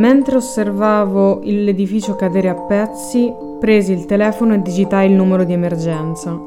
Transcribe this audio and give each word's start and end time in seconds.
Mentre 0.00 0.36
osservavo 0.36 1.40
l'edificio 1.42 2.16
cadere 2.16 2.48
a 2.48 2.54
pezzi, 2.54 3.30
presi 3.60 3.92
il 3.92 4.06
telefono 4.06 4.54
e 4.54 4.62
digitai 4.62 5.10
il 5.10 5.14
numero 5.14 5.44
di 5.44 5.52
emergenza. 5.52 6.40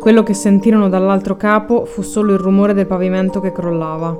Quello 0.00 0.22
che 0.22 0.32
sentirono 0.32 0.88
dall'altro 0.88 1.36
capo 1.36 1.84
fu 1.84 2.00
solo 2.00 2.32
il 2.32 2.38
rumore 2.38 2.72
del 2.72 2.86
pavimento 2.86 3.40
che 3.40 3.52
crollava. 3.52 4.16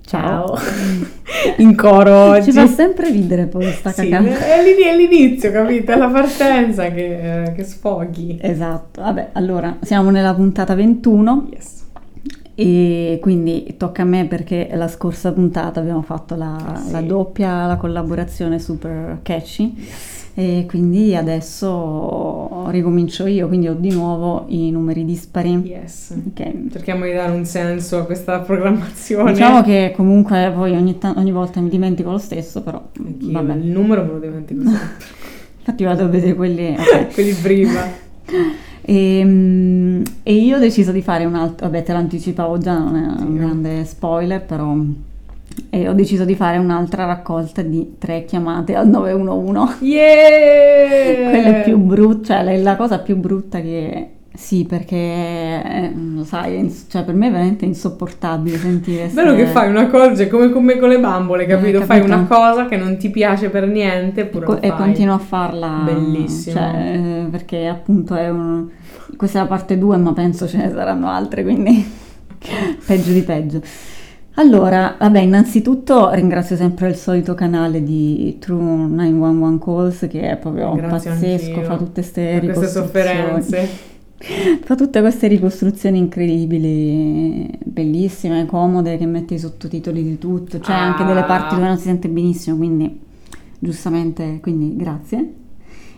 Ciao. 0.00 0.56
In 1.58 1.76
coro 1.76 2.12
oggi. 2.12 2.50
Ci 2.50 2.52
fa 2.58 2.66
sempre 2.66 3.08
ridere 3.08 3.46
poi 3.46 3.70
sta 3.70 3.92
Sì, 3.92 4.08
cacata. 4.08 4.44
è 4.44 4.96
l'inizio, 4.96 5.52
capito? 5.52 5.92
È 5.92 5.96
la 5.96 6.08
partenza 6.08 6.90
che, 6.90 7.44
eh, 7.44 7.52
che 7.52 7.62
sfoghi. 7.62 8.40
Esatto, 8.42 9.00
vabbè, 9.00 9.28
allora 9.34 9.76
siamo 9.82 10.10
nella 10.10 10.34
puntata 10.34 10.74
21 10.74 11.46
Yes. 11.52 11.81
E 12.54 13.18
quindi 13.22 13.74
tocca 13.78 14.02
a 14.02 14.04
me 14.04 14.26
perché 14.26 14.68
la 14.74 14.88
scorsa 14.88 15.32
puntata 15.32 15.80
abbiamo 15.80 16.02
fatto 16.02 16.34
la, 16.36 16.80
Sì. 16.84 16.92
la 16.92 17.00
doppia, 17.00 17.66
la 17.66 17.76
collaborazione 17.76 18.58
super 18.58 19.20
catchy 19.22 19.74
e 20.34 20.64
quindi 20.66 21.14
adesso 21.14 22.66
ricomincio 22.70 23.26
io, 23.26 23.48
quindi 23.48 23.68
ho 23.68 23.74
di 23.74 23.90
nuovo 23.90 24.44
i 24.48 24.70
numeri 24.70 25.04
dispari. 25.04 25.60
Yes. 25.64 26.14
Ok. 26.26 26.70
Cerchiamo 26.72 27.04
di 27.04 27.12
dare 27.12 27.32
un 27.32 27.44
senso 27.44 27.98
a 27.98 28.04
questa 28.04 28.38
programmazione. 28.40 29.32
Diciamo 29.32 29.62
che 29.62 29.92
comunque 29.94 30.50
poi 30.54 30.72
ogni, 30.74 30.96
ta- 30.98 31.14
ogni 31.16 31.32
volta 31.32 31.60
mi 31.60 31.68
dimentico 31.68 32.10
lo 32.10 32.18
stesso, 32.18 32.62
però 32.62 32.82
Anch'io, 32.98 33.30
vabbè. 33.32 33.54
il 33.54 33.70
numero 33.70 34.04
me 34.04 34.12
lo 34.12 34.18
dimentico 34.18 34.62
sempre. 34.62 34.88
Infatti 35.62 35.84
vado 35.84 36.04
a 36.04 36.06
vedere 36.08 36.34
quelli... 36.34 36.74
ok. 36.78 37.12
Quelli 37.14 37.32
prima. 37.34 37.80
E, 38.84 39.22
mm, 39.24 40.02
e 40.22 40.34
io 40.34 40.56
ho 40.56 40.60
deciso 40.60 40.92
di 40.92 41.02
fare 41.02 41.24
un 41.24 41.34
altro, 41.34 41.66
vabbè 41.68 41.82
te 41.82 41.92
l'anticipavo 41.92 42.58
già, 42.58 42.78
non 42.78 42.96
è 42.96 43.06
un 43.06 43.16
Sì. 43.18 43.32
grande 43.38 43.84
spoiler, 43.84 44.42
però 44.44 44.74
e 45.68 45.86
ho 45.88 45.92
deciso 45.92 46.24
di 46.24 46.34
fare 46.34 46.56
un'altra 46.56 47.04
raccolta 47.04 47.60
di 47.62 47.96
tre 47.98 48.24
chiamate 48.24 48.74
al 48.74 48.88
911. 48.88 49.84
Yeah! 49.84 51.28
Quella 51.30 51.58
è 51.58 51.62
più 51.62 51.76
brutta, 51.78 52.42
cioè 52.42 52.42
la- 52.56 52.62
la 52.70 52.76
cosa 52.76 52.98
più 52.98 53.16
brutta 53.16 53.60
che... 53.60 54.08
Sì, 54.34 54.64
perché 54.64 54.96
eh, 54.96 55.92
lo 55.94 56.24
sai, 56.24 56.54
è 56.54 56.58
ins- 56.58 56.86
cioè 56.88 57.04
per 57.04 57.14
me 57.14 57.28
è 57.28 57.30
veramente 57.30 57.66
insopportabile 57.66 58.56
sentire 58.56 59.08
Bello 59.08 59.32
ste- 59.34 59.44
che 59.44 59.46
fai 59.50 59.68
una 59.68 59.88
cosa, 59.88 60.22
è 60.22 60.28
come, 60.28 60.50
come 60.50 60.78
con 60.78 60.88
le 60.88 60.98
bambole, 60.98 61.44
capito? 61.44 61.80
Eh, 61.82 61.84
Fai 61.84 61.98
capito. 62.00 62.16
una 62.16 62.26
cosa 62.26 62.66
che 62.66 62.76
non 62.78 62.96
ti 62.96 63.10
piace 63.10 63.50
per 63.50 63.66
niente, 63.66 64.22
eppure 64.22 64.46
Co- 64.46 64.60
e 64.62 64.68
fai. 64.68 64.76
continuo 64.78 65.14
a 65.14 65.18
farla 65.18 65.82
Bellissimo. 65.84 66.56
cioè, 66.56 66.72
eh, 66.74 67.26
perché 67.30 67.66
appunto 67.66 68.14
è 68.14 68.30
un 68.30 68.68
questa 69.16 69.40
è 69.40 69.42
la 69.42 69.48
parte 69.48 69.76
2 69.76 69.96
ma 69.98 70.12
penso 70.14 70.48
ce 70.48 70.56
ne 70.56 70.70
saranno 70.70 71.08
altre 71.08 71.42
quindi 71.42 71.84
peggio 72.86 73.12
di 73.12 73.20
peggio 73.20 73.60
allora 74.36 74.96
vabbè 74.98 75.20
innanzitutto 75.20 76.10
ringrazio 76.12 76.56
sempre 76.56 76.88
il 76.88 76.96
solito 76.96 77.34
canale 77.34 77.82
di 77.82 78.38
True 78.40 78.58
911 78.88 79.58
Calls 79.62 80.06
che 80.10 80.30
è 80.30 80.36
proprio 80.38 80.72
Grazie 80.74 81.10
pazzesco 81.10 81.60
fa 81.62 81.76
tutte 81.76 81.92
queste 82.00 82.38
per 82.40 82.52
queste 82.52 82.80
ricostruzioni 82.80 82.86
sofferenze. 83.42 83.68
Fa 84.62 84.74
tutte 84.76 85.00
queste 85.00 85.26
ricostruzioni 85.26 85.98
incredibili 85.98 87.50
bellissime 87.64 88.46
comode 88.46 88.96
che 88.96 89.06
mette 89.06 89.34
i 89.34 89.38
sottotitoli 89.38 90.02
di 90.02 90.18
tutto 90.18 90.58
c'è 90.60 90.72
anche 90.72 91.04
delle 91.04 91.24
parti 91.24 91.54
Ah. 91.54 91.56
dove 91.56 91.66
non 91.68 91.76
si 91.76 91.84
sente 91.84 92.08
benissimo 92.08 92.56
quindi 92.56 93.00
giustamente 93.58 94.38
quindi 94.40 94.76
grazie 94.76 95.32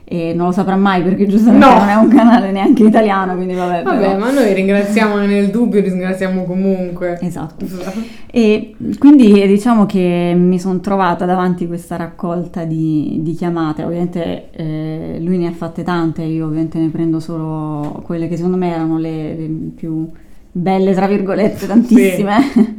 e 0.06 0.34
non 0.34 0.46
lo 0.46 0.52
saprà 0.52 0.76
mai 0.76 1.02
perché 1.02 1.26
giustamente 1.26 1.66
No. 1.66 1.78
non 1.78 1.88
è 1.88 1.94
un 1.94 2.08
canale 2.08 2.50
neanche 2.52 2.84
italiano 2.84 3.34
quindi 3.34 3.54
vabbè, 3.54 3.82
Vabbè, 3.82 3.98
però- 3.98 4.18
ma 4.18 4.30
noi 4.32 4.52
ringraziamo 4.52 5.16
nel 5.16 5.48
dubbio, 5.50 5.80
ringraziamo 5.80 6.44
comunque. 6.44 7.18
esatto. 7.22 7.64
E 8.34 8.74
quindi 8.98 9.46
diciamo 9.46 9.86
che 9.86 10.34
mi 10.36 10.58
sono 10.58 10.80
trovata 10.80 11.24
davanti 11.24 11.64
a 11.64 11.66
questa 11.68 11.94
raccolta 11.94 12.64
di, 12.64 13.18
di 13.22 13.32
chiamate. 13.34 13.84
Ovviamente 13.84 14.50
eh, 14.50 15.18
lui 15.22 15.38
ne 15.38 15.46
ha 15.46 15.52
fatte 15.52 15.84
tante 15.84 16.22
io 16.22 16.46
ovviamente 16.46 16.78
ne 16.80 16.88
prendo 16.88 17.20
solo 17.20 18.02
quelle 18.04 18.26
che 18.26 18.34
secondo 18.34 18.56
me 18.56 18.72
erano 18.74 18.98
le, 18.98 19.36
le 19.36 19.48
più 19.76 20.08
belle 20.50 20.94
tra 20.94 21.06
virgolette 21.06 21.66
tantissime. 21.68 22.36
E, 22.38 22.74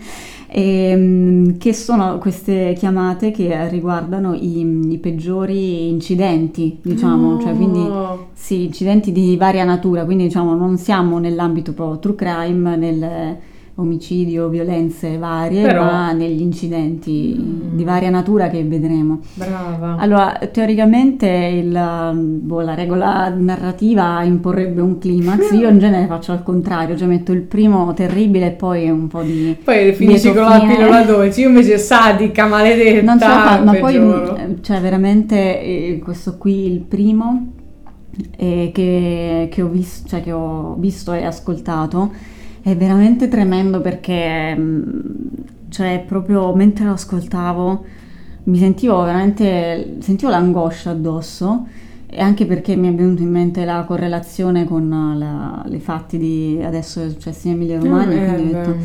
mm, 0.95 1.57
che 1.57 1.73
sono 1.73 2.17
queste 2.17 2.73
chiamate 2.77 3.31
che 3.31 3.67
riguardano 3.69 4.33
i, 4.33 4.91
i 4.91 4.97
peggiori 4.99 5.89
incidenti 5.89 6.79
diciamo 6.81 7.39
cioè 7.41 7.53
quindi 7.55 7.79
No. 7.79 8.27
sì, 8.33 8.65
incidenti 8.65 9.11
di 9.11 9.35
varia 9.37 9.63
natura, 9.63 10.05
quindi 10.05 10.23
diciamo 10.25 10.55
non 10.55 10.77
siamo 10.77 11.17
nell'ambito 11.19 11.73
proprio 11.73 11.99
true 11.99 12.15
crime, 12.15 12.75
nel 12.75 13.37
omicidio, 13.77 14.47
violenze 14.47 15.17
varie, 15.17 15.61
Però- 15.63 15.83
ma 15.83 16.11
negli 16.13 16.39
incidenti 16.41 17.35
Mm. 17.37 17.75
di 17.75 17.83
varia 17.83 18.09
natura 18.09 18.47
che 18.49 18.63
vedremo. 18.63 19.19
Brava. 19.33 19.97
Allora, 19.99 20.39
teoricamente 20.51 21.27
il, 21.27 21.77
boh, 22.41 22.61
la 22.61 22.73
regola 22.73 23.27
narrativa 23.35 24.23
imporrebbe 24.23 24.79
un 24.81 24.97
climax, 24.97 25.51
io 25.59 25.67
in 25.67 25.79
genere 25.79 26.05
faccio 26.07 26.31
al 26.31 26.41
contrario, 26.43 26.95
cioè 26.95 27.07
metto 27.07 27.33
il 27.33 27.41
primo 27.41 27.93
terribile 27.93 28.47
e 28.47 28.51
poi 28.51 28.89
un 28.89 29.07
po' 29.07 29.21
di... 29.21 29.57
Poi 29.61 29.93
finisci 29.93 30.31
con 30.31 30.43
la 30.43 30.59
pillola 30.65 31.01
dolce. 31.03 31.41
Io 31.41 31.49
invece 31.49 31.77
sadica, 31.77 32.45
maledetta. 32.47 33.01
Non 33.05 33.19
ce 33.19 33.27
la 33.27 33.33
fa, 33.41 33.61
ma 33.63 33.73
poi, 33.73 33.93
peggioro. 33.93 34.35
eh, 34.37 34.55
cioè 34.61 34.79
veramente 34.79 35.35
eh, 35.61 35.99
questo 36.01 36.37
qui 36.37 36.71
il 36.71 36.79
primo 36.79 37.47
eh, 38.37 38.71
che, 38.73 39.49
che 39.51 39.61
ho 39.61 39.67
visto, 39.67 40.07
cioè 40.07 40.21
che 40.23 40.31
ho 40.31 40.75
visto 40.79 41.11
e 41.11 41.25
ascoltato 41.25 42.11
è 42.65 42.75
veramente 42.75 43.27
tremendo 43.27 43.79
perché 43.79 44.55
mm, 44.55 44.81
cioè 45.69 46.03
proprio 46.03 46.51
mentre 46.55 46.85
lo 46.85 46.93
ascoltavo 46.93 47.85
mi 48.45 48.57
sentivo 48.57 49.03
veramente, 49.03 49.97
sentivo 49.99 50.31
l'angoscia 50.31 50.89
addosso 50.89 51.67
e 52.07 52.19
anche 52.19 52.47
perché 52.47 52.75
mi 52.75 52.87
è 52.87 52.93
venuto 52.95 53.21
in 53.21 53.29
mente 53.29 53.65
la 53.65 53.83
correlazione 53.85 54.65
con 54.65 55.63
i 55.69 55.79
fatti 55.79 56.17
di 56.17 56.59
adesso 56.63 57.07
successi 57.07 57.49
in 57.49 57.53
Emilia 57.53 57.79
Romagna, 57.79 58.35
Eh, 58.35 58.75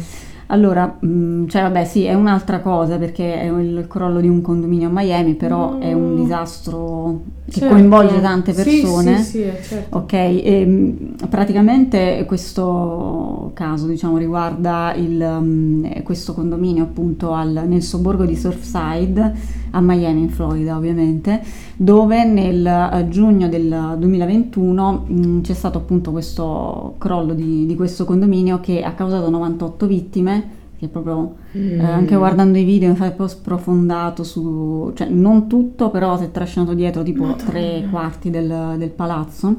allora, 0.51 0.97
mh, 1.01 1.47
cioè 1.47 1.63
vabbè 1.63 1.85
sì, 1.85 2.05
è 2.05 2.15
un'altra 2.15 2.61
cosa 2.61 2.99
perché 2.99 3.41
è 3.41 3.47
il 3.47 3.87
crollo 3.89 4.21
di 4.21 4.29
un 4.29 4.41
condominio 4.43 4.89
a 4.89 4.91
Miami, 4.93 5.35
però 5.35 5.79
è 5.79 5.93
un 5.93 6.15
No. 6.15 6.21
disastro 6.23 7.21
che 7.47 7.61
Certo. 7.61 7.75
coinvolge 7.75 8.21
tante 8.21 8.53
Sì, 8.53 8.63
persone. 8.63 9.17
Sì, 9.19 9.25
sì, 9.31 9.43
eh, 9.43 9.63
certo. 9.63 9.97
Ok, 9.99 10.13
e, 10.13 10.65
mh, 10.67 11.29
praticamente 11.29 12.25
questo 12.27 13.51
caso 13.55 13.87
diciamo, 13.87 14.17
riguarda 14.19 14.93
il, 14.97 15.17
mh, 15.23 16.03
questo 16.03 16.35
condominio 16.35 16.83
appunto 16.85 17.33
al- 17.33 17.65
nel 17.67 17.83
sobborgo 17.83 18.25
di 18.25 18.37
Surfside 18.37 19.59
a 19.71 19.81
Miami 19.81 20.23
in 20.23 20.29
Florida 20.31 20.77
ovviamente, 20.77 21.43
dove 21.77 22.25
nel 22.25 22.67
eh, 22.67 23.09
giugno 23.09 23.49
del 23.49 23.97
2021 23.99 25.05
mh, 25.07 25.41
c'è 25.43 25.55
stato 25.55 25.79
appunto 25.79 26.11
questo 26.11 26.95
crollo 26.99 27.35
di, 27.35 27.67
di 27.67 27.75
questo 27.77 28.05
condominio 28.05 28.61
che 28.61 28.83
ha 28.83 28.93
causato 28.93 29.29
98 29.31 29.87
vittime, 29.87 30.59
che 30.79 30.89
proprio 30.89 31.35
Mm. 31.57 31.81
eh, 31.81 31.85
anche 31.85 32.15
guardando 32.15 32.59
i 32.59 32.65
video 32.65 32.91
mi 32.91 32.95
fa 32.95 33.07
un 33.07 33.17
po' 33.17 33.27
sprofondato 33.27 34.23
su, 34.23 34.93
cioè 34.95 35.09
non 35.09 35.49
tutto, 35.49 35.91
però 35.91 36.17
si 36.17 36.25
è 36.25 36.31
trascinato 36.31 36.75
dietro 36.75 37.03
tipo 37.03 37.25
Madonna. 37.25 37.43
tre 37.51 37.89
quarti 37.91 38.31
del, 38.31 38.77
del 38.79 38.91
palazzo, 38.91 39.57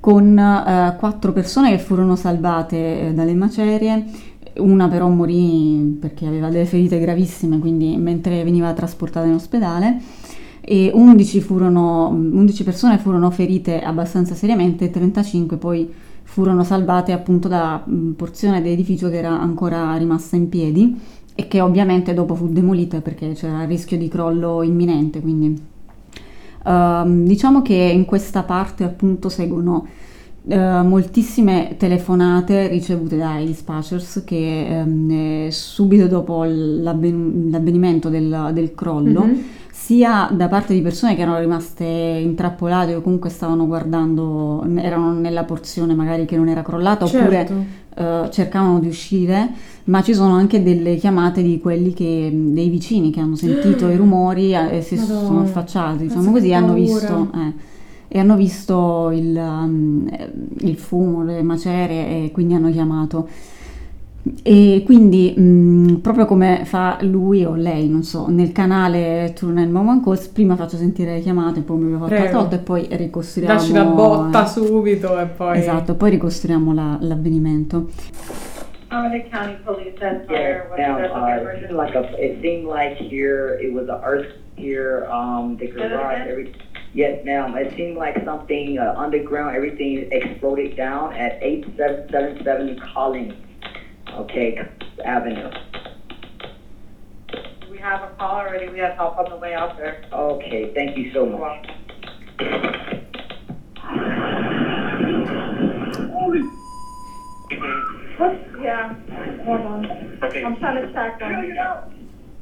con 0.00 0.38
eh, 0.38 0.96
quattro 0.98 1.32
persone 1.32 1.70
che 1.70 1.78
furono 1.78 2.16
salvate 2.16 3.08
eh, 3.08 3.14
dalle 3.14 3.34
macerie, 3.34 4.04
una 4.58 4.88
però 4.88 5.08
morì 5.08 5.96
perché 6.00 6.26
aveva 6.26 6.48
delle 6.48 6.66
ferite 6.66 6.98
gravissime, 6.98 7.58
quindi 7.58 7.96
mentre 7.96 8.42
veniva 8.44 8.72
trasportata 8.72 9.26
in 9.26 9.34
ospedale, 9.34 10.00
e 10.60 10.90
11, 10.92 11.40
furono, 11.40 12.08
11 12.08 12.64
persone 12.64 12.98
furono 12.98 13.30
ferite 13.30 13.80
abbastanza 13.80 14.34
seriamente 14.34 14.86
e 14.86 14.90
35 14.90 15.56
poi 15.58 15.88
furono 16.24 16.64
salvate 16.64 17.12
appunto 17.12 17.46
da 17.46 17.82
mh, 17.84 18.10
porzione 18.10 18.60
dell'edificio 18.60 19.08
che 19.08 19.18
era 19.18 19.30
ancora 19.30 19.96
rimasta 19.96 20.34
in 20.34 20.48
piedi 20.48 20.98
e 21.36 21.46
che 21.46 21.60
ovviamente 21.60 22.14
dopo 22.14 22.34
fu 22.34 22.48
demolita 22.48 23.00
perché 23.00 23.32
c'era 23.34 23.62
il 23.62 23.68
rischio 23.68 23.96
di 23.96 24.08
crollo 24.08 24.62
imminente. 24.62 25.20
Quindi 25.20 25.56
ehm, 26.66 27.24
diciamo 27.24 27.62
che 27.62 27.74
in 27.74 28.04
questa 28.04 28.42
parte 28.42 28.82
appunto 28.82 29.28
seguono 29.28 29.86
eh, 30.48 30.82
moltissime 30.82 31.74
telefonate 31.76 32.68
ricevute 32.68 33.16
dai 33.16 33.46
dispatchers 33.46 34.22
che 34.24 34.66
ehm, 34.66 35.10
eh, 35.10 35.48
subito 35.50 36.06
dopo 36.06 36.44
l'avven- 36.44 37.48
l'avvenimento 37.50 38.08
del, 38.08 38.50
del 38.52 38.74
crollo 38.74 39.24
Mhm. 39.24 39.42
sia 39.72 40.28
da 40.32 40.48
parte 40.48 40.72
di 40.74 40.80
persone 40.82 41.14
che 41.14 41.22
erano 41.22 41.38
rimaste 41.38 41.84
intrappolate 41.84 42.94
o 42.94 43.00
comunque 43.02 43.30
stavano 43.30 43.66
guardando, 43.66 44.64
erano 44.76 45.12
nella 45.12 45.44
porzione 45.44 45.94
magari 45.94 46.24
che 46.24 46.36
non 46.36 46.48
era 46.48 46.62
crollata 46.62 47.04
oppure 47.04 47.46
Certo. 47.46 47.54
eh, 47.96 48.30
cercavano 48.30 48.78
di 48.80 48.88
uscire, 48.88 49.48
ma 49.84 50.02
ci 50.02 50.12
sono 50.14 50.34
anche 50.34 50.62
delle 50.62 50.96
chiamate 50.96 51.42
di 51.42 51.60
quelli 51.60 51.92
che, 51.92 52.30
dei 52.32 52.68
vicini 52.68 53.10
che 53.10 53.20
hanno 53.20 53.36
sentito 53.36 53.88
i 53.90 53.96
rumori 53.96 54.54
eh, 54.54 54.78
e 54.78 54.82
si 54.82 54.96
Madonna. 54.96 55.20
sono 55.26 55.40
affacciati, 55.40 56.04
diciamo 56.04 56.30
così, 56.32 56.52
hanno 56.52 56.66
paura. 56.74 56.80
visto, 56.80 57.30
eh, 57.34 57.52
e 58.16 58.18
hanno 58.18 58.34
visto 58.34 59.10
il, 59.12 59.36
um, 59.36 60.08
il 60.60 60.78
fumo, 60.78 61.22
le 61.22 61.42
macerie 61.42 62.24
e 62.24 62.30
quindi 62.32 62.54
hanno 62.54 62.70
chiamato. 62.70 63.28
E 64.42 64.82
quindi, 64.86 65.34
mh, 65.36 65.98
proprio 66.00 66.24
come 66.24 66.62
fa 66.64 66.96
lui 67.02 67.44
o 67.44 67.54
lei, 67.54 67.90
non 67.90 68.04
so, 68.04 68.26
nel 68.28 68.52
canale 68.52 69.32
True 69.34 69.52
911 69.52 70.02
Calls, 70.02 70.28
prima 70.28 70.56
faccio 70.56 70.78
sentire 70.78 71.12
le 71.12 71.20
chiamate, 71.20 71.60
poi 71.60 71.76
mi 71.76 71.98
fatto 71.98 72.14
l'altra 72.14 72.38
volta 72.38 72.56
e 72.56 72.58
poi 72.60 72.88
ricostruiamo... 72.90 73.54
Dacci 73.54 73.72
la 73.74 73.84
botta 73.84 74.46
subito 74.46 75.20
e 75.20 75.26
poi... 75.26 75.58
Esatto, 75.58 75.94
poi 75.94 76.10
ricostruiamo 76.10 76.72
la- 76.72 76.96
l'avvenimento. 76.98 77.88
Holiday 78.90 79.28
County 79.28 79.56
Police 79.62 79.94
that's 79.98 80.26
here. 80.30 80.68
Now, 80.78 80.96
their 80.96 81.10
uh, 81.12 81.52
it 81.52 81.66
seemed 81.66 81.76
like 81.76 81.94
a, 81.94 82.02
it 82.18 82.40
seemed 82.40 82.64
like 82.64 82.96
here, 82.96 83.58
it 83.60 83.74
was 83.74 83.88
a 83.88 84.00
earth 84.02 84.32
here, 84.56 85.06
um, 85.10 85.58
the 85.58 85.66
garage, 85.66 86.26
again? 86.30 86.54
Every, 86.96 87.16
yes, 87.16 87.24
ma'am, 87.24 87.54
it 87.56 87.76
seemed 87.76 87.96
like 87.96 88.16
something, 88.24 88.78
uh, 88.78 88.94
underground, 88.96 89.54
everything 89.56 90.08
exploded 90.10 90.76
down 90.76 91.12
at 91.14 91.38
eight 91.42 91.64
seven 91.76 92.08
seven 92.10 92.44
seven 92.44 92.80
Collins, 92.92 93.34
okay, 94.14 94.58
Avenue. 95.04 95.50
We 97.70 97.78
have 97.78 98.02
a 98.02 98.14
call 98.16 98.36
already. 98.36 98.68
We 98.68 98.78
have 98.78 98.94
help 98.94 99.18
on 99.18 99.30
the 99.30 99.36
way 99.36 99.54
out 99.54 99.76
there. 99.76 100.04
Okay, 100.12 100.72
thank 100.74 100.96
you 100.96 101.12
so 101.12 101.24
You're 101.26 101.38
much. 101.38 101.66
welcome. 101.66 101.72
What? 108.18 108.32
Yeah, 108.62 108.94
hold 109.44 109.60
on. 109.60 110.18
Okay, 110.24 110.42
I'm 110.42 110.56
trying 110.56 110.86
to 110.86 110.92
track 110.92 111.18
them. 111.18 111.95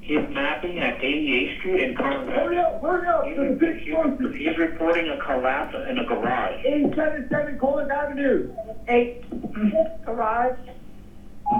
He's 0.04 0.28
mapping 0.30 0.78
at 0.78 0.98
88th 0.98 1.58
Street 1.58 1.82
in 1.82 1.96
Carmel. 1.96 2.26
Hurry 2.32 2.58
up, 2.58 2.80
hurry 2.82 3.08
up, 3.08 3.24
He's, 3.24 3.36
to 3.36 3.48
the 3.48 3.54
big 3.56 3.78
he's, 3.78 4.36
he's 4.36 4.58
reporting 4.58 5.08
a 5.08 5.16
collapse 5.18 5.74
in 5.88 5.98
a 5.98 6.04
garage. 6.04 6.64
877 6.64 7.58
Collins 7.58 7.90
Avenue. 7.90 8.54
Eight, 8.88 9.30
mm-hmm, 9.30 10.04
garage. 10.04 10.58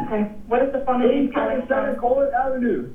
Okay, 0.06 0.22
what 0.46 0.62
is 0.62 0.72
the 0.72 0.84
phone 0.84 1.00
that 1.00 1.10
877? 1.10 2.00
Collins 2.00 2.32
Avenue. 2.34 2.92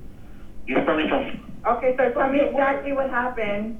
He's 0.66 0.78
coming 0.86 1.10
from, 1.10 1.49
Okay, 1.66 1.94
sir, 1.98 2.10
tell 2.14 2.30
me 2.30 2.40
exactly 2.42 2.94
what 2.94 3.08
happened. 3.08 3.76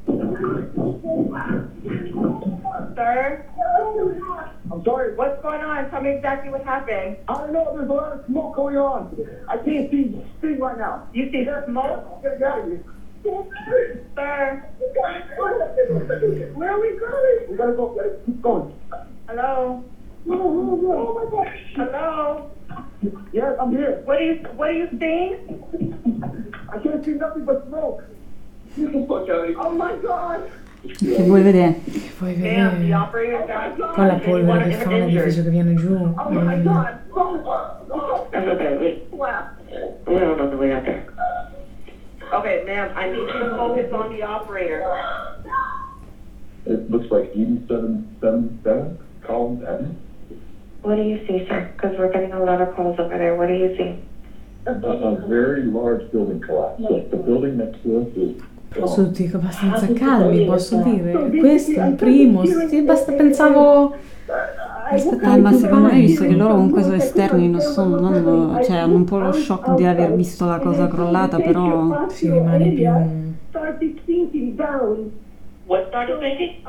Sir, 2.96 3.40
I'm 4.72 4.84
sorry, 4.84 5.14
what's 5.16 5.42
going 5.42 5.62
on? 5.62 5.90
Tell 5.90 6.02
me 6.02 6.10
exactly 6.10 6.50
what 6.50 6.62
happened. 6.62 7.16
I 7.28 7.34
don't 7.36 7.54
know, 7.54 7.72
there's 7.74 7.88
a 7.88 7.94
lot 7.94 8.12
of 8.12 8.20
smoke 8.28 8.54
going 8.56 8.76
on. 8.78 9.08
I 9.48 9.56
can't 9.58 9.90
see, 9.90 10.12
see 10.42 10.54
right 10.56 10.76
now. 10.78 11.02
You 11.14 11.26
see 11.32 11.44
that 11.44 11.66
smoke? 11.66 12.22
Get 12.22 12.42
out 12.42 12.60
of 12.60 12.66
here. 12.66 12.82
Sir, 14.16 14.58
Where 16.54 16.72
are 16.72 16.80
we 16.80 16.92
going? 16.92 17.46
We 17.50 17.56
gotta 17.56 17.72
go, 17.72 17.92
let's 17.96 18.14
keep 18.26 18.42
going. 18.42 18.66
hello? 19.28 19.80
Oh 20.32 21.14
my 21.16 21.26
gosh. 21.32 21.58
Hello? 21.76 22.50
Yes, 23.34 23.56
I'm 23.60 23.72
here. 23.72 24.02
What 24.06 24.18
are 24.18 24.24
you, 24.24 24.36
what 24.56 24.70
are 24.70 24.74
you 24.74 24.88
seeing? 25.00 25.64
I 26.72 26.78
can't 26.80 27.04
see 27.04 27.12
nothing 27.12 27.46
but 27.46 27.66
smoke. 27.68 28.04
Oh 28.78 29.72
my 29.72 29.96
god. 29.98 30.50
Che 30.82 31.24
vuoi 31.24 31.42
vedere? 31.42 31.82
Che 31.84 32.12
puoi 32.18 32.36
Ma'am, 32.38 32.72
the 32.72 32.78
vedere? 32.80 32.94
operator 32.94 33.46
got 33.48 33.96
Poi 33.96 34.06
la 34.06 34.14
polvere 34.14 34.70
che 34.70 34.76
fa 34.76 34.90
nell'edificio 34.90 35.44
che 35.44 35.50
viene 35.50 35.74
giù. 35.74 35.94
Oh 35.94 36.30
my 36.30 36.36
Mamma 36.36 36.56
mia. 36.56 36.64
god. 36.64 36.98
Oh, 37.92 38.28
That's 38.32 38.48
okay, 38.48 38.78
we, 38.78 39.02
wow. 39.18 39.44
we're 40.06 40.40
on 40.40 40.50
the 40.52 40.56
way 40.56 40.72
out 40.72 40.86
there. 40.86 41.04
Okay, 42.32 42.64
ma'am, 42.66 42.92
I 42.96 43.10
need 43.10 43.18
you 43.28 43.40
to 43.40 43.56
focus 43.58 43.92
on 43.92 44.10
the 44.16 44.22
operator. 44.24 44.86
It 46.66 46.90
looks 46.92 47.10
like 47.12 47.32
eighty-seven, 47.36 48.18
seven, 48.22 48.60
seven 48.64 48.98
Collins 49.26 49.64
Avenue. 49.64 49.96
What 50.82 50.96
do 50.96 51.04
you 51.04 51.20
see, 51.28 51.46
sir? 51.48 51.70
Because 51.76 51.98
we're 51.98 52.12
getting 52.12 52.32
a 52.32 52.44
lot 52.44 52.62
of 52.62 52.74
calls 52.76 52.98
over 53.00 53.18
there. 53.18 53.36
What 53.36 53.48
do 53.48 53.54
you 53.54 53.76
see? 53.76 53.96
A, 54.66 54.72
a 54.72 55.16
very 55.28 55.64
large 55.64 56.10
building 56.12 56.40
collapse. 56.42 56.82
The, 56.82 57.06
the 57.10 57.18
building 57.18 57.58
next 57.58 57.82
to 57.84 58.02
us 58.02 58.08
is. 58.16 58.42
Posso 58.70 59.04
tutti 59.06 59.30
abbastanza 59.34 59.92
calmi, 59.94 60.46
posso 60.46 60.78
dire. 60.84 61.32
Questo 61.40 61.80
è 61.80 61.88
il 61.88 61.96
primo. 61.96 62.46
Sì, 62.46 62.82
basta, 62.84 63.14
pensavo. 63.14 63.96
Aspetta, 64.92 65.38
ma 65.38 65.52
secondo 65.54 65.88
me, 65.88 66.00
visto 66.00 66.24
che 66.26 66.36
loro 66.36 66.54
comunque 66.54 66.84
sono 66.84 66.96
esterni, 66.96 67.50
non 67.50 67.62
sono, 67.62 68.00
non- 68.00 68.60
cioè, 68.64 68.78
hanno 68.78 68.96
un 68.96 69.04
po' 69.06 69.20
lo 69.20 69.32
shock 69.32 69.74
di 69.76 69.86
aver 69.86 70.14
visto 70.14 70.46
la 70.46 70.60
cosa 70.60 70.88
crollata, 70.88 71.40
però... 71.40 72.08
Si 72.10 72.30
rimane 72.30 72.70
più. 72.70 72.86
What 75.66 75.88
started 75.88 76.20
thinking? 76.20 76.66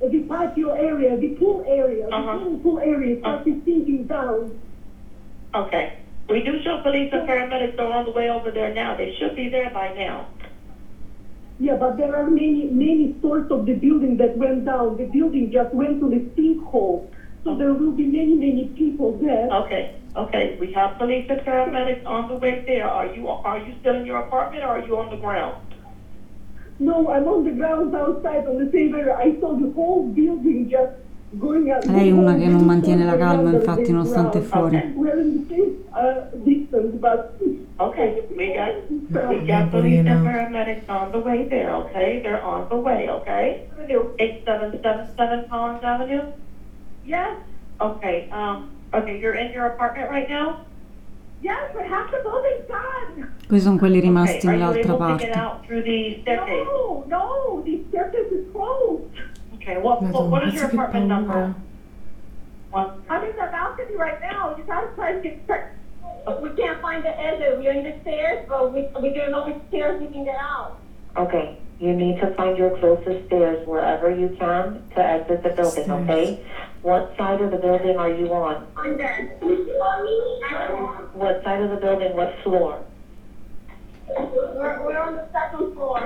The 0.00 0.20
patio 0.28 0.72
area, 0.72 1.16
the 1.16 1.28
pool 1.28 1.64
area, 1.66 2.06
Uh-huh. 2.08 2.32
the 2.34 2.40
swimming 2.40 2.60
pool 2.60 2.78
area 2.78 3.18
started 3.20 3.62
sinking 3.64 4.04
down. 4.04 4.52
Okay. 5.54 5.92
We 6.28 6.42
do 6.42 6.60
show 6.62 6.80
police 6.82 7.12
and 7.12 7.26
paramedics 7.26 7.78
are 7.78 7.92
on 7.92 8.04
the 8.04 8.10
way 8.10 8.28
over 8.28 8.50
there 8.50 8.72
now. 8.74 8.94
They 8.96 9.14
should 9.18 9.34
be 9.36 9.48
there 9.48 9.70
by 9.70 9.90
now. 9.94 10.26
Yeah, 11.58 11.76
but 11.76 11.96
there 11.96 12.14
are 12.14 12.28
many, 12.28 12.66
many 12.66 13.14
sorts 13.22 13.50
of 13.50 13.64
the 13.64 13.72
building 13.72 14.16
that 14.18 14.36
went 14.36 14.64
down. 14.66 14.96
The 14.96 15.04
building 15.04 15.50
just 15.50 15.72
went 15.72 16.00
to 16.00 16.08
the 16.10 16.20
sinkhole. 16.36 17.00
So 17.44 17.54
there 17.56 17.72
will 17.72 17.92
be 17.92 18.04
many, 18.04 18.34
many 18.34 18.64
people 18.76 19.12
there. 19.12 19.48
Okay, 19.50 19.88
okay. 20.16 20.56
We 20.60 20.72
have 20.72 20.98
police 20.98 21.24
and 21.30 21.40
paramedics 21.40 22.04
on 22.04 22.28
the 22.28 22.34
way 22.34 22.62
there. 22.66 22.86
Are 22.86 23.06
you, 23.06 23.28
are 23.28 23.58
you 23.58 23.72
still 23.80 23.94
in 23.94 24.04
your 24.04 24.18
apartment 24.18 24.64
or 24.64 24.68
are 24.76 24.80
you 24.84 24.96
on 24.98 25.08
the 25.08 25.16
ground? 25.16 25.56
No, 26.78 27.08
I'm 27.08 27.26
on 27.26 27.44
the 27.44 27.52
ground 27.52 27.94
outside 27.94 28.46
on 28.46 28.58
the 28.58 28.70
same 28.70 28.94
area. 28.94 29.16
I 29.16 29.38
saw 29.40 29.54
the 29.56 29.72
whole 29.74 30.04
building 30.08 30.68
just 30.68 30.92
going 31.38 31.70
up. 31.70 31.84
Lei 31.84 32.08
è 32.08 32.12
una 32.12 32.34
che 32.34 32.46
non 32.46 32.64
mantiene 32.64 33.04
la 33.04 33.16
calma, 33.16 33.50
infatti, 33.50 33.90
nonostante 33.92 34.38
è 34.38 34.42
fuori. 34.42 34.92
We're 34.94 35.20
in 35.20 35.46
the 35.46 35.54
same 35.54 35.74
uh, 35.92 36.36
distance, 36.44 36.96
but 36.98 37.32
Okay, 37.78 38.22
we 38.34 38.54
got, 38.54 38.72
we 39.28 39.46
got 39.46 39.70
police 39.70 39.98
and 39.98 40.24
paramedics 40.24 40.88
on 40.88 41.12
the 41.12 41.18
way 41.18 41.46
there, 41.46 41.74
okay? 41.74 42.20
They're 42.22 42.42
on 42.42 42.70
the 42.70 42.76
way, 42.76 43.06
okay? 43.10 43.68
Eight 44.18 44.44
seven 44.46 44.80
seven 44.82 45.06
seven 45.14 45.44
Collins 45.50 45.84
Avenue? 45.84 46.32
Yes, 47.04 47.36
Okay, 47.78 48.30
um, 48.32 48.70
okay, 48.94 49.20
you're 49.20 49.34
in 49.34 49.52
your 49.52 49.66
apartment 49.66 50.08
right 50.08 50.28
now? 50.28 50.64
Questi 53.46 53.60
sono 53.64 53.78
quelli 53.78 53.98
Okay, 53.98 54.08
rimasti 54.08 54.46
are 54.48 54.56
you 54.56 54.58
nell'altra 54.64 54.94
able 54.94 55.06
to 55.06 55.16
get 55.24 55.32
parte. 55.32 55.38
out 55.38 55.66
through 55.66 55.82
the 55.84 56.18
staircase? 56.22 56.64
no, 56.66 57.04
no, 57.06 57.62
the 57.64 57.84
staircase 57.88 58.32
is 58.32 58.44
closed. 58.52 59.04
Okay, 59.54 59.76
what, 59.76 60.02
what, 60.02 60.02
Madonna, 60.02 60.28
what 60.30 60.48
is 60.48 60.54
your 60.54 60.64
apartment 60.66 61.06
number? 61.06 61.32
paura. 61.32 61.54
One, 62.72 62.90
I'm 63.08 63.22
in 63.24 63.36
the 63.36 63.48
balcony 63.52 63.94
right 63.96 64.20
now. 64.20 64.56
You 64.56 64.64
gotta 64.64 64.88
try 64.96 65.12
to 65.12 65.20
get 65.20 65.46
checked. 65.46 65.76
We 66.42 66.50
can't 66.56 66.80
find 66.82 67.04
the 67.04 67.14
exit. 67.16 67.58
We're 67.58 67.70
in 67.72 67.84
the 67.84 67.94
stairs, 68.02 68.44
but 68.48 68.72
we, 68.74 68.88
we 69.00 69.14
don't 69.14 69.30
know 69.30 69.46
which 69.46 69.62
stairs 69.68 70.00
we 70.00 70.08
can 70.08 70.24
get 70.24 70.34
out. 70.40 70.78
Okay, 71.16 71.56
you 71.78 71.94
need 71.94 72.20
to 72.20 72.34
find 72.34 72.58
your 72.58 72.76
closest 72.78 73.26
stairs 73.28 73.64
wherever 73.66 74.10
you 74.10 74.34
can 74.38 74.82
to 74.96 75.00
exit 75.00 75.44
the 75.44 75.50
building, 75.50 75.84
Stairs. 75.84 76.10
okay? 76.10 76.44
What 76.86 77.04
side 77.16 77.40
of 77.40 77.50
the 77.50 77.56
building 77.56 77.96
are 77.96 78.08
you 78.08 78.32
on? 78.32 78.64
I'm 78.76 78.96
dead. 78.96 79.26
What 81.10 81.42
side 81.42 81.60
of 81.60 81.68
the 81.68 81.76
building, 81.76 82.12
what 82.12 82.28
floor? 82.44 82.80
We're, 84.06 84.84
we're 84.84 84.96
on 84.96 85.14
the 85.14 85.24
second 85.32 85.72
floor. 85.74 85.98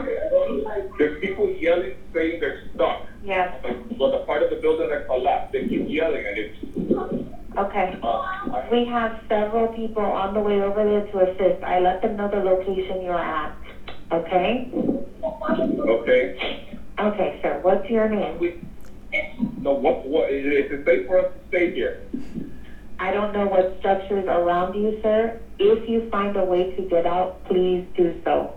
There's 0.97 1.21
people 1.21 1.51
yelling, 1.51 1.93
saying 2.15 2.39
they're 2.41 2.55
stuck. 2.75 2.97
Yes, 3.23 3.51
But 3.99 4.11
the 4.11 4.17
part 4.17 4.41
of 4.41 4.49
the 4.49 4.57
building 4.57 4.89
that 4.89 5.05
collapsed, 5.05 5.53
they 5.53 5.61
keep 5.67 5.83
yelling 5.87 6.23
and 6.27 6.39
it's, 6.39 7.59
okay. 7.59 7.95
uh, 8.03 8.19
We 8.71 8.87
have 8.87 9.13
several 9.29 9.69
people 9.69 10.01
on 10.01 10.33
the 10.33 10.41
way 10.41 10.63
over 10.63 10.83
there 10.83 11.03
to 11.03 11.19
assist. 11.19 11.63
I 11.63 11.77
let 11.77 12.01
them 12.01 12.17
know 12.17 12.27
the 12.27 12.41
location 12.41 13.03
you're 13.03 13.13
at, 13.13 13.53
okay? 14.11 14.65
okay? 15.91 16.33
Okay, 16.99 17.35
sir, 17.43 17.59
what's 17.59 17.87
your 17.91 18.07
name? 18.07 18.39
We, 19.13 19.49
no, 19.61 19.73
what, 19.73 20.07
what, 20.07 20.31
is 20.31 20.47
it, 20.47 20.53
is 20.53 20.81
it 20.81 20.85
safe 20.85 21.07
for 21.07 21.19
us 21.19 21.33
to 21.33 21.49
stay 21.49 21.73
here? 21.73 22.01
I 22.99 23.11
don't 23.11 23.33
know 23.33 23.47
what 23.47 23.75
structures 23.79 24.27
around 24.27 24.75
you, 24.75 24.99
sir. 25.03 25.39
If 25.59 25.89
you 25.89 26.09
find 26.11 26.37
a 26.37 26.45
way 26.45 26.75
to 26.77 26.83
get 26.83 27.07
out, 27.07 27.43
please 27.45 27.85
do 27.97 28.15
so. 28.25 28.53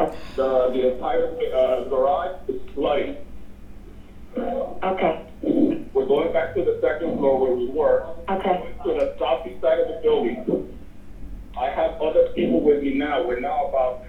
Okay. 0.00 0.16
The, 0.36 0.70
the 0.72 0.94
entire, 0.94 1.28
uh, 1.54 1.84
garage 1.84 2.36
is 2.48 2.60
flooding. 2.74 3.16
Okay, 4.36 5.22
We're 5.92 6.06
going 6.06 6.32
back 6.32 6.54
to 6.54 6.62
the 6.64 6.78
second 6.82 7.16
floor 7.18 7.38
where 7.38 7.54
we 7.54 7.66
were. 7.68 8.04
okay, 8.28 8.74
to 8.84 8.92
the 8.92 9.14
southeast 9.18 9.60
side 9.60 9.78
of 9.78 9.86
the 9.86 10.00
building. 10.02 10.76
I 11.56 11.70
have 11.70 11.92
other 12.02 12.28
people 12.34 12.60
with 12.60 12.82
me 12.82 12.94
now. 12.94 13.22
We're 13.22 13.38
now 13.38 13.66
about 13.68 14.04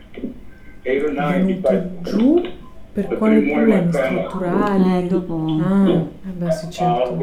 eight 0.85 1.03
or 1.03 1.11
nine 1.13 1.45
venuto 1.45 1.61
besides. 1.61 2.11
giù 2.11 2.41
per 2.95 3.17
quali 3.17 3.41
problemi 3.51 3.91
strutturali? 3.91 4.97
Eh, 5.03 5.07
dopo 5.07 5.33
Ah, 5.61 5.89
eh 5.89 6.31
beh 6.31 6.51
sì, 6.51 6.65
Uh, 6.65 6.69
certo. 6.69 7.17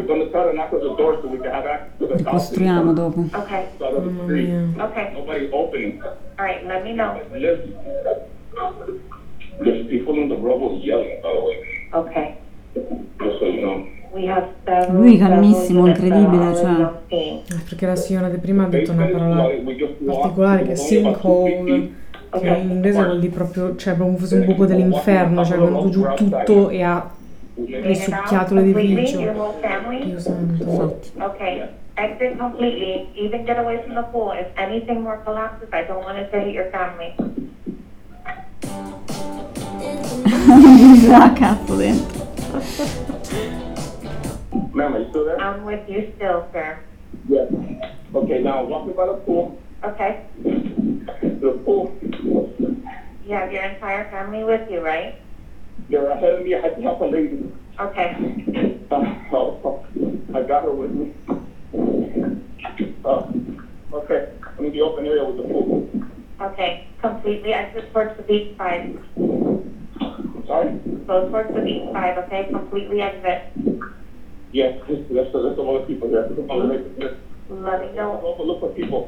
ricostruiamo 1.98 2.92
dopo. 2.92 3.24
the 3.30 3.78
Mamma 3.78 4.22
mia. 4.24 4.68
okay. 4.84 5.12
Nobody 5.14 5.48
opening. 5.50 6.02
All 6.36 6.44
right, 6.46 6.62
let 6.66 6.82
me 6.84 6.92
know. 6.92 7.18
There's, 7.30 7.60
there's 9.64 9.86
people 9.88 10.14
in 10.20 10.28
the 10.28 10.36
rubble 10.36 10.78
yelling, 10.82 11.20
by 11.22 11.32
the 11.32 11.40
way, 11.40 11.56
Okay, 11.94 12.36
just 12.74 13.38
so 13.38 13.46
you 13.46 13.60
know. 13.62 13.86
We 14.14 14.26
have 14.28 14.48
several. 14.66 15.00
Lui 15.00 15.16
calmissimo, 15.16 15.86
incredibile, 15.86 16.54
cioè. 16.54 16.90
Eh, 17.08 17.42
Perché 17.64 17.86
la 17.86 17.96
signora 17.96 18.28
di 18.28 18.36
prima 18.36 18.64
ha 18.64 18.68
detto 18.68 18.92
una 18.92 19.06
parola 19.06 19.48
particolare 20.04 20.64
che 20.64 20.72
è 20.72 20.74
sinkhole, 20.74 21.90
vuol 22.38 23.20
dire 23.20 23.32
proprio, 23.32 23.76
cioè 23.76 23.94
proprio 23.94 24.16
fosse 24.18 24.36
un 24.36 24.44
buco 24.44 24.66
dell'inferno, 24.66 25.44
cioè 25.44 25.56
è 25.56 25.60
venuto 25.60 25.88
giù 25.90 26.06
tutto 26.14 26.70
e 26.70 26.82
ha 26.82 27.10
risucchiato 27.54 28.54
l'edificio. 28.54 29.18
Dio 30.02 30.18
santo. 30.18 31.00
Okay. 31.18 31.68
Exit 31.94 32.38
completely. 32.38 33.08
Even 33.14 33.44
get 33.44 33.58
away 33.58 33.78
from 33.82 33.94
the 33.94 34.02
pool. 34.10 34.32
If 34.32 34.48
anything 34.56 35.02
more 35.02 35.20
collapses, 35.24 35.68
I 35.72 35.84
don't 35.86 36.02
want 36.04 36.18
it 36.18 36.30
to 36.32 36.38
hit 36.40 36.54
your 36.54 36.70
family. 36.70 37.14
Ah, 41.12 41.32
cazzo 41.32 41.76
dentro. 41.76 42.26
Ma'am, 44.72 44.94
are 44.94 45.00
you 45.00 45.08
still 45.10 45.24
there? 45.24 45.40
I'm 45.40 45.64
with 45.64 45.88
you 45.88 46.12
still, 46.16 46.44
sir. 46.52 46.78
Yes. 47.28 47.48
Okay, 48.14 48.42
now 48.42 48.64
walk 48.64 48.86
me 48.86 48.92
by 48.92 49.06
the 49.06 49.14
pool. 49.24 49.58
Okay. 49.84 50.16
The 51.40 51.50
pool. 51.64 51.88
You 53.24 53.34
have 53.34 53.50
your 53.50 53.62
entire 53.64 54.04
family 54.04 54.42
with 54.44 54.62
you, 54.68 54.80
right? 54.80 55.12
They're 55.88 56.06
ahead 56.06 56.32
of 56.32 56.40
me. 56.40 56.54
I 56.54 56.58
had 56.58 56.74
to 56.76 56.80
help 56.80 57.00
a 57.00 57.04
lady. 57.04 57.38
Okay. 57.80 58.12
Uh, 58.90 59.14
oh, 59.32 59.54
I 60.34 60.40
got 60.42 60.62
her 60.62 60.72
with 60.72 60.90
me. 60.90 61.10
Uh, 63.04 63.20
okay, 63.92 64.20
I'm 64.56 64.64
in 64.64 64.72
the 64.72 64.80
open 64.80 65.04
area 65.06 65.24
with 65.24 65.36
the 65.36 65.42
pool. 65.42 65.82
Okay. 66.40 66.76
Completely 67.00 67.52
exit 67.52 67.84
towards 67.92 68.14
the 68.16 68.22
beach 68.22 68.44
side. 68.56 68.82
Sorry? 70.46 70.70
Go 71.06 71.20
towards 71.22 71.52
the 71.52 71.60
beach 71.60 71.82
side, 71.92 72.16
okay? 72.16 72.44
Completely 72.44 73.00
exit. 73.00 73.40
Yes, 74.52 74.70
there's, 74.86 75.00
there's, 75.08 75.26
there's 75.32 75.56
some 75.56 75.68
other 75.68 75.80
people 75.80 76.06
here. 76.06 76.24
Other 76.48 76.78
people. 76.78 77.08
Let 77.48 77.80
me 77.80 77.90
know. 77.90 78.14
Also 78.14 78.44
look 78.44 78.60
for 78.60 78.68
people. 78.68 79.04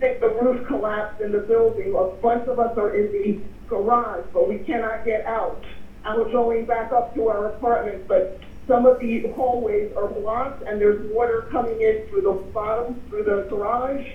Think 0.00 0.20
the 0.20 0.30
roof 0.30 0.66
collapsed 0.66 1.20
in 1.20 1.30
the 1.30 1.40
building. 1.40 1.94
A 1.94 2.04
bunch 2.22 2.48
of 2.48 2.58
us 2.58 2.76
are 2.78 2.96
in 2.96 3.12
the 3.12 3.40
garage, 3.68 4.24
but 4.32 4.48
we 4.48 4.58
cannot 4.60 5.04
get 5.04 5.26
out. 5.26 5.62
And 6.04 6.18
we're 6.18 6.32
going 6.32 6.64
back 6.64 6.90
up 6.90 7.14
to 7.14 7.28
our 7.28 7.48
apartment, 7.48 8.08
but 8.08 8.40
some 8.66 8.86
of 8.86 8.98
the 8.98 9.28
hallways 9.34 9.92
are 9.96 10.08
blocked 10.08 10.62
and 10.62 10.80
there's 10.80 11.12
water 11.12 11.46
coming 11.50 11.80
in 11.82 12.06
through 12.08 12.22
the 12.22 12.32
bottom, 12.32 13.02
through 13.10 13.24
the 13.24 13.46
garage. 13.50 14.06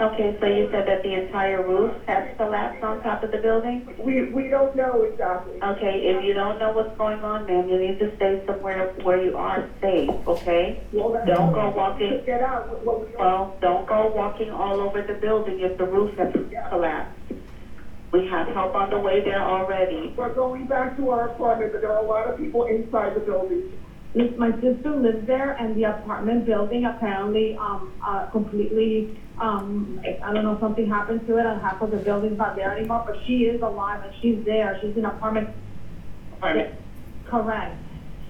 Okay, 0.00 0.36
so 0.38 0.46
you 0.46 0.68
said 0.70 0.86
that 0.86 1.02
the 1.02 1.12
entire 1.12 1.66
roof 1.66 1.92
has 2.06 2.36
collapsed 2.36 2.84
on 2.84 3.02
top 3.02 3.24
of 3.24 3.32
the 3.32 3.38
building? 3.38 3.84
We, 3.98 4.30
we 4.30 4.46
don't 4.46 4.76
know 4.76 5.02
exactly. 5.02 5.60
Okay, 5.60 6.06
if 6.06 6.22
you 6.24 6.34
don't 6.34 6.60
know 6.60 6.70
what's 6.70 6.96
going 6.96 7.18
on, 7.18 7.46
ma'am, 7.46 7.68
you 7.68 7.78
need 7.80 7.98
to 7.98 8.14
stay 8.14 8.40
somewhere 8.46 8.92
where 9.02 9.20
you 9.20 9.36
are 9.36 9.68
safe, 9.80 10.08
okay? 10.28 10.80
Well, 10.92 11.10
that's 11.10 11.26
Don't 11.26 11.52
go 11.52 11.70
walking, 11.70 12.22
get 12.24 12.42
out. 12.42 12.84
Well, 12.84 13.00
we 13.00 13.06
don't- 13.06 13.18
well, 13.18 13.56
don't 13.60 13.86
go 13.88 14.06
walking 14.14 14.50
all 14.52 14.78
over 14.80 15.02
the 15.02 15.14
building 15.14 15.58
if 15.60 15.76
the 15.78 15.86
roof 15.86 16.16
has 16.16 16.32
collapsed. 16.68 17.18
We 18.12 18.28
have 18.28 18.46
help 18.48 18.76
on 18.76 18.90
the 18.90 19.00
way 19.00 19.20
there 19.20 19.42
already. 19.42 20.14
We're 20.16 20.32
going 20.32 20.66
back 20.66 20.96
to 20.98 21.10
our 21.10 21.30
apartment, 21.30 21.72
but 21.72 21.80
there 21.80 21.92
are 21.92 22.04
a 22.04 22.06
lot 22.06 22.28
of 22.28 22.38
people 22.38 22.66
inside 22.66 23.16
the 23.16 23.20
building. 23.20 23.72
Yes, 24.14 24.32
my 24.38 24.52
sister 24.60 24.96
lives 24.96 25.26
there, 25.26 25.52
and 25.52 25.76
the 25.76 25.84
apartment 25.84 26.46
building 26.46 26.84
apparently 26.86 27.56
um 27.60 27.92
uh, 28.06 28.26
completely 28.30 29.20
um 29.38 30.00
I 30.04 30.18
I 30.24 30.32
don't 30.32 30.44
know 30.44 30.58
something 30.60 30.88
happened 30.88 31.26
to 31.26 31.36
it, 31.36 31.46
and 31.46 31.60
half 31.60 31.80
of 31.82 31.90
the 31.90 31.98
building's 31.98 32.38
not 32.38 32.56
there 32.56 32.76
anymore. 32.76 33.04
But 33.06 33.16
she 33.26 33.44
is 33.44 33.60
alive, 33.60 34.02
and 34.04 34.12
she's 34.20 34.44
there. 34.44 34.78
She's 34.80 34.96
in 34.96 35.04
apartment. 35.04 35.50
Apartment. 36.32 36.74
Correct. 37.26 37.76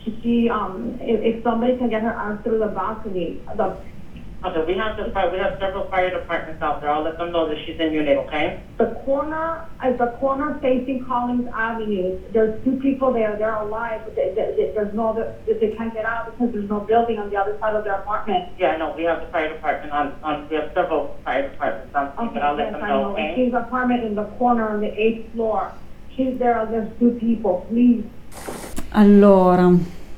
She, 0.05 0.19
she 0.23 0.49
um 0.49 0.99
if, 1.01 1.37
if 1.37 1.43
somebody 1.45 1.77
can 1.79 1.89
get 1.91 2.03
her 2.03 2.13
out 2.13 2.43
through 2.43 2.59
the 2.59 2.67
balcony, 2.69 3.41
the 3.57 3.77
Okay, 4.45 4.65
we 4.73 4.79
have 4.79 4.97
the 4.97 5.11
fire, 5.11 5.33
we 5.33 5.39
have 5.39 5.59
several 5.59 5.89
fire 5.91 6.11
departments 6.11 6.63
out 6.63 6.81
there. 6.81 6.91
I'll 6.91 7.03
let 7.03 7.19
them 7.19 7.33
know 7.33 7.49
that 7.49 7.57
she's 7.67 7.79
in 7.81 7.93
unit, 7.93 8.19
okay? 8.19 8.61
the 8.79 8.95
corner 9.05 9.67
is 9.85 9.99
the 9.99 10.15
corner 10.21 10.57
facing 10.63 11.05
Collins 11.05 11.49
Avenue. 11.53 12.17
There's 12.33 12.55
two 12.63 12.77
people 12.77 13.13
there. 13.13 13.35
They're 13.37 13.57
alive. 13.57 14.03
But 14.05 14.15
they, 14.15 14.33
they, 14.37 14.55
they- 14.57 14.73
there's 14.77 14.95
no 14.95 15.09
other. 15.09 15.35
They 15.45 15.75
can't 15.77 15.93
get 15.93 16.05
out 16.05 16.31
because 16.31 16.53
there's 16.55 16.69
no 16.71 16.79
building 16.79 17.19
on 17.19 17.31
the 17.31 17.37
other 17.37 17.59
side 17.59 17.75
of 17.75 17.83
their 17.83 17.95
apartment. 17.95 18.51
Yeah, 18.57 18.75
I 18.75 18.77
know, 18.79 18.95
we 18.97 19.03
have 19.05 19.21
the 19.23 19.27
fire 19.33 19.49
department 19.53 19.91
on, 19.93 20.15
on, 20.23 20.47
we 20.49 20.55
have 20.55 20.71
several 20.73 21.17
fire 21.25 21.49
departments 21.51 21.93
on, 21.97 22.07
scene, 22.17 22.27
Okay, 22.29 22.35
but 22.35 22.43
I'll 22.45 22.55
let 22.55 22.67
yes, 22.67 22.73
them 22.75 22.85
I 22.85 22.89
know, 22.91 23.03
know. 23.03 23.13
okay? 23.15 23.33
She's 23.35 23.53
apartment 23.55 24.05
in 24.05 24.15
the 24.15 24.25
corner 24.39 24.69
on 24.69 24.81
the 24.81 24.93
eighth 24.97 25.33
floor. 25.33 25.73
She's 26.15 26.39
there, 26.39 26.65
there's 26.71 26.89
two 27.01 27.11
people, 27.19 27.67
please. 27.69 28.05
Allora, 28.93 29.69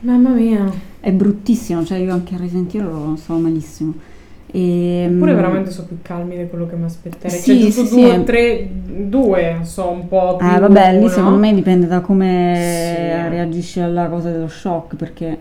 Mamma 0.01 0.29
mia. 0.31 0.89
è 1.01 1.11
bruttissimo, 1.13 1.83
cioè 1.85 1.97
io 1.99 2.13
anche 2.13 2.35
a 2.35 2.39
risentirlo 2.39 3.17
stavo 3.17 3.39
malissimo. 3.39 3.95
E, 4.53 5.05
Eppure 5.09 5.35
veramente 5.35 5.71
sono 5.71 5.87
più 5.87 5.99
calmi 6.03 6.37
di 6.37 6.49
quello 6.49 6.67
che 6.67 6.77
mi 6.77 6.85
aspetterei. 6.85 7.39
Sì, 7.39 7.71
cioè, 7.73 7.85
sì, 7.87 7.89
due, 7.95 8.15
sì. 8.19 8.25
tre, 8.25 8.69
due, 9.09 9.59
so 9.63 9.89
un 9.91 10.09
po' 10.09 10.37
più. 10.37 10.47
Eh, 10.47 10.59
vabbè, 10.59 10.95
lì 10.97 11.03
no? 11.05 11.09
secondo 11.09 11.39
me 11.39 11.55
dipende 11.55 11.87
da 11.87 12.01
come 12.01 12.55
Sì. 12.57 13.29
reagisci 13.31 13.81
alla 13.81 14.09
cosa 14.09 14.31
dello 14.31 14.49
shock, 14.49 14.97
perché 14.97 15.39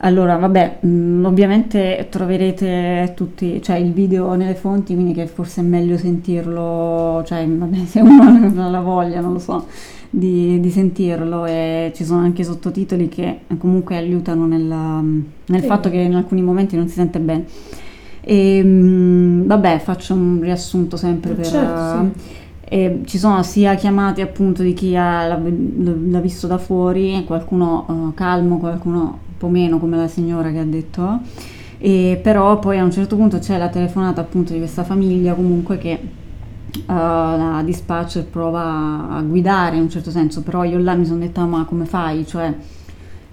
allora, 0.00 0.36
vabbè, 0.36 0.76
mh, 0.86 1.24
ovviamente 1.24 2.06
troverete 2.08 3.12
tutti, 3.16 3.60
cioè 3.60 3.76
il 3.76 3.92
video 3.92 4.34
nelle 4.34 4.54
fonti, 4.54 4.94
quindi 4.94 5.12
che 5.12 5.26
forse 5.26 5.60
è 5.60 5.64
meglio 5.64 5.96
sentirlo, 5.96 7.24
cioè, 7.26 7.44
vabbè, 7.46 7.76
se 7.86 8.00
uno 8.00 8.22
non 8.30 8.56
ha 8.58 8.68
la 8.68 8.80
voglia, 8.80 9.20
non 9.20 9.32
lo 9.32 9.40
so, 9.40 9.66
di, 10.08 10.60
di 10.60 10.70
sentirlo 10.70 11.44
e 11.46 11.90
ci 11.94 12.04
sono 12.04 12.20
anche 12.20 12.44
sottotitoli 12.44 13.08
che 13.08 13.40
comunque 13.58 13.96
aiutano 13.96 14.46
nella- 14.46 15.00
nel 15.02 15.60
Sì. 15.60 15.66
fatto 15.66 15.90
che 15.90 15.96
in 15.96 16.14
alcuni 16.14 16.42
momenti 16.42 16.76
non 16.76 16.86
si 16.86 16.94
sente 16.94 17.18
bene. 17.18 17.44
E, 18.30 18.62
mh, 18.62 19.46
vabbè, 19.46 19.78
faccio 19.78 20.12
un 20.12 20.38
riassunto 20.42 20.98
sempre 20.98 21.32
per... 21.32 21.46
Certo, 21.46 22.10
sì. 22.20 22.36
E 22.70 23.00
ci 23.06 23.16
sono 23.16 23.42
sia 23.42 23.74
chiamate 23.76 24.20
appunto 24.20 24.62
di 24.62 24.74
chi 24.74 24.94
ha- 24.94 25.26
l'ha, 25.26 25.40
l'ha 25.40 26.20
visto 26.20 26.46
da 26.46 26.58
fuori, 26.58 27.24
qualcuno 27.26 27.86
eh, 27.88 28.14
calmo, 28.14 28.58
qualcuno 28.58 29.00
un 29.00 29.36
po' 29.38 29.48
meno 29.48 29.78
come 29.78 29.96
la 29.96 30.08
signora 30.08 30.50
che 30.50 30.58
ha 30.58 30.64
detto, 30.64 31.20
e 31.78 32.20
però 32.22 32.58
poi 32.58 32.76
a 32.78 32.84
un 32.84 32.90
certo 32.92 33.16
punto 33.16 33.38
c'è 33.38 33.56
la 33.56 33.68
telefonata 33.68 34.20
appunto 34.20 34.52
di 34.52 34.58
questa 34.58 34.84
famiglia 34.84 35.32
comunque 35.32 35.78
che 35.78 35.92
eh, 35.92 36.82
la 36.86 37.62
dispatcher 37.64 38.26
prova 38.26 39.08
a 39.08 39.22
guidare 39.22 39.76
in 39.76 39.82
un 39.84 39.88
certo 39.88 40.10
senso, 40.10 40.42
però 40.42 40.64
io 40.64 40.76
là 40.78 40.94
mi 40.94 41.06
sono 41.06 41.20
detta 41.20 41.46
ma 41.46 41.64
come 41.64 41.86
fai? 41.86 42.26
Cioè 42.26 42.54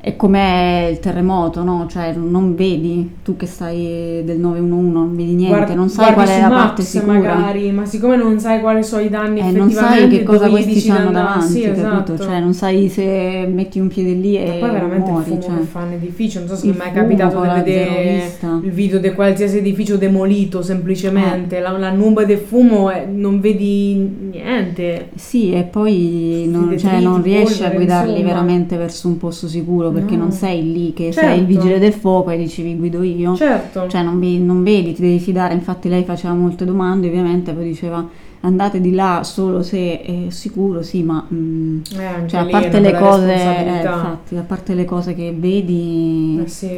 è 0.05 0.15
come 0.15 0.89
il 0.91 0.99
terremoto, 0.99 1.63
no? 1.63 1.87
Cioè 1.89 2.13
non 2.13 2.53
vedi 2.53 3.15
tu 3.23 3.35
che 3.35 3.47
stai 3.47 4.21
del 4.23 4.37
911, 4.37 4.91
non 4.93 5.15
vedi 5.15 5.33
niente, 5.33 5.55
Guardi- 5.55 5.73
non 5.73 5.89
sai 5.89 6.13
qual 6.13 6.27
è 6.27 6.41
la 6.41 6.47
parte 6.47 6.83
sicura. 6.83 7.13
magari, 7.13 7.71
ma 7.71 7.85
siccome 7.87 8.15
non 8.15 8.39
sai 8.39 8.59
quali 8.59 8.83
sono 8.83 9.01
i 9.01 9.09
danni 9.09 9.39
Eh, 9.39 9.49
non 9.49 9.71
sai 9.71 10.07
che 10.07 10.21
cosa 10.21 10.47
questi 10.47 10.87
hanno 10.91 11.09
davanti, 11.09 11.47
Sì, 11.47 11.61
capito? 11.61 11.79
esatto. 11.79 12.17
Cioè, 12.19 12.39
non 12.39 12.53
sai 12.53 12.87
se 12.87 13.49
metti 13.51 13.79
un 13.79 13.87
piede 13.87 14.11
lì 14.11 14.37
e 14.37 14.59
Ma 14.59 14.67
poi 14.67 14.75
veramente 14.75 15.09
muori, 15.09 15.23
il 15.31 15.37
fumo 15.39 15.41
cioè. 15.41 15.57
che 15.57 15.63
fa 15.65 15.79
un 15.79 15.91
edificio, 15.93 16.37
non 16.39 16.47
so 16.49 16.55
se 16.55 16.67
mi 16.67 16.73
è 16.73 16.77
mai 16.77 16.91
capitato 16.91 17.41
di 17.41 17.47
vedere 17.47 18.31
il 18.61 18.69
video 18.71 18.99
di 18.99 19.11
qualsiasi 19.11 19.57
edificio 19.57 19.97
demolito 19.97 20.59
Eh. 20.59 20.63
semplicemente, 20.63 21.59
la, 21.59 21.71
la 21.71 21.89
nube 21.89 22.27
del 22.27 22.37
fumo 22.37 22.91
è- 22.91 23.07
non 23.11 23.39
vedi 23.39 23.95
niente. 24.31 25.09
Sì, 25.15 25.51
e 25.51 25.63
poi 25.63 26.47
non, 26.47 26.69
detriti, 26.69 26.83
cioè, 26.89 26.99
non 27.01 27.23
riesci 27.23 27.63
a 27.63 27.69
guidarli 27.71 28.11
insomma. 28.11 28.27
veramente 28.27 28.77
verso 28.77 29.07
un 29.07 29.17
posto 29.17 29.47
sicuro 29.47 29.93
perché 29.95 30.15
No. 30.15 30.23
non 30.23 30.31
sei 30.31 30.71
lì 30.71 30.93
che 30.93 31.11
Certo. 31.11 31.29
sei 31.29 31.39
il 31.39 31.45
vigile 31.45 31.79
del 31.79 31.93
fuoco 31.93 32.29
e 32.29 32.37
dici 32.37 32.61
vi 32.61 32.75
guido 32.75 33.01
io. 33.01 33.35
Certo. 33.35 33.87
Cioè 33.87 34.03
non, 34.03 34.19
vi- 34.19 34.39
non 34.39 34.61
vedi, 34.63 34.93
ti 34.93 35.01
devi 35.01 35.19
fidare, 35.19 35.53
infatti 35.53 35.89
lei 35.89 36.03
faceva 36.03 36.33
molte 36.33 36.65
domande 36.65 37.07
ovviamente, 37.07 37.51
poi 37.53 37.63
diceva 37.63 38.07
andate 38.41 38.79
di 38.79 38.93
là 38.93 39.21
solo 39.23 39.63
se 39.63 40.01
è 40.01 40.15
sicuro, 40.29 40.83
sì, 40.83 41.01
ma 41.01 41.25
mm, 41.33 41.79
Eh, 41.97 42.27
cioè, 42.27 42.41
a 42.41 42.45
parte 42.45 42.79
le 42.79 42.93
cose, 42.93 43.33
eh, 43.33 43.77
infatti, 43.77 44.35
a 44.35 44.41
parte 44.43 44.73
le 44.75 44.85
cose 44.85 45.15
che 45.15 45.33
vedi 45.35 46.41
Eh 46.45 46.47
sì. 46.47 46.69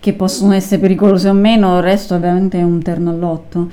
che 0.00 0.12
possono 0.12 0.52
essere 0.52 0.80
pericolose 0.82 1.30
o 1.30 1.32
meno, 1.32 1.76
il 1.78 1.82
resto 1.82 2.14
ovviamente 2.14 2.58
è 2.58 2.62
un 2.62 2.82
terno 2.82 3.08
all'otto. 3.10 3.68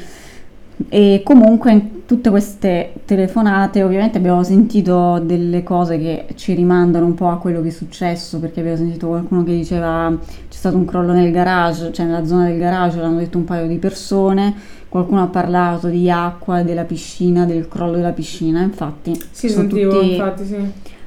E 0.90 1.22
comunque 1.24 1.90
tutte 2.12 2.30
queste 2.30 2.92
telefonate 3.06 3.84
ovviamente 3.84 4.18
abbiamo 4.18 4.44
sentito 4.44 5.18
delle 5.24 5.64
cose 5.64 5.98
che 5.98 6.26
ci 6.36 6.54
rimandano 6.54 7.06
un 7.06 7.14
po' 7.14 7.30
a 7.30 7.38
quello 7.38 7.62
che 7.62 7.70
è 7.70 7.72
successo, 7.72 8.38
perché 8.40 8.60
abbiamo 8.60 8.80
sentito 8.80 9.08
qualcuno 9.08 9.46
che 9.46 9.54
diceva 9.54 10.14
c'è 10.20 10.58
stato 10.58 10.76
un 10.76 10.84
crollo 10.84 11.14
nel 11.14 11.32
garage, 11.32 11.94
cioè 11.94 12.06
nella 12.06 12.26
zona 12.26 12.48
del 12.48 12.58
garage 12.60 13.00
l'hanno 13.00 13.20
detto 13.20 13.38
un 13.38 13.46
paio 13.46 13.66
di 13.66 13.78
persone, 13.78 14.54
qualcuno 14.90 15.24
ha 15.24 15.28
parlato 15.28 15.88
di 15.88 16.12
acqua, 16.12 16.64
della 16.64 16.84
piscina, 16.84 17.46
del 17.46 17.70
crollo 17.70 17.96
della 17.96 18.12
piscina, 18.12 18.62
infatti 18.62 19.18
Sì, 19.32 19.48
sono 19.48 19.70
sentivo, 19.70 19.92
tutti- 19.94 20.12
infatti, 20.12 20.46
sì. 20.46 20.58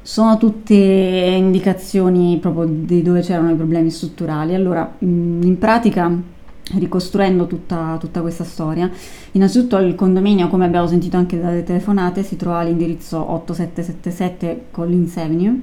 sono 0.00 0.38
tutte 0.38 0.74
indicazioni 0.74 2.38
proprio 2.40 2.66
di 2.66 3.02
dove 3.02 3.20
c'erano 3.20 3.50
i 3.50 3.56
problemi 3.56 3.90
strutturali. 3.90 4.54
Allora, 4.54 4.90
in 5.00 5.56
pratica, 5.58 6.10
ricostruendo 6.72 7.46
tutta, 7.46 7.96
tutta 8.00 8.20
questa 8.20 8.44
storia, 8.44 8.90
innanzitutto 9.32 9.76
il 9.78 9.94
condominio, 9.94 10.48
come 10.48 10.64
abbiamo 10.64 10.86
sentito 10.86 11.16
anche 11.16 11.38
dalle 11.40 11.62
telefonate, 11.62 12.22
si 12.22 12.36
trova 12.36 12.58
all'indirizzo 12.58 13.18
8777 13.18 14.66
Collins 14.70 15.16
Avenue 15.16 15.60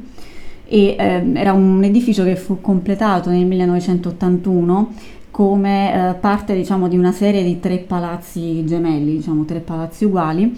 e 0.66 0.96
ehm, 0.98 1.36
era 1.36 1.54
un 1.54 1.84
edificio 1.84 2.24
che 2.24 2.36
fu 2.36 2.62
completato 2.62 3.30
nel 3.30 3.46
1981 3.46 4.94
come 5.32 6.10
eh, 6.10 6.14
parte 6.16 6.56
diciamo, 6.56 6.88
di 6.88 6.98
una 6.98 7.12
serie 7.12 7.44
di 7.44 7.60
tre 7.60 7.78
palazzi 7.78 8.64
gemelli, 8.66 9.16
diciamo 9.16 9.46
tre 9.46 9.60
palazzi 9.60 10.06
uguali 10.06 10.58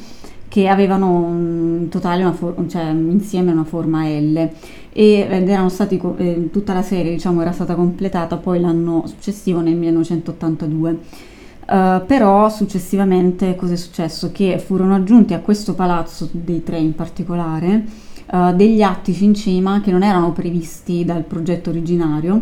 che 0.54 0.68
avevano 0.68 1.10
un 1.10 1.88
totale 1.90 2.22
una 2.22 2.32
for- 2.32 2.54
cioè, 2.68 2.84
insieme 2.92 3.52
una 3.52 3.64
forma 3.64 4.08
L 4.08 4.52
e 4.92 5.28
erano 5.28 5.70
stati 5.70 6.00
eh, 6.18 6.52
tutta 6.52 6.76
la 6.76 6.84
serie 6.84 7.12
diciamo 7.12 7.42
era 7.42 7.52
stata 7.52 7.74
completata 7.74 8.38
poi 8.38 8.60
l'anno 8.60 9.04
successivo 9.08 9.62
nel 9.62 9.76
1982 9.76 11.32
Uh, 11.66 12.06
però 12.06 12.50
successivamente 12.50 13.56
cosa 13.56 13.72
è 13.72 13.78
successo? 13.78 14.34
Che 14.34 14.60
furono 14.60 14.96
aggiunti 14.96 15.34
a 15.34 15.40
questo 15.40 15.76
palazzo 15.76 16.28
dei 16.30 16.62
tre 16.62 16.78
in 16.78 16.94
particolare 16.94 17.86
uh, 18.34 18.54
degli 18.54 18.82
attici 18.82 19.24
in 19.24 19.34
cima 19.34 19.80
che 19.80 19.90
non 19.90 20.04
erano 20.04 20.34
previsti 20.34 21.06
dal 21.06 21.24
progetto 21.24 21.70
originario 21.70 22.42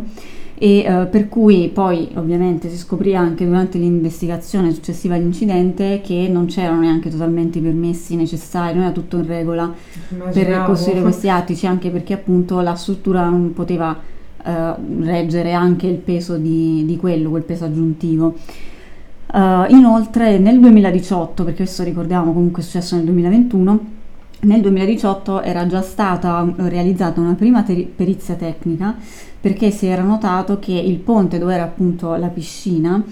e 0.64 0.86
uh, 0.88 1.10
per 1.10 1.28
cui 1.28 1.72
poi 1.74 2.10
ovviamente 2.14 2.70
si 2.70 2.78
scoprì 2.78 3.16
anche 3.16 3.48
durante 3.48 3.80
l'investigazione 3.80 4.72
successiva 4.72 5.16
all'incidente 5.16 6.02
che 6.04 6.28
non 6.32 6.46
c'erano 6.46 6.82
neanche 6.82 7.10
totalmente 7.10 7.58
i 7.58 7.62
permessi 7.62 8.16
necessari, 8.16 8.76
non 8.76 8.84
era 8.84 8.92
tutto 8.92 9.18
in 9.18 9.26
regola 9.26 9.74
per 10.32 10.64
costruire 10.68 11.02
questi 11.02 11.30
attici 11.32 11.66
anche 11.66 11.90
perché 11.90 12.14
appunto 12.14 12.60
la 12.60 12.76
struttura 12.76 13.28
non 13.28 13.54
poteva 13.54 13.98
reggere 14.44 15.54
anche 15.54 15.88
il 15.88 15.98
peso 15.98 16.38
di, 16.38 16.84
di 16.86 16.96
quello, 16.96 17.32
quel 17.32 17.44
peso 17.44 17.66
aggiuntivo. 17.66 18.36
Uh, 19.34 19.66
inoltre 19.70 20.38
nel 20.38 20.60
2018, 20.60 21.44
perché 21.44 21.64
questo 21.64 21.84
ricordiamo 21.84 22.34
comunque 22.34 22.62
è 22.62 22.66
successo 22.66 22.96
nel 22.96 23.06
2021, 23.06 23.86
nel 24.42 24.62
2018 24.62 25.42
era 25.42 25.66
già 25.66 25.82
stata 25.82 26.54
realizzata 26.56 27.20
una 27.20 27.34
prima 27.34 27.64
ter- 27.64 27.88
perizia 27.88 28.36
tecnica 28.36 28.96
perché 29.42 29.72
si 29.72 29.88
era 29.88 30.04
notato 30.04 30.60
che 30.60 30.74
il 30.74 30.98
ponte 30.98 31.40
dove 31.40 31.54
era 31.56 31.64
appunto 31.64 32.16
la 32.16 32.28
piscina 32.28 33.04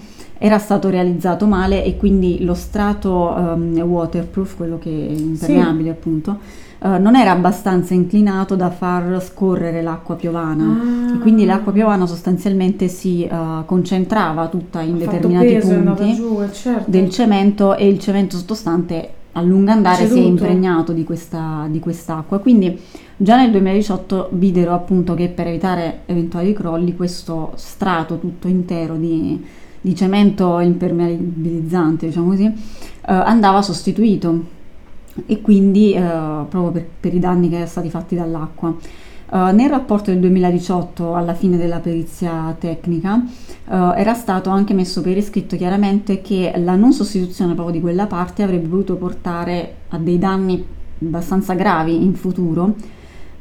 era 0.42 0.58
stato 0.58 0.88
realizzato 0.88 1.46
male 1.46 1.84
e 1.84 1.98
quindi 1.98 2.42
lo 2.44 2.54
strato 2.54 3.34
um, 3.36 3.78
waterproof, 3.78 4.56
quello 4.56 4.78
che 4.78 4.88
è 4.88 5.10
impermeabile 5.10 5.82
sì. 5.82 5.88
appunto, 5.90 6.38
uh, 6.78 6.98
non 6.98 7.14
era 7.14 7.32
abbastanza 7.32 7.92
inclinato 7.92 8.56
da 8.56 8.70
far 8.70 9.22
scorrere 9.22 9.82
l'acqua 9.82 10.14
piovana. 10.14 10.64
Ah. 10.64 11.18
quindi 11.18 11.44
l'acqua 11.44 11.72
piovana 11.72 12.06
sostanzialmente 12.06 12.88
si 12.88 13.28
uh, 13.30 13.66
concentrava 13.66 14.48
tutta 14.48 14.80
in 14.80 14.94
ha 14.94 14.98
determinati 14.98 15.52
peso, 15.52 15.74
punti 15.74 16.14
giù, 16.14 16.38
certo. 16.52 16.90
del 16.90 17.10
cemento 17.10 17.76
e 17.76 17.86
il 17.86 17.98
cemento 17.98 18.38
sottostante 18.38 19.10
a 19.32 19.42
lungo 19.42 19.70
andare 19.70 20.04
Ceduto. 20.04 20.14
si 20.14 20.22
è 20.22 20.26
impregnato 20.26 20.92
di, 20.92 21.04
questa, 21.04 21.66
di 21.68 21.78
quest'acqua. 21.80 22.38
Quindi 22.38 22.80
già 23.22 23.36
nel 23.36 23.50
2018 23.50 24.30
videro 24.32 24.72
appunto 24.72 25.12
che 25.12 25.28
per 25.28 25.46
evitare 25.46 26.00
eventuali 26.06 26.54
crolli 26.54 26.96
questo 26.96 27.52
strato 27.56 28.18
tutto 28.18 28.48
intero 28.48 28.96
di, 28.96 29.44
di 29.78 29.94
cemento 29.94 30.58
impermeabilizzante, 30.58 32.06
diciamo 32.06 32.30
così, 32.30 32.46
eh, 32.46 32.52
andava 33.04 33.60
sostituito 33.60 34.58
e 35.26 35.42
quindi 35.42 35.92
eh, 35.92 36.00
proprio 36.00 36.70
per, 36.70 36.86
per, 37.00 37.14
i 37.14 37.18
danni 37.18 37.48
che 37.48 37.56
erano 37.56 37.68
stati 37.68 37.90
fatti 37.90 38.14
dall'acqua. 38.14 38.74
Uh, 39.32 39.54
nel 39.54 39.70
rapporto 39.70 40.10
del 40.10 40.18
2018, 40.18 41.14
alla 41.14 41.34
fine 41.34 41.56
della 41.56 41.78
perizia 41.78 42.52
tecnica, 42.58 43.14
uh, 43.14 43.92
era 43.94 44.12
stato 44.12 44.50
anche 44.50 44.74
messo 44.74 45.02
per 45.02 45.16
iscritto 45.16 45.56
chiaramente 45.56 46.20
che 46.20 46.52
la 46.56 46.74
non 46.74 46.92
sostituzione 46.92 47.54
proprio 47.54 47.76
di 47.76 47.80
quella 47.80 48.06
parte 48.06 48.42
avrebbe 48.42 48.66
potuto 48.66 48.96
portare 48.96 49.74
a 49.90 49.98
dei 49.98 50.18
danni 50.18 50.66
abbastanza 51.00 51.54
gravi 51.54 52.02
in 52.02 52.14
futuro, 52.14 52.74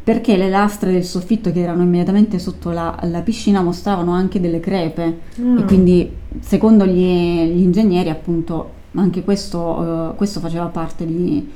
perché 0.04 0.38
le 0.38 0.50
lastre 0.50 0.92
del 0.92 1.04
soffitto 1.04 1.52
che 1.52 1.62
erano 1.62 1.84
immediatamente 1.84 2.40
sotto 2.40 2.72
la, 2.72 2.98
la 3.04 3.22
piscina 3.22 3.62
mostravano 3.62 4.12
anche 4.12 4.40
delle 4.40 4.60
crepe 4.60 5.20
mm. 5.40 5.58
e 5.58 5.64
quindi 5.66 6.12
secondo 6.40 6.86
gli, 6.86 7.04
gli, 7.04 7.62
ingegneri 7.62 8.10
appunto 8.10 8.78
anche 8.96 9.24
questo, 9.24 9.60
uh, 9.60 10.16
questo 10.16 10.40
faceva 10.40 10.66
parte 10.66 11.06
di 11.06 11.48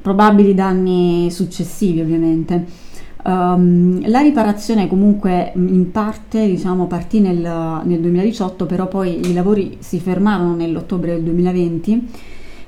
probabili 0.00 0.54
danni 0.54 1.30
successivi 1.30 2.00
ovviamente. 2.00 2.84
Um, 3.24 4.08
la 4.08 4.20
riparazione 4.20 4.86
comunque 4.86 5.50
in 5.56 5.90
parte 5.90 6.46
diciamo, 6.46 6.86
partì 6.86 7.18
nel, 7.18 7.38
nel, 7.82 8.00
2018, 8.00 8.66
però 8.66 8.86
poi 8.86 9.28
i 9.28 9.32
lavori 9.32 9.78
si 9.80 9.98
fermarono 9.98 10.54
nell'ottobre 10.54 11.14
del 11.14 11.24
2020 11.24 12.08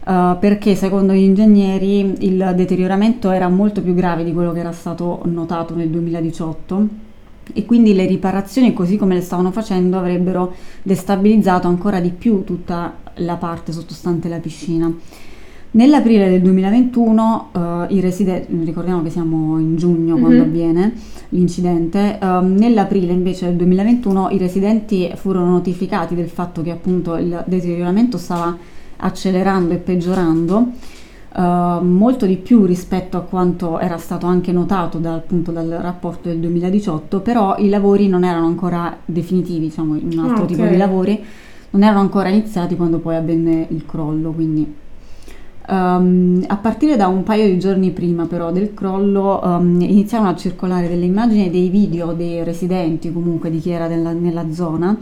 uh, 0.08 0.38
perché 0.38 0.74
secondo 0.74 1.12
gli 1.12 1.22
ingegneri 1.22 2.24
il 2.26 2.52
deterioramento 2.56 3.30
era 3.30 3.48
molto 3.48 3.82
più 3.82 3.94
grave 3.94 4.24
di 4.24 4.32
quello 4.32 4.52
che 4.52 4.60
era 4.60 4.72
stato 4.72 5.20
notato 5.24 5.74
nel 5.74 5.88
2018 5.88 7.06
e 7.52 7.64
quindi 7.64 7.94
le 7.94 8.06
riparazioni 8.06 8.72
così 8.72 8.96
come 8.96 9.14
le 9.14 9.20
stavano 9.20 9.50
facendo 9.50 9.98
avrebbero 9.98 10.54
destabilizzato 10.82 11.68
ancora 11.68 12.00
di 12.00 12.10
più 12.10 12.44
tutta 12.44 12.96
la 13.16 13.36
parte 13.36 13.72
sottostante 13.72 14.28
la 14.28 14.38
piscina. 14.38 14.92
Nell'aprile 15.70 16.30
del 16.30 16.40
2021 16.40 17.50
uh, 17.52 17.58
eh, 17.58 17.86
i 17.90 18.00
residenti, 18.00 18.64
ricordiamo 18.64 19.02
che 19.02 19.10
siamo 19.10 19.58
in 19.58 19.76
giugno 19.76 20.14
mm-hmm. 20.14 20.22
quando 20.22 20.42
avviene 20.42 20.92
l'incidente, 21.30 22.18
uh, 22.20 22.40
nell'aprile 22.40 23.12
invece 23.12 23.46
del 23.46 23.56
2021 23.56 24.30
i 24.30 24.38
residenti 24.38 25.10
furono 25.14 25.50
notificati 25.50 26.14
del 26.14 26.28
fatto 26.28 26.62
che 26.62 26.70
appunto 26.70 27.16
il 27.16 27.44
deterioramento 27.46 28.16
stava 28.16 28.56
accelerando 28.98 29.74
e 29.74 29.76
peggiorando 29.78 30.72
uh, 31.34 31.84
molto 31.84 32.26
di 32.26 32.36
più 32.36 32.64
rispetto 32.64 33.16
a 33.16 33.20
quanto 33.20 33.78
era 33.78 33.98
stato 33.98 34.26
anche 34.26 34.52
notato 34.52 34.98
dal, 34.98 35.14
appunto, 35.14 35.50
dal 35.52 35.68
rapporto 35.80 36.28
del 36.28 36.38
2018, 36.38 37.20
però 37.20 37.56
i 37.58 37.68
lavori 37.68 38.08
non 38.08 38.24
erano 38.24 38.46
ancora 38.46 38.96
definitivi, 39.04 39.60
diciamo 39.60 39.94
un 39.94 40.18
altro 40.18 40.44
okay. 40.44 40.56
tipo 40.56 40.66
di 40.66 40.76
lavori, 40.76 41.24
non 41.70 41.82
erano 41.82 42.00
ancora 42.00 42.28
iniziati 42.28 42.76
quando 42.76 42.98
poi 42.98 43.16
avvenne 43.16 43.66
il 43.70 43.84
crollo, 43.86 44.30
quindi 44.32 44.86
Um, 45.70 46.42
a 46.46 46.56
partire 46.56 46.96
da 46.96 47.08
un 47.08 47.24
paio 47.24 47.46
di 47.46 47.58
giorni 47.58 47.90
prima 47.90 48.24
però 48.24 48.50
del 48.50 48.72
crollo 48.72 49.38
um, 49.44 49.78
iniziarono 49.82 50.30
a 50.30 50.34
circolare 50.34 50.88
delle 50.88 51.04
immagini 51.04 51.44
e 51.44 51.50
dei 51.50 51.68
video 51.68 52.14
dei 52.14 52.42
residenti 52.42 53.12
comunque 53.12 53.50
di 53.50 53.58
chi 53.58 53.68
era 53.68 53.86
nella, 53.86 54.12
nella 54.12 54.50
zona 54.50 54.96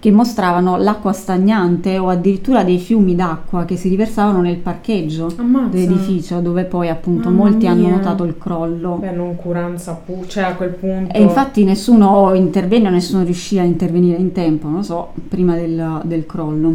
che 0.00 0.10
mostravano 0.10 0.78
l'acqua 0.78 1.12
stagnante 1.12 1.98
o 1.98 2.08
addirittura 2.08 2.64
dei 2.64 2.78
fiumi 2.78 3.14
d'acqua 3.14 3.66
che 3.66 3.76
si 3.76 3.90
riversavano 3.90 4.40
nel 4.40 4.56
parcheggio 4.56 5.30
Ammazza. 5.36 5.68
dell'edificio 5.68 6.40
dove 6.40 6.64
poi 6.64 6.88
appunto 6.88 7.28
Mamma 7.28 7.42
molti 7.42 7.66
mia. 7.66 7.72
hanno 7.72 7.88
notato 7.90 8.24
il 8.24 8.38
crollo. 8.38 8.96
Beh, 8.98 9.10
noncuranza 9.10 10.00
pu- 10.02 10.24
cioè 10.26 10.44
a 10.44 10.54
quel 10.54 10.70
punto. 10.70 11.14
E 11.14 11.20
infatti 11.20 11.64
nessuno 11.64 12.32
intervenne 12.32 12.88
o 12.88 12.90
nessuno 12.90 13.24
riuscì 13.24 13.58
a 13.58 13.62
intervenire 13.62 14.16
in 14.16 14.32
tempo, 14.32 14.68
non 14.68 14.82
so, 14.82 15.12
prima 15.28 15.54
del, 15.54 16.00
del 16.04 16.24
crollo. 16.24 16.74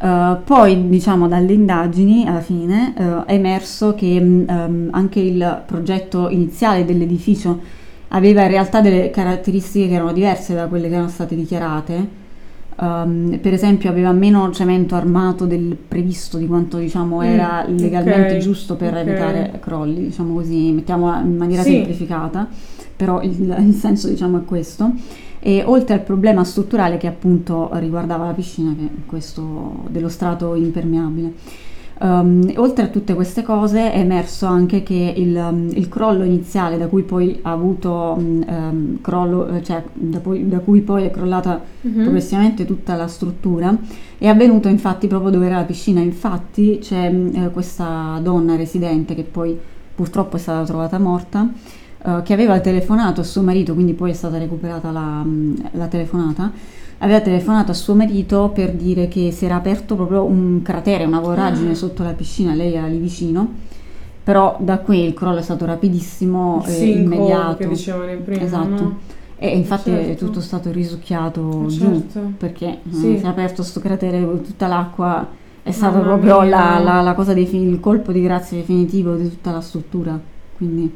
Uh, 0.00 0.38
poi, 0.42 0.88
diciamo, 0.88 1.28
dalle 1.28 1.52
indagini 1.52 2.26
alla 2.26 2.40
fine 2.40 2.92
uh, 2.96 3.02
è 3.24 3.34
emerso 3.34 3.94
che 3.94 4.18
um, 4.20 4.88
anche 4.90 5.20
il 5.20 5.62
progetto 5.64 6.28
iniziale 6.28 6.84
dell'edificio 6.84 7.60
aveva 8.14 8.42
in 8.42 8.48
realtà 8.48 8.80
delle 8.80 9.10
caratteristiche 9.10 9.88
che 9.88 9.94
erano 9.94 10.12
diverse 10.12 10.54
da 10.54 10.66
quelle 10.66 10.88
che 10.88 10.94
erano 10.94 11.08
state 11.08 11.34
dichiarate. 11.34 12.20
Um, 12.74 13.38
per 13.40 13.52
esempio 13.52 13.90
aveva 13.90 14.12
meno 14.12 14.50
cemento 14.50 14.94
armato 14.94 15.44
del 15.44 15.76
previsto 15.76 16.38
di 16.38 16.46
quanto 16.46 16.78
diciamo 16.78 17.18
mm, 17.18 17.22
era 17.22 17.64
legalmente 17.68 18.28
okay, 18.28 18.38
giusto 18.38 18.76
per 18.76 18.92
okay. 18.92 19.02
evitare 19.02 19.58
crolli, 19.60 20.04
diciamo 20.04 20.34
così, 20.34 20.72
mettiamola 20.72 21.20
in 21.20 21.36
maniera 21.36 21.62
sì. 21.62 21.72
semplificata, 21.72 22.48
però 22.96 23.20
il, 23.20 23.56
il 23.60 23.74
senso 23.74 24.08
diciamo 24.08 24.38
è 24.38 24.44
questo 24.44 24.90
e 25.38 25.62
oltre 25.64 25.94
al 25.94 26.02
problema 26.02 26.44
strutturale 26.44 26.96
che 26.96 27.08
appunto 27.08 27.68
riguardava 27.74 28.26
la 28.26 28.32
piscina, 28.32 28.74
che 28.74 28.84
è 28.84 29.06
questo 29.06 29.84
dello 29.88 30.08
strato 30.08 30.54
impermeabile. 30.54 31.32
Um, 32.04 32.52
oltre 32.56 32.86
a 32.86 32.88
tutte 32.88 33.14
queste 33.14 33.44
cose 33.44 33.92
è 33.92 34.00
emerso 34.00 34.46
anche 34.46 34.82
che 34.82 35.14
il, 35.16 35.36
um, 35.36 35.68
il 35.72 35.88
crollo 35.88 36.24
iniziale 36.24 36.76
da 36.76 36.88
cui 36.88 37.02
poi 37.04 37.38
ha 37.42 37.52
avuto 37.52 38.16
um, 38.18 39.00
crollo, 39.00 39.62
cioè 39.62 39.84
da, 39.92 40.18
poi, 40.18 40.48
da, 40.48 40.58
cui 40.58 40.80
poi 40.80 41.04
è 41.04 41.10
crollata 41.12 41.60
uh-huh. 41.80 42.02
progressivamente 42.02 42.64
tutta 42.64 42.96
la 42.96 43.06
struttura 43.06 43.76
è 44.18 44.26
avvenuto 44.26 44.66
infatti 44.66 45.06
proprio 45.06 45.30
dove 45.30 45.46
era 45.46 45.58
la 45.58 45.62
piscina 45.62 46.00
infatti 46.00 46.78
c'è 46.80 47.08
uh, 47.08 47.52
questa 47.52 48.18
donna 48.20 48.56
residente 48.56 49.14
che 49.14 49.22
poi 49.22 49.56
purtroppo 49.94 50.34
è 50.34 50.40
stata 50.40 50.64
trovata 50.64 50.98
morta 50.98 51.48
uh, 52.02 52.22
che 52.22 52.32
aveva 52.32 52.58
telefonato 52.58 53.20
a 53.20 53.24
suo 53.24 53.42
marito, 53.42 53.74
quindi 53.74 53.92
poi 53.94 54.10
è 54.10 54.14
stata 54.14 54.38
recuperata 54.38 54.90
la, 54.90 55.22
mm, 55.24 55.54
la 55.72 55.86
telefonata, 55.86 56.50
aveva 57.02 57.20
telefonato 57.20 57.70
a 57.72 57.74
suo 57.74 57.94
marito 57.94 58.50
per 58.54 58.72
dire 58.72 59.08
che 59.08 59.30
si 59.32 59.44
era 59.44 59.56
aperto 59.56 59.96
proprio 59.96 60.24
un 60.24 60.62
cratere, 60.62 61.04
una 61.04 61.20
voragine 61.20 61.72
ah. 61.72 61.74
sotto 61.74 62.02
la 62.02 62.12
piscina, 62.12 62.54
lei 62.54 62.74
era 62.74 62.86
lì 62.86 62.98
vicino, 62.98 63.52
però 64.22 64.56
da 64.60 64.78
qui 64.78 65.04
il 65.04 65.14
crollo 65.14 65.38
è 65.38 65.42
stato 65.42 65.64
rapidissimo 65.64 66.64
e 66.66 66.84
immediato. 66.86 67.56
che 67.56 67.68
dicevano 67.68 68.16
prima, 68.24 68.42
esatto. 68.42 68.82
No? 68.82 68.98
E 69.36 69.56
infatti 69.56 69.90
certo. 69.90 70.26
tutto 70.26 70.38
è 70.38 70.42
stato 70.42 70.70
risucchiato 70.70 71.68
certo. 71.68 72.08
giù 72.12 72.32
perché 72.36 72.66
eh, 72.66 72.80
sì. 72.92 73.18
si 73.18 73.24
è 73.24 73.26
aperto 73.26 73.56
questo 73.56 73.80
cratere 73.80 74.24
con 74.24 74.40
tutta 74.40 74.68
l'acqua 74.68 75.28
è 75.64 75.70
stato 75.72 75.96
Mamma 75.98 76.06
proprio 76.06 76.42
la, 76.42 76.78
la, 76.78 77.00
la, 77.00 77.14
cosa 77.14 77.34
dei, 77.34 77.48
il 77.52 77.80
colpo 77.80 78.12
di 78.12 78.22
grazia 78.22 78.56
definitivo 78.56 79.14
di 79.16 79.28
tutta 79.28 79.50
la 79.50 79.60
struttura. 79.60 80.18
Quindi 80.56 80.92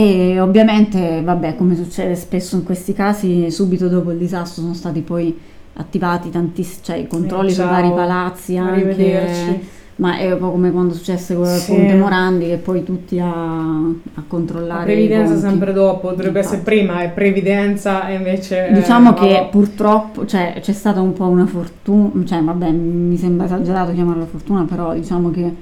E 0.00 0.40
ovviamente, 0.40 1.20
vabbè, 1.22 1.56
come 1.56 1.76
succede 1.76 2.14
spesso 2.14 2.56
in 2.56 2.64
questi 2.64 2.92
casi, 2.94 3.50
subito 3.50 3.88
dopo 3.88 4.10
il 4.12 4.18
disastro 4.18 4.62
sono 4.62 4.74
stati 4.74 5.00
poi 5.00 5.36
attivati 5.74 6.30
tantissimi 6.30 6.82
cioè, 6.84 6.96
i 6.96 7.06
controlli 7.06 7.50
sui 7.50 7.62
ciao, 7.62 7.70
vari 7.70 7.90
palazzi 7.90 8.56
anche, 8.56 9.60
ma 9.96 10.16
è 10.16 10.32
un 10.32 10.38
po' 10.38 10.50
come 10.50 10.70
quando 10.70 10.94
successe 10.94 11.34
con 11.34 11.44
Sì. 11.46 11.74
Ponte 11.74 11.94
Morandi 11.94 12.46
che 12.46 12.56
poi 12.56 12.82
tutti 12.82 13.18
a, 13.18 13.28
a 13.28 14.22
controllare 14.26 14.78
La 14.78 14.84
previdenza 14.84 15.36
sempre 15.38 15.72
dopo, 15.74 16.10
dovrebbe 16.10 16.38
essere 16.38 16.56
Infatti. 16.58 16.76
prima, 16.76 17.02
è 17.02 17.10
previdenza 17.10 18.08
e 18.08 18.14
invece... 18.14 18.68
eh, 18.68 18.72
Diciamo 18.72 19.12
che 19.12 19.28
vabbè. 19.32 19.48
purtroppo 19.50 20.24
cioè, 20.24 20.56
c'è 20.60 20.72
stata 20.72 21.00
un 21.02 21.12
po' 21.12 21.26
una 21.26 21.46
fortuna, 21.46 22.24
cioè 22.24 22.40
vabbè 22.42 22.70
mi 22.70 23.16
sembra 23.18 23.44
esagerato 23.44 23.92
chiamarla 23.92 24.24
fortuna, 24.24 24.64
però 24.64 24.94
diciamo 24.94 25.30
che 25.30 25.54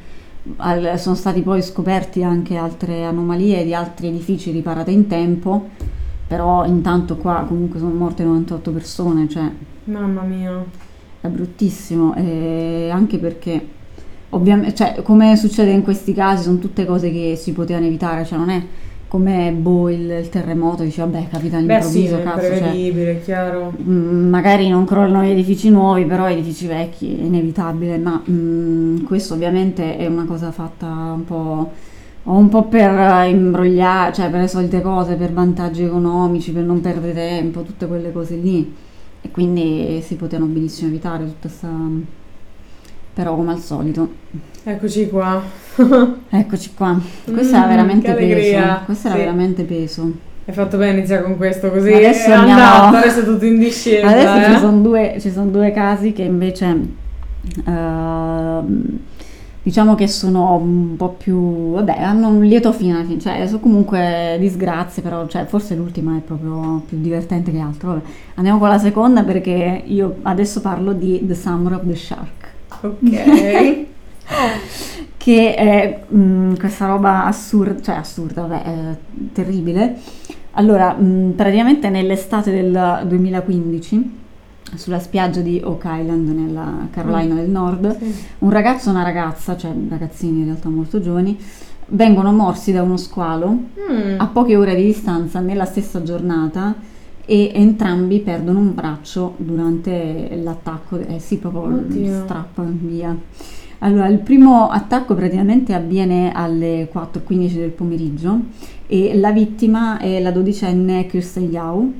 al- 0.57 0.95
sono 0.99 1.15
stati 1.15 1.43
poi 1.43 1.63
scoperti 1.63 2.23
anche 2.23 2.57
altre 2.57 3.05
anomalie 3.05 3.65
di 3.65 3.75
altri 3.75 4.09
edifici 4.09 4.51
riparati 4.51 4.93
in 4.93 5.07
tempo, 5.07 5.69
però 6.27 6.65
intanto 6.67 7.17
qua 7.17 7.45
comunque 7.47 7.79
sono 7.79 7.93
morte 7.95 8.25
98 8.25 8.71
persone, 8.71 9.29
cioè 9.29 9.51
Mamma 9.85 10.23
mia. 10.23 10.65
è 11.21 11.29
bruttissimo, 11.29 12.15
e 12.15 12.91
anche 12.93 13.19
perché 13.19 13.67
ovviamente, 14.31 14.75
cioè, 14.75 15.01
come 15.03 15.37
succede 15.37 15.71
in 15.71 15.83
questi 15.83 16.13
casi, 16.13 16.43
sono 16.43 16.59
tutte 16.59 16.85
cose 16.85 17.11
che 17.11 17.35
si 17.37 17.53
potevano 17.53 17.87
evitare, 17.87 18.25
cioè 18.27 18.39
non 18.39 18.51
è 18.51 18.63
come 19.09 19.51
boh, 19.53 19.89
il, 19.89 20.11
il 20.11 20.29
terremoto, 20.29 20.83
dici 20.83 21.01
vabbè 21.01 21.29
capita 21.29 21.59
Beh 21.59 21.81
sì, 21.81 22.07
all'improvviso, 22.07 22.19
è 22.19 22.23
cazzo, 22.23 22.41
cioè, 22.41 22.59
prevedibile, 22.59 23.21
chiaro. 23.23 23.73
Mm, 23.83 24.29
magari 24.29 24.69
non 24.69 24.85
crollano 24.85 25.25
gli 25.25 25.31
edifici 25.31 25.71
nuovi, 25.71 26.05
però 26.05 26.29
edifici 26.29 26.67
vecchi 26.67 27.19
è 27.19 27.23
inevitabile, 27.23 27.97
ma 27.97 28.23
mm, 28.29 29.05
questo 29.05 29.35
ovviamente 29.35 29.97
è 29.97 30.07
una 30.07 30.27
cosa 30.27 30.51
fatta 30.53 30.87
un 30.87 31.25
po', 31.25 31.73
un 32.25 32.49
po' 32.51 32.65
per 32.65 32.91
eh, 32.91 33.31
imbrogliare, 33.31 34.13
cioè 34.13 34.29
per 34.31 34.41
le 34.41 34.49
solite 34.49 34.83
cose, 34.83 35.15
per 35.15 35.33
vantaggi 35.33 35.83
economici, 35.85 36.53
per 36.53 36.65
non 36.65 36.83
perdere 36.83 37.15
tempo, 37.15 37.63
tutte 37.63 37.87
quelle 37.87 38.13
cose 38.13 38.37
lì. 38.37 38.75
E 39.21 39.31
quindi 39.31 40.01
si 40.03 40.15
potevano 40.17 40.51
benissimo 40.53 40.89
evitare 40.89 41.25
tutta 41.25 41.49
questa... 41.49 41.69
però 43.15 43.35
come 43.35 43.53
al 43.53 43.59
solito. 43.59 44.09
Eccoci 44.73 45.09
qua. 45.09 45.41
Eccoci 46.29 46.75
qua. 46.75 47.01
Questo 47.25 47.57
era 47.57 47.65
Mm, 47.65 47.69
veramente 47.71 48.07
che 48.07 48.13
allegria. 48.13 48.61
peso. 48.75 48.85
Questo 48.85 49.07
era 49.09 49.17
Sì. 49.17 49.23
veramente 49.23 49.63
peso. 49.65 50.13
Hai 50.45 50.55
fatto 50.55 50.77
bene 50.77 50.99
iniziare 50.99 51.23
con 51.23 51.37
questo, 51.39 51.71
così 51.71 51.91
Adesso 51.93 52.29
è 52.29 52.33
andiamo- 52.33 52.61
andato, 52.63 52.97
adesso 52.99 53.21
è 53.21 53.25
tutto 53.25 53.45
in 53.47 53.59
discesa. 53.59 54.07
Adesso 54.09 54.37
eh. 54.51 54.53
ci 54.55 54.59
sono 54.61 54.81
due, 54.83 55.17
ci 55.21 55.31
sono 55.31 55.51
due 55.51 55.71
casi 55.73 56.13
che 56.13 56.23
invece 56.23 56.81
ehm, 57.67 58.99
diciamo 59.63 59.95
che 59.95 60.07
sono 60.07 60.55
un 60.57 60.97
po' 60.97 61.11
più, 61.11 61.73
vabbè, 61.73 62.01
hanno 62.03 62.29
un 62.29 62.43
lieto 62.45 62.71
fine, 62.73 63.07
cioè 63.21 63.47
sono 63.47 63.61
comunque 63.61 64.37
disgrazie, 64.39 65.01
però 65.03 65.27
cioè, 65.29 65.47
forse 65.47 65.77
l'ultima 65.77 66.17
è 66.17 66.21
proprio 66.21 66.83
più 66.87 66.99
divertente 67.01 67.51
che 67.53 67.59
altro. 67.61 67.89
Vabbè. 67.89 68.03
Andiamo 68.35 68.59
con 68.59 68.69
la 68.69 68.79
seconda 68.79 69.23
perché 69.23 69.83
io 69.87 70.17
adesso 70.23 70.61
parlo 70.61 70.93
di 70.93 71.23
The 71.25 71.35
Summer 71.35 71.73
of 71.73 71.87
the 71.87 71.97
Shark. 71.97 72.53
Ok. 72.83 73.87
che 75.17 75.55
è 75.55 76.05
mm, 76.15 76.55
questa 76.55 76.87
roba 76.87 77.25
assurda, 77.25 77.81
cioè 77.81 77.95
assurda, 77.97 78.43
vabbè, 78.43 78.63
è 78.63 78.97
terribile. 79.33 79.97
Allora, 80.53 80.97
mm, 80.99 81.31
praticamente 81.33 81.89
nell'estate 81.89 82.51
del 82.51 83.05
2015, 83.07 84.17
sulla 84.75 84.99
spiaggia 84.99 85.41
di 85.41 85.61
Oak 85.65 85.85
Island, 85.87 86.29
nella 86.29 86.89
Carolina 86.91 87.35
del 87.35 87.49
Nord, 87.51 87.99
Sì. 87.99 88.15
un 88.39 88.51
ragazzo 88.51 88.89
e 88.89 88.93
una 88.93 89.03
ragazza, 89.03 89.57
cioè 89.57 89.73
ragazzini 89.89 90.41
in 90.41 90.45
realtà 90.47 90.69
molto 90.69 91.01
giovani, 91.01 91.39
vengono 91.91 92.33
morsi 92.33 92.71
da 92.73 92.83
uno 92.83 92.97
squalo 92.99 93.49
Mm. 93.91 94.19
a 94.21 94.27
poche 94.27 94.57
ore 94.57 94.75
di 94.75 94.85
distanza 94.85 95.41
nella 95.41 95.65
stessa 95.65 96.03
giornata 96.03 96.75
e 97.25 97.51
entrambi 97.55 98.21
perdono 98.21 98.59
un 98.59 98.75
braccio 98.75 99.35
durante 99.39 100.39
l'attacco, 100.43 100.99
eh 100.99 101.19
sì, 101.19 101.37
proprio 101.39 101.63
Oddio. 101.77 102.23
strappa 102.25 102.63
via. 102.67 103.17
Allora, 103.81 104.09
il 104.09 104.19
primo 104.19 104.69
attacco 104.69 105.15
praticamente 105.15 105.73
avviene 105.73 106.33
alle 106.33 106.91
4.15 106.93 107.55
del 107.55 107.71
pomeriggio 107.71 108.41
e 108.89 109.17
la 109.17 109.31
vittima 109.31 109.99
è 109.99 110.21
la 110.21 110.33
dodicenne 110.33 111.07
Kirsten 111.07 111.45
Yao 111.45 111.93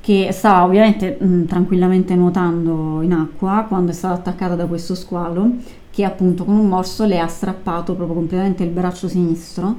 che 0.00 0.28
stava 0.32 0.64
ovviamente 0.64 1.16
mh, 1.20 1.44
tranquillamente 1.46 2.14
nuotando 2.14 3.02
in 3.02 3.12
acqua 3.12 3.66
quando 3.68 3.92
è 3.92 3.94
stata 3.94 4.14
attaccata 4.14 4.54
da 4.54 4.66
questo 4.66 4.94
squalo 4.94 5.50
che 5.90 6.04
appunto 6.04 6.44
con 6.44 6.56
un 6.56 6.68
morso 6.68 7.04
le 7.06 7.18
ha 7.18 7.26
strappato 7.26 7.94
proprio 7.94 8.16
completamente 8.16 8.64
il 8.64 8.70
braccio 8.70 9.08
sinistro 9.08 9.76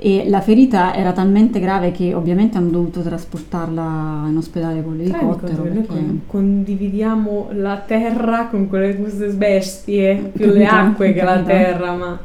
e 0.00 0.28
la 0.28 0.40
ferita 0.40 0.94
era 0.94 1.10
talmente 1.12 1.58
grave 1.58 1.90
che 1.90 2.14
ovviamente 2.14 2.56
hanno 2.56 2.70
dovuto 2.70 3.00
trasportarla 3.02 4.26
in 4.28 4.36
ospedale 4.36 4.82
con 4.82 4.96
l'elicottero 4.96 5.64
Noi 5.64 5.72
perché 5.72 5.86
con- 5.86 6.20
condividiamo 6.26 7.48
la 7.52 7.82
terra 7.84 8.46
con 8.48 8.68
quelle, 8.68 8.96
queste 8.96 9.26
bestie, 9.28 10.30
più 10.32 10.46
le 10.46 10.62
Capito? 10.64 10.74
acque 10.74 11.12
che 11.12 11.22
la 11.24 11.32
Capito? 11.32 11.48
terra, 11.48 11.92
ma... 11.94 12.18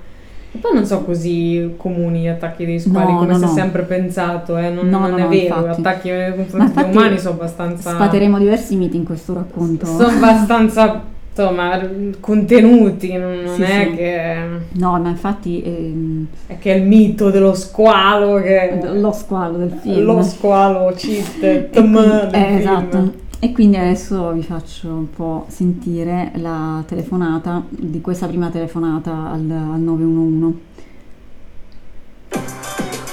E 0.56 0.60
poi 0.60 0.74
non 0.76 0.86
sono 0.86 1.04
così 1.04 1.74
comuni 1.78 2.22
gli 2.22 2.28
attacchi 2.28 2.64
dei 2.64 2.80
squali 2.80 3.12
No, 3.12 3.18
come 3.18 3.32
no, 3.32 3.38
si 3.40 3.44
è 3.44 3.48
no. 3.48 3.54
sempre 3.54 3.82
pensato, 3.84 4.56
eh? 4.56 4.70
non, 4.70 4.88
No, 4.88 5.00
non 5.00 5.10
no, 5.10 5.18
è 5.18 5.28
vero, 5.28 5.62
gli 5.62 5.68
attacchi 5.70 6.12
nei 6.12 6.36
confronti 6.36 6.80
umani 6.80 7.18
sono 7.18 7.34
abbastanza... 7.34 7.90
sfateremo 7.90 8.38
diversi 8.38 8.76
miti 8.76 8.98
in 8.98 9.04
questo 9.04 9.34
racconto 9.34 9.88
Sono 9.88 10.10
abbastanza, 10.10 11.02
insomma, 11.36 11.82
contenuti, 12.20 13.18
non, 13.18 13.44
Sì, 13.56 13.62
è 13.64 13.88
sì. 13.90 13.96
che... 13.96 14.36
no 14.74 15.00
ma 15.00 15.10
infatti 15.10 15.62
ehm, 15.64 16.28
È 16.48 16.58
che 16.60 16.74
è 16.74 16.78
il 16.78 16.84
mito 16.84 17.30
dello 17.32 17.54
squalo 17.54 18.42
che... 18.42 18.80
lo 18.94 19.12
squalo 19.12 19.58
del 19.58 19.72
film 19.82 20.04
Lo 20.06 20.22
squalo 20.22 20.94
quindi- 20.94 21.24
del 21.40 22.30
eh, 22.32 22.56
esatto. 22.60 23.14
E 23.40 23.52
quindi 23.52 23.76
adesso 23.76 24.32
vi 24.32 24.42
faccio 24.42 24.88
un 24.88 25.10
po' 25.10 25.46
sentire 25.50 26.32
la 26.36 26.82
telefonata 26.88 27.62
di 27.70 28.00
questa 28.00 28.26
prima 28.28 28.50
telefonata 28.50 29.12
al, 29.32 29.52
al 29.52 29.80
911. 29.82 30.60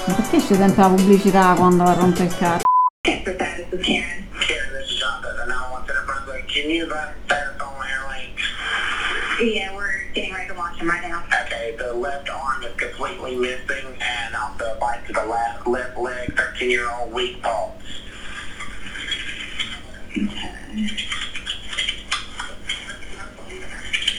Ma 0.07 0.13
perché 0.13 0.37
c'è 0.37 0.55
sempre 0.55 0.81
la 0.81 0.87
pubblicità 0.87 1.53
quando 1.57 1.83
rompe 1.83 2.23
il 2.23 2.35
cazzo? 2.37 2.70
Yeah, 9.41 9.75
we're 9.75 10.03
getting 10.13 10.33
ready 10.33 10.47
to 10.49 10.53
launch 10.53 10.77
him 10.77 10.87
right 10.87 11.01
now. 11.01 11.23
Okay, 11.45 11.75
the 11.77 11.93
left 11.93 12.29
arm 12.29 12.63
is 12.63 12.75
completely 12.75 13.35
missing 13.35 13.97
and 13.99 14.35
also 14.35 14.73
a 14.73 14.75
bite 14.79 15.05
to 15.07 15.13
the 15.13 15.25
left, 15.25 15.65
left 15.67 15.97
leg, 15.97 16.29
13-year-old 16.35 17.11
weak 17.11 17.41
pulse. 17.41 17.73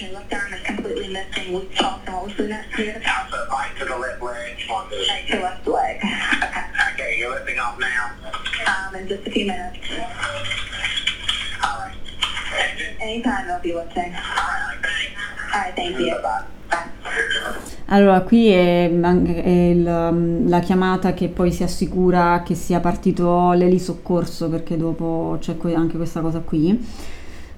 Okay, 0.03 0.13
left 0.13 0.35
arm 0.35 0.53
is 0.55 0.63
completely 0.67 1.09
missing. 1.13 1.53
We 1.53 1.67
talked 1.77 2.09
and 2.09 2.17
what 2.17 2.27
was 2.27 2.37
the 2.37 2.49
next 2.49 2.75
here? 2.75 3.01
Also 3.07 3.47
bite 3.49 3.73
to 3.79 3.85
the 3.85 3.97
left 3.97 4.23
leg. 4.23 4.57
Right 4.69 5.25
to 5.31 5.41
left 5.41 5.67
leg. 5.69 6.01
Okay, 6.95 7.17
you're 7.19 7.31
lifting 7.31 7.59
off 7.61 7.79
now. 7.79 8.11
Um, 8.67 8.95
in 8.97 9.07
just 9.07 9.25
a 9.27 9.31
few 9.31 9.47
minutes. 9.47 9.79
All 11.63 11.79
right. 11.79 11.95
Anytime 13.01 13.47
they'll 13.47 13.61
be 13.61 13.75
lifting. 13.75 14.15
All 14.15 14.21
right, 14.21 14.72
Allora, 17.87 18.21
qui 18.23 18.49
è, 18.49 18.91
è 18.91 19.49
il- 19.49 20.45
la 20.49 20.61
chiamata 20.61 21.12
che 21.12 21.29
poi 21.29 21.53
si 21.53 21.62
assicura 21.62 22.43
che 22.45 22.55
sia 22.55 22.81
partito 22.81 23.53
l'elisoccorso, 23.53 24.49
perché 24.49 24.77
dopo 24.79 25.37
c'è 25.41 25.55
anche 25.75 25.97
questa 25.99 26.21
cosa 26.21 26.41
qui, 26.41 26.83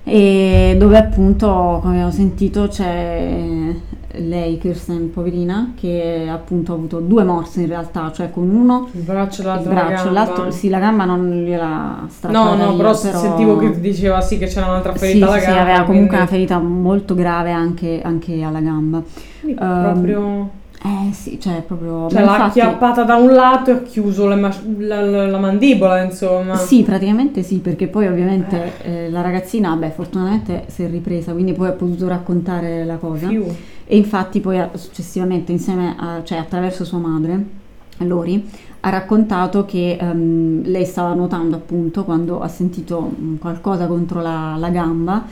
e 0.03 0.75
dove 0.79 0.99
appunto, 0.99 1.79
come 1.81 1.95
abbiamo 1.95 2.11
sentito, 2.11 2.67
c'è 2.69 3.73
lei, 4.19 4.59
Kirsten, 4.59 5.11
poverina, 5.11 5.73
che 5.79 6.27
appunto 6.31 6.73
ha 6.73 6.75
avuto 6.77 6.99
due 7.01 7.25
morsi 7.25 7.61
in 7.63 7.69
realtà, 7.69 8.11
cioè 8.13 8.31
con 8.31 8.49
uno 8.49 8.89
Il 8.93 9.01
braccio 9.03 9.41
e 9.41 9.45
il 9.45 9.49
l'altro 9.51 9.73
la 9.73 9.81
braccio, 9.85 10.05
gamba. 10.05 10.21
l'altro, 10.21 10.51
sì, 10.51 10.69
la 10.69 10.79
gamba 10.79 11.05
non 11.05 11.31
gliela 11.31 12.05
strappata 12.09 12.45
No, 12.45 12.55
no, 12.57 12.69
via, 12.69 12.77
però, 12.77 12.95
sentivo 12.95 13.57
che 13.57 13.81
diceva 13.81 14.21
sì 14.21 14.39
che 14.39 14.47
c'era 14.47 14.67
un'altra 14.67 14.93
sì, 14.93 14.99
ferita 14.99 15.27
alla 15.27 15.39
sì, 15.39 15.45
gamba. 15.47 15.61
aveva 15.61 15.77
comunque 15.85 15.93
quindi- 15.95 16.17
una 16.17 16.27
ferita 16.27 16.59
molto 16.59 17.15
grave 17.15 17.51
anche, 17.51 18.01
anche 18.03 18.43
alla 18.43 18.61
gamba. 18.61 19.03
quindi 19.41 19.61
Ehm, 19.63 19.83
proprio... 19.93 20.51
Eh 20.87 21.15
sì, 21.15 21.41
cioè 21.41 21.63
proprio... 21.67 22.11
Cioè 22.11 22.21
ma 22.21 22.27
l'ha 22.27 22.33
infatti- 22.45 22.61
acchiappata 22.61 23.05
da 23.05 23.15
un 23.17 23.33
lato 23.33 23.71
e 23.71 23.73
ha 23.73 23.83
chiuso 23.83 24.27
mas- 24.37 24.61
la, 24.81 25.01
la- 25.01 25.27
la 25.29 25.39
mandibola, 25.39 26.03
insomma. 26.03 26.57
Sì, 26.57 26.83
praticamente 26.83 27.43
sì, 27.43 27.61
perché 27.61 27.87
poi 27.87 28.07
ovviamente 28.07 28.73
eh, 28.83 29.09
la 29.11 29.23
ragazzina, 29.23 29.75
beh, 29.77 29.89
fortunatamente 29.93 30.65
si 30.67 30.83
è 30.83 30.91
ripresa, 30.91 31.33
quindi 31.33 31.55
poi 31.55 31.69
ha 31.69 31.73
potuto 31.73 32.07
raccontare 32.07 32.85
la 32.85 32.97
cosa. 32.97 33.29
Più. 33.29 33.47
E 33.87 33.97
infatti 33.97 34.41
poi 34.41 34.63
successivamente, 34.75 35.53
insieme 35.53 35.95
a, 35.99 36.23
cioè 36.25 36.39
attraverso 36.39 36.85
sua 36.85 36.99
madre, 36.99 37.63
Lori, 37.99 38.49
ha 38.81 38.91
raccontato 38.91 39.65
che 39.65 39.97
ehm, 39.99 40.63
lei 40.65 40.85
stava 40.85 41.15
nuotando 41.15 41.57
appunto 41.57 42.05
quando 42.05 42.41
ha 42.41 42.49
sentito 42.49 43.13
qualcosa 43.39 43.87
contro 43.87 44.21
la, 44.21 44.57
la 44.59 44.69
gamba 44.69 45.25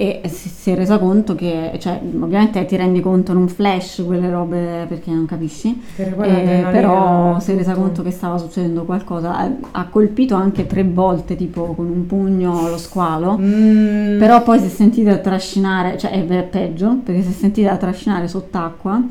e 0.00 0.28
si, 0.28 0.48
si 0.48 0.70
è 0.70 0.74
resa 0.74 0.98
conto 0.98 1.34
che, 1.34 1.72
cioè, 1.78 2.00
ovviamente 2.18 2.64
ti 2.64 2.74
rendi 2.74 3.00
conto 3.00 3.32
in 3.32 3.36
un 3.36 3.48
flash 3.48 4.02
quelle 4.06 4.30
robe 4.30 4.86
perché 4.88 5.10
non 5.10 5.26
capisci, 5.26 5.78
Per 5.94 6.14
quella 6.14 6.38
eh, 6.40 6.64
però 6.70 7.38
si 7.38 7.52
è 7.52 7.54
resa 7.54 7.74
conto 7.74 8.02
che 8.02 8.10
stava 8.10 8.38
succedendo 8.38 8.84
qualcosa, 8.84 9.36
ha, 9.36 9.50
ha 9.72 9.88
colpito 9.88 10.34
anche 10.34 10.66
tre 10.66 10.84
volte 10.84 11.36
tipo 11.36 11.74
con 11.74 11.84
un 11.86 12.06
pugno 12.06 12.68
lo 12.68 12.78
squalo, 12.78 13.36
Mm, 13.38 14.18
però 14.18 14.42
poi 14.42 14.58
si 14.58 14.66
è 14.66 14.68
sentita 14.70 15.16
trascinare, 15.18 15.98
cioè 15.98 16.12
è 16.12 16.22
pe- 16.22 16.48
peggio 16.50 16.96
perché 17.04 17.20
si 17.22 17.28
è 17.28 17.32
sentita 17.32 17.76
trascinare 17.76 18.26
sott'acqua 18.26 19.02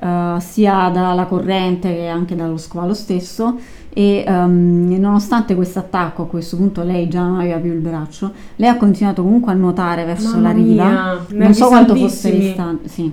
eh, 0.00 0.36
sia 0.40 0.90
dalla 0.92 1.24
corrente 1.26 1.94
che 1.94 2.06
anche 2.06 2.34
dallo 2.36 2.56
squalo 2.56 2.94
stesso 2.94 3.56
e 3.90 4.22
ehm, 4.26 4.96
nonostante 4.98 5.54
questo 5.54 5.80
attacco 5.80 6.22
a 6.22 6.26
questo 6.26 6.56
punto 6.56 6.82
lei 6.82 7.08
già 7.08 7.22
non 7.22 7.40
aveva 7.40 7.58
più 7.58 7.72
il 7.72 7.80
braccio, 7.80 8.30
lei 8.56 8.68
ha 8.68 8.76
continuato 8.76 9.22
comunque 9.22 9.50
a 9.52 9.54
nuotare 9.54 10.04
verso 10.04 10.36
Mamma 10.36 10.48
la 10.48 10.54
riva, 10.54 10.84
mia, 11.30 11.44
non 11.44 11.54
so 11.54 11.66
quanto 11.68 11.94
fosse 11.96 12.38
distante, 12.38 12.88
sì. 12.88 13.12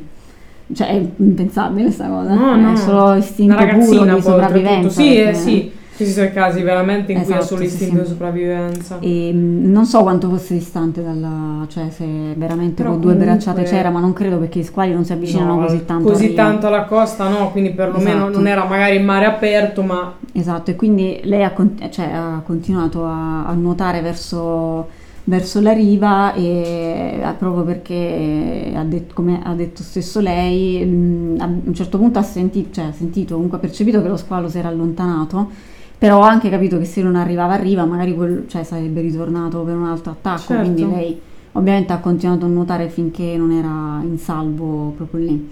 Cioè 0.73 0.87
è 0.87 1.05
impensabile 1.17 1.91
sta 1.91 2.07
cosa, 2.07 2.33
No, 2.33 2.53
è 2.55 2.57
no. 2.57 2.75
solo 2.75 3.13
istinto 3.15 3.55
puro 3.55 4.15
di 4.15 4.21
sopravvivenza. 4.21 4.89
Sì, 4.89 5.15
eh, 5.15 5.23
perché- 5.23 5.39
sì. 5.39 5.71
Ci 5.97 6.05
sono 6.07 6.29
casi 6.33 6.61
veramente 6.61 7.13
in 7.13 7.21
cui 7.21 7.27
è 7.31 7.37
Esatto, 7.37 7.53
solo 7.55 7.63
istinto 7.63 7.95
sì. 7.95 8.01
di 8.01 8.07
sopravvivenza. 8.07 8.99
E 8.99 9.31
mh, 9.31 9.71
non 9.71 9.85
so 9.85 10.01
quanto 10.01 10.27
fosse 10.29 10.53
distante 10.53 11.01
dalla, 11.01 11.65
cioè 11.69 11.89
se 11.89 12.05
veramente 12.35 12.81
Però 12.83 12.89
con 12.91 12.99
due 13.01 13.11
comunque- 13.13 13.33
bracciate 13.33 13.63
c'era, 13.63 13.89
ma 13.89 13.99
non 14.01 14.11
credo 14.11 14.37
perché 14.37 14.59
i 14.59 14.63
squali 14.63 14.91
non 14.93 15.05
si 15.05 15.13
avvicinano 15.13 15.55
No, 15.55 15.65
così 15.65 15.85
tanto. 15.85 16.09
Così 16.11 16.25
a 16.25 16.27
riva. 16.27 16.43
tanto 16.43 16.67
alla 16.67 16.83
costa, 16.83 17.29
no, 17.29 17.49
quindi 17.51 17.71
perlomeno 17.71 18.23
Esatto. 18.23 18.37
non 18.37 18.47
era 18.47 18.65
magari 18.65 18.97
in 18.97 19.05
mare 19.05 19.25
aperto, 19.25 19.81
ma 19.83 20.13
Esatto, 20.33 20.71
e 20.71 20.75
quindi 20.75 21.21
lei 21.23 21.43
ha, 21.43 21.51
con- 21.51 21.77
cioè, 21.89 22.09
ha 22.11 22.41
continuato 22.45 23.05
a, 23.05 23.45
a 23.45 23.53
nuotare 23.53 24.01
verso, 24.01 24.89
verso 25.23 25.61
la 25.61 25.71
riva 25.71 26.33
e 26.33 27.21
eh, 27.23 27.33
proprio 27.39 27.63
perché, 27.63 28.73
ha 28.75 28.83
det- 28.83 29.13
come 29.13 29.39
ha 29.41 29.53
detto 29.53 29.81
stesso 29.81 30.19
lei, 30.19 30.83
mh, 30.85 31.35
a 31.39 31.45
un 31.45 31.73
certo 31.73 31.97
punto 31.97 32.19
ha 32.19 32.23
sentito, 32.23 32.73
cioè, 32.73 32.85
ha 32.87 32.91
sentito, 32.91 33.35
comunque 33.35 33.57
ha 33.59 33.61
percepito 33.61 34.01
che 34.01 34.09
lo 34.09 34.17
squalo 34.17 34.49
si 34.49 34.57
era 34.57 34.67
allontanato, 34.67 35.49
però 35.97 36.21
ha 36.23 36.29
anche 36.29 36.49
capito 36.49 36.77
che 36.77 36.85
se 36.85 37.01
non 37.01 37.15
arrivava 37.15 37.53
a 37.53 37.57
riva 37.57 37.85
magari 37.85 38.13
quel- 38.15 38.45
cioè, 38.47 38.63
sarebbe 38.63 39.01
ritornato 39.01 39.61
per 39.61 39.75
un 39.75 39.85
altro 39.85 40.11
attacco, 40.11 40.41
Certo. 40.53 40.61
quindi 40.71 40.87
lei 40.95 41.19
ovviamente 41.53 41.93
ha 41.93 41.99
continuato 41.99 42.45
a 42.45 42.49
nuotare 42.49 42.89
finché 42.89 43.35
non 43.37 43.51
era 43.51 44.01
in 44.03 44.17
salvo 44.17 44.93
proprio 44.97 45.25
lì. 45.25 45.49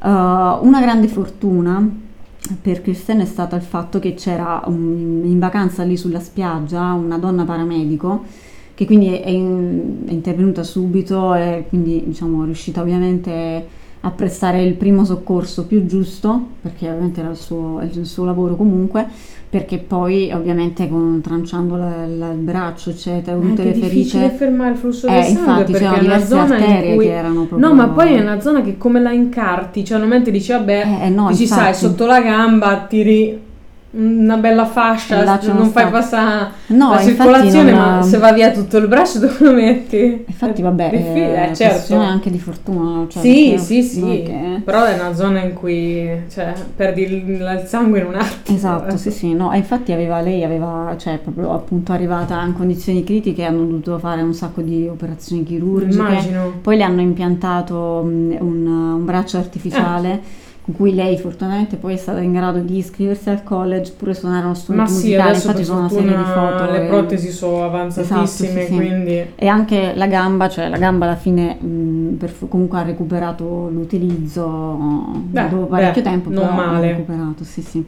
Uh, 0.00 0.06
una 0.06 0.80
grande 0.80 1.08
fortuna 1.08 1.84
per 2.62 2.82
Kristen 2.82 3.18
è 3.18 3.24
stata 3.24 3.56
il 3.56 3.62
fatto 3.62 3.98
che 3.98 4.14
c'era 4.14 4.62
un- 4.66 5.22
in 5.24 5.38
vacanza 5.40 5.82
lì 5.82 5.96
sulla 5.96 6.20
spiaggia 6.20 6.92
una 6.92 7.18
donna 7.18 7.44
paramedico 7.44 8.22
che 8.74 8.86
quindi 8.86 9.08
è, 9.08 9.28
in- 9.28 10.04
è 10.06 10.12
intervenuta 10.12 10.62
subito 10.62 11.34
e 11.34 11.64
quindi 11.68 12.04
diciamo 12.06 12.42
è 12.42 12.44
riuscita 12.44 12.80
ovviamente 12.80 13.66
a 14.08 14.12
prestare 14.12 14.62
il 14.62 14.74
primo 14.74 15.04
soccorso 15.04 15.66
più 15.66 15.86
giusto 15.86 16.46
perché 16.60 16.88
ovviamente 16.88 17.20
era 17.20 17.30
il 17.30 17.36
suo, 17.36 17.80
il 17.82 18.04
suo 18.06 18.24
lavoro 18.24 18.56
comunque 18.56 19.06
perché 19.50 19.78
poi 19.78 20.30
ovviamente 20.32 20.88
con, 20.88 21.20
tranciando 21.22 21.76
la- 21.76 22.06
la- 22.06 22.30
il 22.32 22.38
braccio 22.38 22.90
eccetera 22.90 23.38
tutte 23.38 23.62
è 23.62 23.64
le 23.66 23.72
difficile 23.72 24.24
ferite 24.24 24.36
fermare 24.36 24.72
il 24.72 24.76
flusso 24.76 25.06
Eh, 25.06 25.12
del 25.12 25.24
sangue 25.24 25.40
infatti, 25.40 25.72
perché 25.72 25.86
è 25.86 25.88
una 25.88 25.98
diverse 25.98 26.34
arterie 26.36 26.94
cui 26.96 27.04
che 27.06 27.12
erano 27.12 27.44
proprio- 27.44 27.68
No, 27.68 27.74
ma 27.74 27.88
poi 27.88 28.12
è 28.14 28.20
una 28.20 28.40
zona 28.40 28.60
che 28.62 28.76
come 28.76 29.00
la 29.00 29.12
incarti, 29.12 29.84
cioè 29.84 29.98
non 29.98 30.08
mentre 30.08 30.32
dici 30.32 30.52
vabbè, 30.52 30.98
Eh, 31.00 31.06
eh, 31.06 31.08
no, 31.08 31.28
dici 31.28 31.46
sai 31.46 31.68
infatti. 31.68 31.76
sotto 31.86 32.04
la 32.06 32.20
gamba 32.20 32.84
tiri 32.88 33.46
una 33.90 34.36
bella 34.36 34.66
fascia, 34.66 35.22
là 35.24 35.40
non 35.44 35.70
fai 35.70 35.90
passare 35.90 36.50
No, 36.66 36.90
la 36.90 37.00
circolazione, 37.00 37.70
non- 37.70 37.96
ma 37.96 38.02
se 38.02 38.18
va 38.18 38.32
via 38.32 38.50
tutto 38.50 38.76
il 38.76 38.86
braccio 38.86 39.18
dove 39.20 39.36
lo 39.38 39.52
metti? 39.52 40.24
Infatti, 40.26 40.60
vabbè, 40.60 40.90
è 40.90 41.50
eh, 41.50 41.54
certo. 41.54 41.74
questione 41.76 42.04
anche 42.04 42.30
di 42.30 42.38
fortuna. 42.38 43.06
Cioè, 43.08 43.22
sì, 43.22 43.58
sì, 43.58 43.82
sì, 43.82 44.22
che- 44.26 44.60
però 44.62 44.84
è 44.84 44.92
una 44.92 45.14
zona 45.14 45.42
in 45.42 45.54
cui 45.54 46.06
cioè, 46.30 46.52
perdi 46.76 47.02
il, 47.02 47.12
il 47.30 47.62
sangue 47.66 48.00
in 48.00 48.06
un 48.06 48.14
attimo. 48.16 48.56
Esatto, 48.56 48.96
sì, 48.98 49.10
sì, 49.10 49.32
no, 49.32 49.54
infatti 49.54 49.92
aveva, 49.92 50.20
lei 50.20 50.44
aveva, 50.44 50.94
cioè, 50.98 51.16
proprio 51.18 51.54
appunto 51.54 51.92
arrivata 51.92 52.42
in 52.42 52.52
condizioni 52.52 53.02
critiche, 53.04 53.44
hanno 53.44 53.64
dovuto 53.64 53.98
fare 53.98 54.20
un 54.20 54.34
sacco 54.34 54.60
di 54.60 54.86
operazioni 54.86 55.44
chirurgiche. 55.44 55.94
Immagino. 55.96 56.52
Poi 56.60 56.76
le 56.76 56.82
hanno 56.82 57.00
impiantato 57.00 58.02
mh, 58.04 58.36
un, 58.40 58.66
un 58.66 59.04
braccio 59.06 59.38
artificiale. 59.38 60.46
Con 60.68 60.76
cui 60.76 60.94
lei 60.94 61.16
fortunatamente 61.16 61.76
poi 61.76 61.94
è 61.94 61.96
stata 61.96 62.20
in 62.20 62.30
grado 62.30 62.58
di 62.58 62.76
iscriversi 62.76 63.30
al 63.30 63.42
college 63.42 63.92
pure 63.96 64.12
suonare 64.12 64.40
uno 64.42 64.48
Ma 64.50 64.54
strumento 64.54 64.90
sì, 64.92 64.96
musicale, 65.06 65.34
infatti 65.36 65.64
sono 65.64 65.78
una 65.78 65.88
serie 65.88 66.14
di 66.14 66.22
foto. 66.24 66.70
le 66.70 66.84
e- 66.84 66.88
protesi 66.88 67.30
sono 67.30 67.64
avanzatissime, 67.64 68.20
Esatto, 68.20 68.60
sì, 68.60 68.66
sì. 68.66 68.74
quindi... 68.74 69.24
E 69.34 69.46
anche 69.46 69.92
la 69.94 70.06
gamba, 70.06 70.50
cioè 70.50 70.68
la 70.68 70.76
gamba 70.76 71.06
alla 71.06 71.16
fine 71.16 71.54
mh, 71.54 72.16
per- 72.18 72.34
comunque 72.48 72.78
ha 72.80 72.82
recuperato 72.82 73.70
l'utilizzo 73.72 74.46
Beh, 75.30 75.48
dopo 75.48 75.64
parecchio 75.68 76.02
beh, 76.02 76.08
tempo, 76.10 76.28
non 76.28 76.38
però 76.42 76.50
ha 76.52 76.66
male. 76.66 76.88
recuperato, 76.88 77.44
sì 77.44 77.62
sì. 77.62 77.82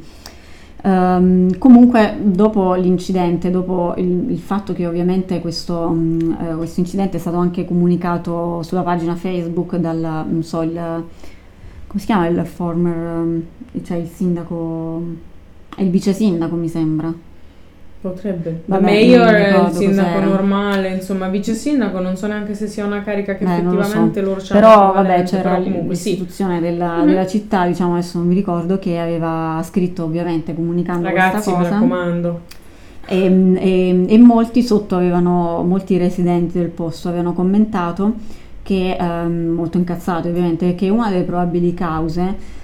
Ehm, 0.82 1.58
comunque 1.58 2.16
dopo 2.22 2.72
l'incidente, 2.74 3.50
dopo 3.50 3.92
il, 3.98 4.30
il 4.30 4.38
fatto 4.38 4.72
che 4.72 4.86
ovviamente 4.86 5.40
questo, 5.42 5.86
mh, 5.90 6.36
eh, 6.40 6.54
questo 6.56 6.80
incidente 6.80 7.18
è 7.18 7.20
stato 7.20 7.36
anche 7.36 7.66
comunicato 7.66 8.62
sulla 8.62 8.80
pagina 8.80 9.14
Facebook 9.16 9.76
dal, 9.76 10.24
non 10.30 10.42
so, 10.42 10.62
il, 10.62 11.04
come 11.90 11.98
si 12.00 12.06
chiama 12.06 12.26
il 12.28 12.46
former, 12.46 12.94
ehm, 12.96 13.42
cioè 13.82 13.96
il 13.96 14.06
sindaco, 14.06 15.02
è 15.76 15.82
il 15.82 15.90
vice 15.90 16.12
sindaco 16.12 16.54
mi 16.54 16.68
sembra. 16.68 17.12
Potrebbe. 18.00 18.62
Vabbè, 18.64 18.80
Vabbè, 18.80 18.92
mi 18.92 18.96
è 18.96 19.00
il 19.02 19.72
sindaco 19.72 20.08
cos'era. 20.12 20.24
normale, 20.24 20.88
insomma, 20.88 21.28
vice 21.28 21.52
sindaco, 21.52 21.98
non 22.00 22.16
so 22.16 22.28
neanche 22.28 22.54
se 22.54 22.66
sia 22.68 22.86
una 22.86 23.02
carica 23.02 23.34
che 23.34 23.44
Eh, 23.44 23.60
non 23.60 23.74
lo 23.74 23.82
so. 23.82 23.88
effettivamente 23.88 24.20
loro 24.22 24.40
c'hanno. 24.42 24.60
Però 24.60 24.92
vabbè 24.94 25.22
c'era 25.24 25.50
però 25.50 25.62
comunque 25.62 25.94
sì. 25.96 26.10
l'istituzione 26.10 26.60
della, 26.60 27.00
Mhm. 27.00 27.06
della 27.06 27.26
città, 27.26 27.66
diciamo 27.66 27.94
adesso 27.94 28.18
non 28.18 28.28
mi 28.28 28.34
ricordo, 28.34 28.78
che 28.78 28.98
aveva 28.98 29.60
scritto 29.64 30.04
ovviamente 30.04 30.54
comunicando 30.54 31.08
Ragazzi, 31.08 31.32
questa 31.32 31.50
mi 31.50 31.56
cosa. 31.58 31.70
raccomando. 31.70 32.40
E, 33.06 33.54
e- 33.56 34.04
e 34.08 34.18
molti 34.18 34.62
sotto 34.62 34.94
avevano, 34.96 35.62
molti 35.66 35.98
residenti 35.98 36.56
del 36.58 36.68
posto 36.68 37.08
avevano 37.08 37.32
commentato 37.34 38.14
che, 38.62 38.96
ehm, 38.98 39.48
molto 39.48 39.78
incazzati 39.78 40.28
ovviamente, 40.28 40.74
che 40.74 40.88
una 40.88 41.10
delle 41.10 41.24
probabili 41.24 41.74
cause 41.74 42.58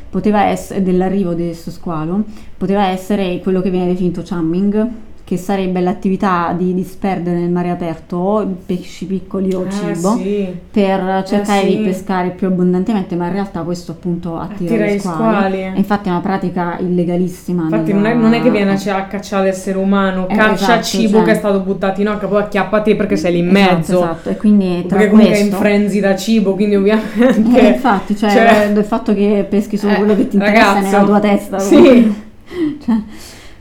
essere, 0.45 0.83
dell'arrivo 0.83 1.35
di 1.35 1.45
questo 1.45 1.71
squalo 1.71 2.25
poteva 2.57 2.87
essere 2.87 3.41
quello 3.41 3.61
che 3.61 3.71
viene 3.71 3.87
definito 3.89 4.23
chumming, 4.23 4.89
che 5.27 5.37
sarebbe 5.37 5.81
l'attività 5.81 6.55
di 6.57 6.73
disperdere 6.73 7.41
nel 7.41 7.51
mare 7.51 7.71
aperto 7.71 8.17
o 8.17 8.47
pesci 8.65 9.07
piccoli 9.07 9.53
o 9.55 9.67
Eh, 9.67 9.71
cibo 9.73 10.15
sì. 10.17 10.47
per 10.71 11.25
cercare 11.27 11.63
sì. 11.63 11.77
di 11.79 11.83
pescare 11.83 12.29
più 12.31 12.47
abbondantemente, 12.47 13.17
ma 13.17 13.27
in 13.27 13.33
realtà 13.33 13.63
questo 13.63 13.91
appunto 13.91 14.39
attira, 14.39 14.75
Attira 14.75 14.87
gli 14.95 14.99
squali. 15.01 15.63
E 15.63 15.73
infatti 15.75 16.07
è 16.09 16.13
una 16.13 16.21
pratica 16.21 16.77
illegalissima. 16.79 17.65
Infatti 17.65 17.93
nella- 17.93 18.11
non 18.15 18.19
è, 18.19 18.23
non 18.23 18.33
è 18.35 18.41
che 18.41 18.51
viene 18.53 18.71
a, 18.73 18.97
a 18.97 19.03
cacciare 19.07 19.47
l'essere 19.47 19.79
umano, 19.79 20.29
Eh, 20.29 20.37
caccia 20.37 20.53
esatto, 20.79 20.83
cibo 20.85 21.17
cioè- 21.17 21.25
che 21.25 21.31
è 21.33 21.35
stato 21.35 21.59
buttato 21.59 22.01
in 22.01 22.07
acqua, 22.07 22.29
poi 22.29 22.43
acchiappa 22.43 22.81
te 22.83 22.95
perché 22.95 23.17
sei 23.17 23.33
lì 23.33 23.39
in 23.41 23.49
Esatto, 23.57 23.75
mezzo. 23.75 23.99
esatto, 24.05 24.29
e 24.31 24.37
quindi 24.37 24.85
tra 24.87 24.97
Perché 24.99 25.11
comunque 25.11 25.35
è 25.35 25.39
in 25.39 25.47
questo- 25.49 25.59
frenzy 25.65 25.99
da 25.99 26.15
cibo, 26.15 26.55
quindi 26.55 26.75
Eh, 26.75 26.79
ovviamente... 26.79 27.61
infatti, 27.67 28.17
cioè, 28.17 28.31
cioè- 28.31 28.73
il 28.73 28.85
fatto 28.85 29.13
che 29.13 29.45
peschi 29.51 29.77
solo 29.77 29.95
Eh, 29.95 29.97
quello 29.97 30.15
che 30.15 30.29
ti 30.29 30.37
interessa 30.37 30.73
ragazzo, 30.75 30.87
nella 30.97 31.05
tua 31.05 31.19
testa. 31.19 31.59
sì. 31.59 32.25
Cioè, 32.81 32.95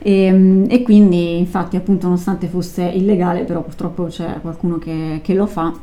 e, 0.06 0.64
e 0.68 0.82
quindi, 0.82 1.36
infatti, 1.36 1.74
appunto, 1.74 2.06
nonostante 2.06 2.46
fosse 2.46 2.84
illegale, 2.84 3.42
però 3.42 3.62
purtroppo 3.62 4.04
c'è 4.04 4.38
qualcuno 4.40 4.78
che, 4.78 5.18
che 5.20 5.34
lo 5.34 5.46
fa. 5.46 5.74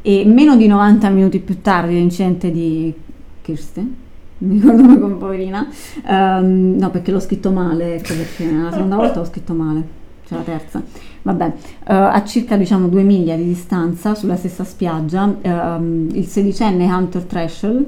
E 0.00 0.24
meno 0.24 0.56
di 0.56 0.66
90 0.66 1.10
minuti 1.10 1.38
più 1.38 1.60
tardi 1.60 1.92
dell'incidente 1.92 2.50
di 2.50 2.94
Kirsten, 3.42 3.94
mi 4.38 4.54
ricordo 4.54 4.82
come 4.82 4.98
con 4.98 5.18
poverina, 5.18 5.68
ehm, 6.06 6.76
no 6.78 6.88
perché 6.88 7.10
l'ho 7.10 7.20
scritto 7.20 7.50
male, 7.50 7.96
ecco 7.96 8.14
perché 8.14 8.50
la 8.50 8.72
seconda 8.72 8.96
volta 8.96 9.18
l'ho 9.18 9.26
scritto 9.26 9.52
male, 9.52 9.82
cioè 10.26 10.38
la 10.38 10.44
terza. 10.44 10.82
Vabbè, 11.20 11.44
eh, 11.88 11.92
a 11.92 12.24
circa 12.24 12.56
diciamo 12.56 12.88
due 12.88 13.02
miglia 13.02 13.36
di 13.36 13.44
distanza, 13.44 14.14
sulla 14.14 14.36
stessa 14.36 14.64
spiaggia, 14.64 15.36
ehm, 15.42 16.08
il 16.14 16.24
sedicenne 16.24 16.90
Hunter 16.90 17.24
Trashel 17.24 17.86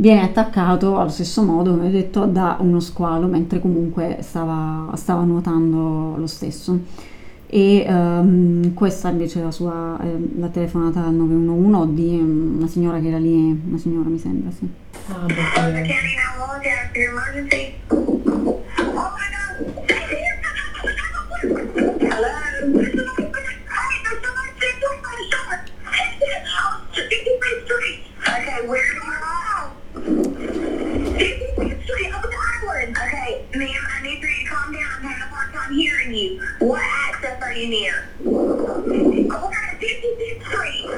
viene 0.00 0.22
attaccato 0.22 0.98
allo 0.98 1.10
stesso 1.10 1.42
modo, 1.42 1.72
come 1.72 1.88
ho 1.88 1.90
detto, 1.90 2.24
da 2.24 2.56
uno 2.60 2.78
squalo, 2.80 3.26
mentre 3.26 3.60
comunque 3.60 4.18
stava, 4.20 4.90
stava 4.94 5.22
nuotando 5.22 6.16
lo 6.16 6.26
stesso. 6.26 6.78
E 7.50 7.84
ehm, 7.86 8.74
questa 8.74 9.08
invece 9.08 9.40
è 9.40 9.42
la 9.42 9.50
sua 9.50 9.98
ehm, 10.02 10.38
la 10.38 10.48
telefonata 10.48 11.04
al 11.04 11.14
911 11.14 11.94
di 11.94 12.18
ehm, 12.18 12.56
una 12.58 12.68
signora 12.68 13.00
che 13.00 13.08
era 13.08 13.16
lì, 13.18 13.60
una 13.66 13.78
signora 13.78 14.08
mi 14.08 14.18
sembra, 14.18 14.50
sì. 14.50 14.68
Ah, 15.08 15.24
perché... 15.24 15.48
County 15.72 16.14
911 16.92 17.78
you. 36.10 36.42
What 36.60 36.82
access 36.82 37.42
are 37.42 37.52
you 37.52 37.68
near 37.68 38.08
we're 38.24 39.54
at 39.54 39.80
55th 39.80 40.44
Street. 40.44 40.88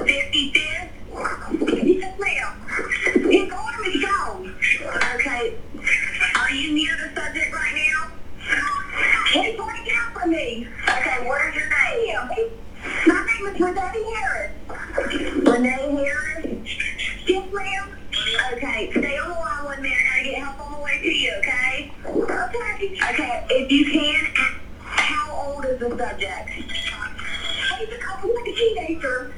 Okay, 18.53 18.91
stay 18.93 19.17
on 19.19 19.29
the 19.29 19.35
line 19.35 19.65
one 19.65 19.83
minute. 19.83 19.99
I 19.99 20.09
gotta 20.11 20.25
get 20.25 20.39
help 20.43 20.61
on 20.61 20.73
the 20.73 20.79
way 20.85 20.99
to 20.99 21.09
you, 21.09 21.33
okay? 21.39 21.93
Okay. 22.05 22.99
Okay, 23.11 23.47
if 23.51 23.71
you 23.71 23.85
can, 23.91 24.27
a- 24.27 24.61
how 24.85 25.33
old 25.33 25.65
is 25.67 25.79
the 25.79 25.89
subject? 25.89 26.51
He's 26.51 27.89
a 27.89 27.99
couple 27.99 28.35
like 28.35 28.49
a 28.49 28.53
teenager. 28.55 29.33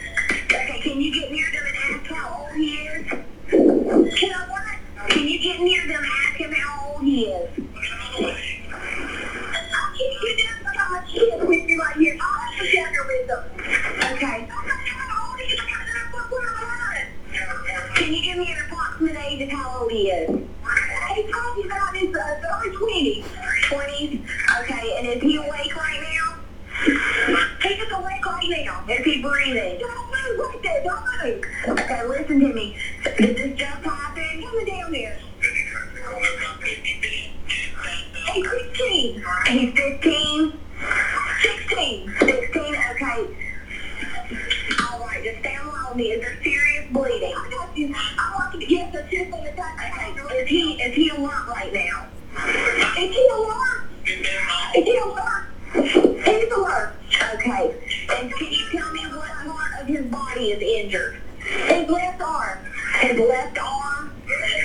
Okay, 0.46 0.80
can 0.82 1.00
you 1.00 1.12
get 1.12 1.30
near 1.30 1.46
them 1.52 1.62
and 1.66 2.00
ask 2.00 2.10
how 2.10 2.44
old 2.44 2.56
he 2.56 2.74
is? 2.74 3.08
Can 4.18 4.32
I 4.32 4.48
what? 4.48 5.10
Can 5.10 5.28
you 5.28 5.38
get 5.38 5.60
near 5.60 5.86
them 5.86 6.02
and 6.02 6.12
ask 6.26 6.36
him 6.38 6.52
how 6.52 6.94
old 6.94 7.02
he 7.02 7.26
is? 7.26 7.50
I'll 9.74 9.92
keep 9.96 10.22
you 10.22 10.36
down 10.38 10.62
for 10.62 10.78
how 10.78 10.90
much 10.92 11.10
shit 11.12 11.46
with 11.46 11.68
you 11.68 11.80
right 11.80 11.96
here. 11.96 12.16
I'll 12.20 12.40
have 12.40 12.58
to 12.58 12.64
together 12.64 13.04
with 13.06 13.26
them. 13.28 13.44
Okay. 14.14 14.48
How 14.48 15.30
old 15.30 15.40
is 15.40 15.50
he? 15.50 15.72
Can 17.94 18.14
you 18.14 18.22
give 18.22 18.38
me 18.38 18.50
an 18.50 18.58
approximate 18.66 19.16
age 19.16 19.42
of 19.42 19.50
how 19.50 19.80
old 19.80 19.90
he 19.92 20.10
is? 20.10 20.28
He's 21.14 21.30
probably 21.30 21.64
about 21.66 21.96
his 21.96 22.14
uh, 22.14 22.40
early 22.50 22.76
20s. 22.76 23.24
20s? 23.68 24.24
Okay, 24.62 24.96
and 24.98 25.06
is 25.06 25.22
he 25.22 25.36
awake 25.36 25.76
right 25.76 26.00
now? 26.00 26.36
He's 27.62 27.76
just 27.76 27.92
awake 27.92 28.26
right 28.26 28.64
now. 28.64 28.84
Is 28.88 29.04
he 29.04 29.22
breathing? 29.22 29.78
Don't 29.78 30.06
move 30.06 30.38
right 30.38 30.58
there. 30.62 30.82
Don't 30.82 31.04
move. 31.24 31.78
Okay, 31.78 32.06
listen 32.06 32.40
to 32.40 32.52
me. 32.52 32.76
Did 33.18 33.36
this 33.36 33.58
just 33.58 33.84
happen? 33.84 34.42
Come 34.42 34.64
down 34.64 34.94
here. 34.94 35.18
He's 38.32 38.50
16. 38.50 39.24
He's 39.48 39.72
15. 39.74 40.58
16. 41.42 42.14
16, 42.20 42.74
okay. 42.74 43.42
All 44.90 45.00
right, 45.00 45.22
just 45.24 45.38
stay 45.40 45.56
alone 45.56 45.84
with 45.88 45.96
me. 45.96 46.04
Is 46.12 46.20
there 46.20 46.42
serious 46.42 46.90
bleeding? 46.90 47.34
I 47.36 47.50
got 47.50 47.76
you. 47.76 47.94
I 47.94 48.34
want 48.34 48.54
you 48.54 48.60
to 48.60 48.66
get 48.66 48.92
the 48.92 49.02
tip 49.10 49.26
in 49.26 49.44
the 49.44 49.52
Okay. 49.52 50.38
Is 50.38 50.48
he, 50.48 50.72
is 50.82 50.94
he 50.94 51.08
alert 51.10 51.46
right 51.48 51.72
now? 51.72 52.06
Is 52.98 53.14
he 53.14 53.28
alert? 53.32 53.84
Is 54.06 54.84
he 54.84 54.98
alert? 54.98 55.46
He's 55.74 56.52
alert. 56.52 56.94
Okay. 57.34 57.74
And 58.16 58.32
can 58.32 58.52
you 58.52 58.70
tell 58.70 58.92
me 58.92 59.00
what 59.06 59.30
part 59.46 59.80
of 59.80 59.86
his 59.86 60.06
body 60.06 60.52
is 60.52 60.62
injured? 60.62 61.20
His 61.40 61.88
left 61.88 62.20
arm. 62.22 62.58
His 63.00 63.18
left 63.18 63.58
arm. 63.58 64.12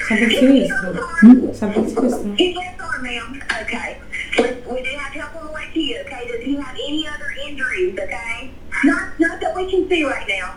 Sempre 0.07 0.25
il 0.25 0.37
sinistro. 0.37 1.53
Sempre 1.53 1.81
il 1.81 1.87
sinistro. 1.87 2.33
His 2.37 2.55
ma'am. 3.01 3.41
Okay. 3.61 3.97
We, 4.37 4.43
we 4.71 4.81
do 4.81 4.97
have 4.97 5.13
help 5.13 5.35
on 5.35 5.47
the 5.47 5.51
way 5.51 5.67
to 5.73 5.79
you, 5.79 5.99
okay? 6.01 6.27
Does 6.27 6.43
he 6.43 6.55
have 6.55 6.75
any 6.75 7.07
other 7.07 7.29
injuries, 7.45 7.97
okay? 7.99 8.51
Not, 8.83 9.19
not 9.19 9.41
that 9.41 9.55
we 9.55 9.69
can 9.69 9.87
see 9.89 10.03
right 10.03 10.27
now. 10.27 10.55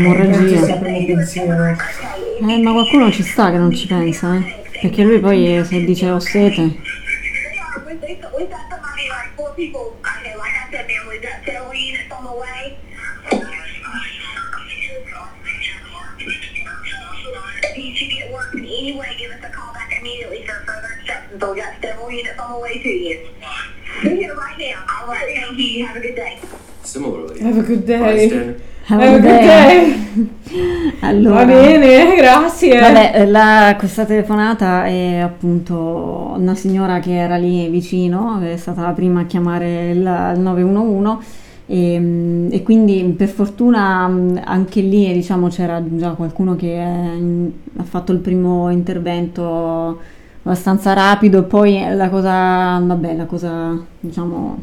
Un'emorragia. 0.00 0.80
Eh, 2.40 2.58
ma 2.62 2.72
qualcuno 2.72 3.10
ci 3.10 3.22
sta 3.22 3.50
che 3.50 3.58
non 3.58 3.74
ci 3.74 3.86
pensa, 3.86 4.34
eh. 4.34 4.62
Perché 4.80 5.02
lui 5.02 5.20
poi 5.20 5.58
eh, 5.58 5.64
se 5.64 5.84
dice 5.84 6.08
ho 6.08 6.18
sete. 6.18 6.78
Similarly, 26.82 27.40
Have 27.40 27.58
a 27.58 27.62
good 27.62 27.84
day. 27.84 28.60
Bystander 28.96 28.98
Have 28.98 29.02
a 29.02 29.06
Have 29.06 29.14
a 29.14 29.20
good 29.20 29.22
good 29.22 29.40
day. 29.40 29.98
day. 30.12 30.96
Allora, 31.00 31.44
Va 31.44 31.44
bene, 31.46 32.14
grazie. 32.16 32.80
Vabbè, 32.80 33.12
eh, 33.14 33.26
la- 33.26 33.74
questa 33.78 34.04
telefonata 34.04 34.84
è 34.84 35.16
appunto 35.18 36.34
una 36.36 36.54
signora 36.54 36.98
che 36.98 37.14
era 37.16 37.36
lì 37.36 37.68
vicino, 37.68 38.40
è 38.40 38.56
stata 38.56 38.82
la 38.82 38.90
prima 38.92 39.20
a 39.20 39.24
chiamare 39.24 39.90
il, 39.90 39.98
il 40.34 40.40
911 40.40 41.18
e, 41.66 41.98
mm, 42.00 42.48
e 42.52 42.62
quindi 42.62 43.02
per 43.16 43.28
fortuna 43.28 44.08
mm, 44.08 44.38
anche 44.44 44.80
lì 44.80 45.12
diciamo 45.12 45.48
c'era 45.48 45.80
già 45.96 46.10
qualcuno 46.10 46.56
che 46.56 46.74
eh, 46.74 47.16
in- 47.16 47.50
ha 47.76 47.84
fatto 47.84 48.10
il 48.12 48.18
primo 48.18 48.70
intervento 48.70 49.98
abbastanza 50.42 50.92
rapido 50.94 51.38
e 51.40 51.42
poi 51.44 51.80
la 51.94 52.08
cosa, 52.08 52.78
vabbè, 52.82 53.14
la 53.14 53.26
cosa 53.26 53.78
diciamo 54.00 54.58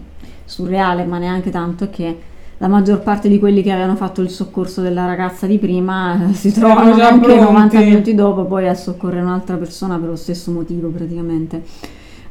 surreale, 0.45 1.05
ma 1.05 1.17
neanche 1.17 1.49
tanto, 1.49 1.85
è 1.85 1.89
che 1.89 2.17
la 2.59 2.67
maggior 2.67 3.01
parte 3.01 3.29
di 3.29 3.37
quelli 3.37 3.61
che 3.61 3.71
avevano 3.71 3.95
fatto 3.95 4.21
il 4.21 4.29
soccorso 4.29 4.81
della 4.81 5.05
ragazza 5.05 5.45
di 5.45 5.59
prima 5.59 6.29
eh, 6.29 6.33
si 6.33 6.51
trovano 6.51 6.93
anche 6.93 7.25
pronti. 7.25 7.43
90 7.43 7.79
minuti 7.79 8.15
dopo 8.15 8.45
poi 8.45 8.67
a 8.67 8.73
soccorrere 8.73 9.21
un'altra 9.21 9.57
persona 9.57 9.97
per 9.97 10.09
lo 10.09 10.15
stesso 10.15 10.51
motivo 10.51 10.89
praticamente. 10.89 11.63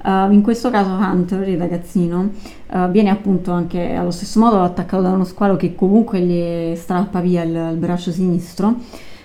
Uh, 0.02 0.30
in 0.30 0.40
questo 0.42 0.70
caso 0.70 0.90
Hunter, 0.90 1.48
il 1.48 1.58
ragazzino, 1.58 2.30
uh, 2.72 2.88
viene 2.90 3.10
appunto 3.10 3.50
anche 3.50 3.94
allo 3.94 4.12
stesso 4.12 4.38
modo 4.38 4.62
attaccato 4.62 5.02
da 5.02 5.10
uno 5.10 5.24
squalo 5.24 5.56
che 5.56 5.74
comunque 5.74 6.20
gli 6.20 6.76
strappa 6.76 7.20
via 7.20 7.42
il, 7.42 7.70
il 7.72 7.76
braccio 7.76 8.12
sinistro 8.12 8.76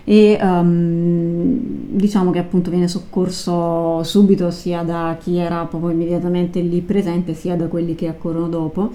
e 0.04 0.40
um, 0.42 1.60
diciamo 1.90 2.32
che 2.32 2.40
appunto 2.40 2.72
viene 2.72 2.88
soccorso 2.88 4.02
subito 4.02 4.50
sia 4.50 4.82
da 4.82 5.16
chi 5.20 5.38
era 5.38 5.66
proprio 5.66 5.92
immediatamente 5.92 6.60
lì 6.60 6.82
presente 6.82 7.36
sia 7.36 7.56
da 7.56 7.68
quelli 7.68 7.94
che 7.94 8.08
accorrono 8.08 8.48
dopo 8.48 8.92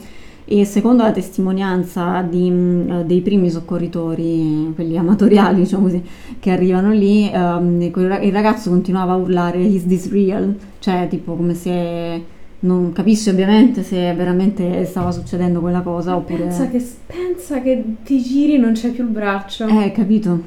e 0.49 0.65
secondo 0.65 1.03
la 1.03 1.11
testimonianza 1.11 2.23
di, 2.23 2.49
mh, 2.49 3.03
dei 3.03 3.21
primi 3.21 3.51
soccorritori, 3.51 4.73
quelli 4.77 4.97
amatoriali 4.97 5.63
diciamo 5.63 5.83
così, 5.85 6.03
che 6.39 6.51
arrivano 6.53 6.93
lì, 6.93 7.29
ehm, 7.29 7.83
il 7.83 8.33
ragazzo 8.33 8.71
continuava 8.71 9.13
a 9.13 9.17
urlare 9.17 9.59
Is 9.59 9.87
this 9.87 10.11
real? 10.11 10.55
Cioè 10.79 11.09
tipo 11.09 11.35
come 11.35 11.55
se 11.55 12.23
non 12.61 12.93
capisce 12.93 13.31
ovviamente 13.31 13.83
se 13.83 14.15
veramente 14.15 14.85
stava 14.85 15.11
succedendo 15.11 15.61
quella 15.61 15.81
cosa 15.81 16.15
oppure... 16.15 16.45
Pensa 16.45 16.69
che, 16.69 16.85
pensa 17.07 17.61
che 17.61 17.85
ti 18.05 18.23
giri 18.23 18.57
non 18.57 18.73
c'è 18.73 18.91
più 18.91 19.03
il 19.05 19.11
braccio. 19.11 19.67
Eh, 19.67 19.91
capito. 19.91 20.41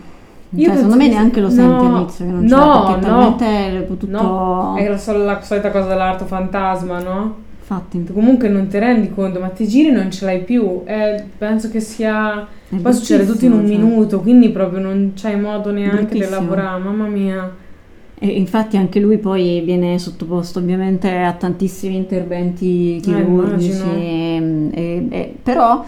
Io 0.52 0.66
Cioè, 0.66 0.76
secondo 0.76 0.96
me 0.96 1.04
che- 1.04 1.14
neanche 1.14 1.42
lo 1.42 1.48
no, 1.50 1.54
senti 1.54 1.86
all'inizio 1.86 2.26
che 2.26 2.32
non 2.32 2.46
c'è, 2.46 2.56
no, 2.56 2.84
perché 2.86 2.94
è 2.94 3.10
no. 3.10 3.36
talmente 3.36 3.88
tutto... 3.88 4.08
No, 4.08 4.76
è 4.78 4.88
la, 4.88 4.98
sol- 4.98 5.24
la 5.24 5.42
solita 5.42 5.72
cosa 5.72 5.90
dell'arto 5.90 6.26
fantasma, 6.26 7.00
no? 7.02 7.48
Infatti. 7.70 8.04
Tu 8.04 8.14
comunque 8.14 8.50
non 8.50 8.68
ti 8.68 8.80
rendi 8.80 9.12
conto, 9.12 9.40
ma 9.40 9.50
ti 9.50 9.68
giri 9.68 9.90
e 9.90 9.92
non 9.92 10.10
ce 10.10 10.26
l'hai 10.26 10.42
più. 10.44 10.82
Eh, 10.86 11.24
penso 11.38 11.70
che 11.70 11.80
sia... 11.80 12.48
È 12.68 12.76
Poi 12.76 12.94
succede 12.94 13.26
tutto 13.26 13.46
in 13.46 13.52
un 13.52 13.68
cioè. 13.68 13.78
minuto, 13.78 14.20
quindi 14.22 14.50
proprio 14.50 14.80
non 14.80 15.14
c'hai 15.16 15.40
modo 15.40 15.72
neanche 15.72 16.16
di 16.16 16.28
lavorare, 16.28 16.82
mamma 16.82 17.08
mia. 17.08 17.52
E 18.22 18.28
infatti 18.28 18.76
anche 18.76 19.00
lui 19.00 19.18
poi 19.18 19.62
viene 19.62 19.98
sottoposto 19.98 20.60
ovviamente 20.60 21.10
a 21.10 21.32
tantissimi 21.34 21.96
interventi 21.96 23.00
chirurgici, 23.02 23.70
immagino. 23.72 23.94
e- 23.96 24.70
e- 24.74 25.08
e- 25.10 25.36
però 25.42 25.86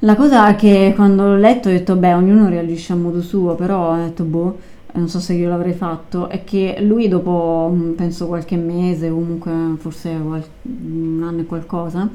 la 0.00 0.14
cosa 0.14 0.54
che 0.54 0.92
quando 0.94 1.24
l'ho 1.26 1.36
letto 1.36 1.68
ho 1.68 1.72
detto 1.72 1.96
beh 1.96 2.14
ognuno 2.14 2.48
reagisce 2.48 2.92
a 2.92 2.96
modo 2.96 3.20
suo, 3.20 3.54
però 3.56 3.92
ho 3.92 3.96
detto 3.96 4.22
boh, 4.22 4.56
non 4.92 5.08
so 5.08 5.20
se 5.20 5.34
io 5.34 5.48
l'avrei 5.48 5.72
fatto, 5.74 6.28
è 6.28 6.44
che 6.44 6.78
lui 6.80 7.08
dopo, 7.08 7.70
mm, 7.74 7.92
penso 7.92 8.26
qualche 8.26 8.56
mese, 8.56 9.10
comunque 9.10 9.52
forse 9.78 10.08
un 10.10 11.22
anno 11.22 11.40
e 11.40 11.44
qualcosa, 11.44 12.08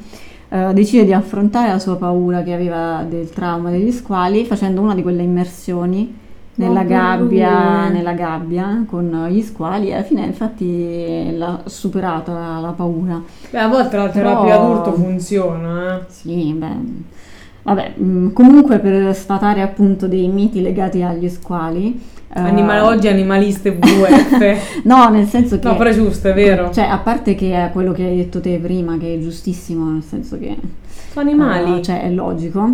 eh, 0.49 0.73
decide 0.73 1.05
di 1.05 1.13
affrontare 1.13 1.69
la 1.71 1.79
sua 1.79 1.95
paura 1.95 2.43
che 2.43 2.53
aveva 2.53 3.05
del 3.07 3.29
trauma 3.29 3.69
degli 3.69 3.91
squali 3.91 4.45
facendo 4.45 4.81
una 4.81 4.93
di 4.95 5.01
quelle 5.01 5.23
immersioni 5.23 6.21
nella 6.55 6.81
Oh, 6.81 6.85
gabbia, 6.85 7.89
nella 7.89 8.13
gabbia 8.13 8.83
con 8.87 9.27
gli 9.31 9.41
squali 9.41 9.87
e 9.89 9.93
alla 9.95 10.03
fine 10.03 10.25
infatti 10.25 11.35
l'ha 11.35 11.63
superata 11.65 12.31
la, 12.33 12.59
la 12.59 12.71
paura. 12.73 13.19
Beh, 13.49 13.57
a 13.57 13.67
volte 13.67 13.97
la 13.97 14.07
Però- 14.09 14.43
terapia 14.43 14.61
adulto 14.61 14.93
funziona, 14.93 15.97
eh. 15.97 16.01
Sì, 16.09 16.53
beh, 16.53 16.75
vabbè, 17.63 17.93
mm, 17.99 18.33
comunque 18.33 18.77
per 18.77 19.15
sfatare 19.15 19.61
appunto 19.63 20.07
dei 20.07 20.27
miti 20.27 20.61
legati 20.61 21.01
agli 21.01 21.27
squali. 21.29 21.99
Eh, 22.35 22.39
Animale- 22.39 22.79
oggi 22.81 23.07
animaliste 23.07 23.69
WWF. 23.69 24.81
No, 24.83 25.09
nel 25.09 25.27
senso 25.27 25.59
che... 25.59 25.67
No, 25.67 25.75
però 25.75 25.89
è 25.89 25.93
giusto, 25.93 26.29
è 26.29 26.33
vero. 26.33 26.71
Cioè, 26.71 26.85
a 26.85 26.97
parte 26.97 27.35
che 27.35 27.53
è 27.53 27.69
quello 27.71 27.91
che 27.91 28.03
hai 28.03 28.15
detto 28.17 28.39
te 28.41 28.57
prima, 28.57 28.97
che 28.97 29.15
è 29.15 29.19
giustissimo, 29.19 29.91
nel 29.91 30.03
senso 30.03 30.37
che... 30.39 30.57
Sono 31.11 31.29
animali. 31.29 31.77
eh, 31.77 31.81
cioè, 31.81 32.01
è 32.01 32.09
logico. 32.09 32.69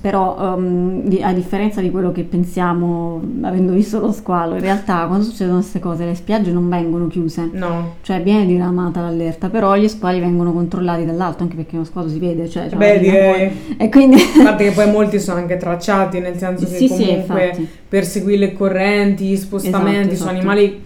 Però, 0.00 0.54
um, 0.56 1.02
di- 1.04 1.22
a 1.22 1.32
differenza 1.32 1.80
di 1.80 1.90
quello 1.90 2.12
che 2.12 2.22
pensiamo, 2.22 3.20
avendo 3.42 3.72
visto 3.72 4.00
lo 4.00 4.12
squalo, 4.12 4.54
in 4.54 4.60
realtà 4.60 5.04
quando 5.06 5.24
succedono 5.24 5.58
queste 5.58 5.78
cose 5.80 6.04
le 6.04 6.14
spiagge 6.14 6.50
non 6.52 6.68
vengono 6.68 7.06
chiuse. 7.08 7.48
No. 7.52 7.94
Cioè, 8.02 8.22
viene 8.22 8.46
diramata 8.46 9.00
l'allerta, 9.00 9.48
però 9.48 9.76
gli 9.76 9.88
squali 9.88 10.20
vengono 10.20 10.52
controllati 10.52 11.04
dall'alto, 11.04 11.42
anche 11.42 11.56
perché 11.56 11.76
uno 11.76 11.84
squalo 11.84 12.08
si 12.08 12.18
vede. 12.18 12.48
Cioè, 12.48 12.68
c'ha 12.68 12.76
Beh, 12.76 12.98
direi. 12.98 13.52
E 13.76 13.88
quindi... 13.88 14.16
A 14.16 14.42
parte 14.44 14.64
che 14.64 14.70
poi 14.72 14.90
molti 14.90 15.18
sono 15.20 15.38
anche 15.38 15.56
tracciati, 15.56 16.18
nel 16.20 16.36
senso 16.36 16.64
che 16.66 16.70
Sì, 16.76 16.88
sì, 16.88 17.04
comunque 17.04 17.44
infatti. 17.46 17.68
per 17.88 18.04
seguire 18.04 18.38
le 18.38 18.52
correnti, 18.52 19.24
gli 19.26 19.36
spostamenti, 19.36 20.12
Esatto, 20.12 20.16
sono 20.16 20.30
esatto. 20.30 20.48
animali 20.50 20.82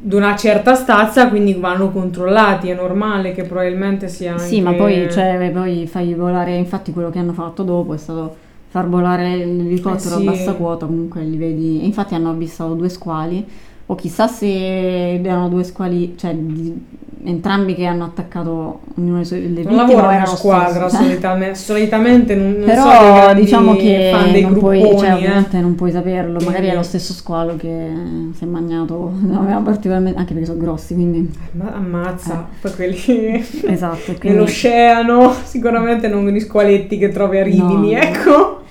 di 0.00 0.14
una 0.14 0.36
certa 0.36 0.74
stazza, 0.74 1.28
quindi 1.28 1.54
vanno 1.54 1.90
controllati, 1.90 2.68
è 2.68 2.74
normale 2.74 3.32
che 3.32 3.42
probabilmente 3.42 4.06
sia 4.08 4.32
anche... 4.32 4.44
Sì, 4.44 4.60
ma 4.60 4.72
poi, 4.72 5.10
cioè, 5.10 5.50
poi 5.52 5.88
fai 5.88 6.14
volare, 6.14 6.54
infatti 6.54 6.92
quello 6.92 7.10
che 7.10 7.18
hanno 7.18 7.32
fatto 7.32 7.64
dopo 7.64 7.94
è 7.94 7.98
stato 7.98 8.36
far 8.68 8.88
volare 8.88 9.36
l'elicottero 9.36 10.16
Eh 10.16 10.20
sì. 10.20 10.26
a 10.26 10.30
bassa 10.30 10.52
quota, 10.52 10.86
comunque 10.86 11.22
li 11.22 11.36
vedi, 11.36 11.84
infatti 11.84 12.14
hanno 12.14 12.30
avvistato 12.30 12.74
due 12.74 12.88
squali, 12.88 13.44
o 13.90 13.94
chissà 13.94 14.26
se 14.26 15.14
erano 15.14 15.48
due 15.48 15.64
squali, 15.64 16.14
cioè 16.16 16.34
di- 16.34 16.96
entrambi 17.24 17.74
che 17.74 17.84
hanno 17.84 18.04
attaccato 18.04 18.80
ognuno 18.96 19.18
le 19.18 19.24
sue 19.24 19.38
le 19.40 19.62
non 19.64 19.86
vittime, 19.86 19.92
in 19.92 20.10
era 20.10 20.20
lo 20.20 20.36
squadra 20.36 20.88
stesso? 20.88 21.02
solitamente, 21.08 21.54
solitamente 21.58 22.34
non, 22.34 22.52
non 22.52 22.64
Però 22.64 23.28
so 23.28 23.34
diciamo 23.34 23.76
che 23.76 24.10
fan 24.12 24.32
dei 24.32 24.42
non 24.42 24.58
puoi, 24.58 24.80
grupponi, 24.80 25.00
cioè, 25.00 25.44
eh. 25.50 25.60
non 25.60 25.74
puoi 25.74 25.90
saperlo, 25.90 26.38
magari 26.44 26.68
è 26.68 26.74
lo 26.74 26.82
stesso 26.82 27.12
squalo 27.12 27.56
che 27.56 27.90
si 28.34 28.44
è 28.44 28.46
mangiato, 28.46 29.10
non 29.20 29.38
aveva 29.38 29.58
particolarmente, 29.60 30.18
anche 30.18 30.32
perché 30.32 30.48
sono 30.48 30.60
grossi, 30.60 30.94
quindi... 30.94 31.30
Ma 31.52 31.72
ammazza, 31.72 32.46
poi 32.60 32.74
quelli 32.74 32.96
Esatto, 33.66 34.12
quindi... 34.12 34.28
nell'oceano, 34.28 35.34
sicuramente 35.44 36.08
non 36.08 36.28
gli 36.28 36.40
squaletti 36.40 36.98
che 36.98 37.08
trovi 37.08 37.38
a 37.38 37.42
Rimini, 37.42 37.94
No. 37.94 37.98
ecco. 37.98 38.62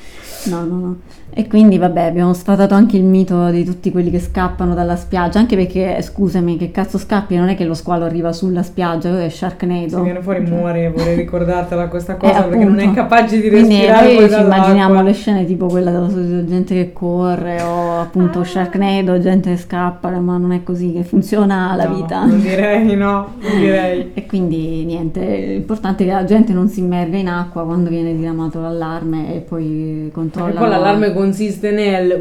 No, 0.46 0.64
no, 0.64 0.76
no. 0.76 0.96
E 1.40 1.48
quindi 1.48 1.78
vabbè, 1.78 2.02
abbiamo 2.02 2.34
sfatato 2.34 2.74
anche 2.74 2.98
il 2.98 3.04
mito 3.04 3.52
di 3.52 3.64
tutti 3.64 3.92
quelli 3.92 4.10
che 4.10 4.20
scappano 4.20 4.74
dalla 4.74 4.96
spiaggia, 4.96 5.38
anche 5.38 5.56
perché, 5.56 6.02
scusami, 6.02 6.58
che 6.58 6.72
cazzo 6.72 6.98
scappi? 6.98 7.36
Non 7.36 7.50
è 7.50 7.56
che 7.56 7.64
lo 7.64 7.76
squalo 7.76 8.06
arriva 8.06 8.34
sulla 8.34 8.64
spiaggia, 8.64 9.22
è 9.22 9.30
Sharknado. 9.30 9.98
Se 9.98 10.02
viene 10.02 10.22
fuori 10.24 10.44
Cioè, 10.48 10.56
muore, 10.56 10.90
vorrei 10.90 11.14
ricordartela 11.18 11.90
questa 11.90 12.14
eh, 12.14 12.18
cosa 12.18 12.42
perché 12.42 12.64
non 12.64 12.80
è 12.80 12.92
capace 12.92 13.40
di 13.40 13.50
Quindi 13.50 13.76
respirare 13.76 14.06
noi 14.06 14.16
fuori 14.16 14.34
ci 14.34 14.42
immaginiamo 14.42 15.04
le 15.04 15.14
scene 15.14 15.46
tipo 15.46 15.68
quella 15.68 15.92
della 15.92 16.44
gente 16.44 16.74
che 16.74 16.92
corre 16.92 17.62
o 17.62 18.00
appunto 18.00 18.44
Sharknado, 18.44 19.20
gente 19.20 19.52
che 19.52 19.58
scappa, 19.58 20.10
ma 20.10 20.38
non 20.38 20.52
è 20.54 20.64
così 20.64 20.92
che 20.92 21.04
funziona 21.04 21.76
la 21.76 21.86
No, 21.86 21.96
vita. 21.98 22.26
Non 22.26 22.42
direi, 22.42 22.96
no, 22.96 23.34
non 23.40 23.60
direi. 23.62 24.10
E 24.16 24.26
quindi 24.26 24.84
niente, 24.86 25.24
l'importante 25.24 26.04
è 26.04 26.08
che 26.08 26.14
la 26.14 26.24
gente 26.24 26.52
non 26.52 26.68
si 26.68 26.80
immerga 26.80 27.16
in 27.16 27.28
acqua 27.28 27.64
quando 27.64 27.92
viene 27.92 28.16
diramato 28.16 28.60
l'allarme 28.60 29.36
e 29.36 29.40
poi 29.42 30.10
controlla. 30.12 30.46
Perché 30.50 30.66
poi 30.66 30.70
l'allarme 30.72 31.14
consiste 31.28 31.72
nel 31.72 32.12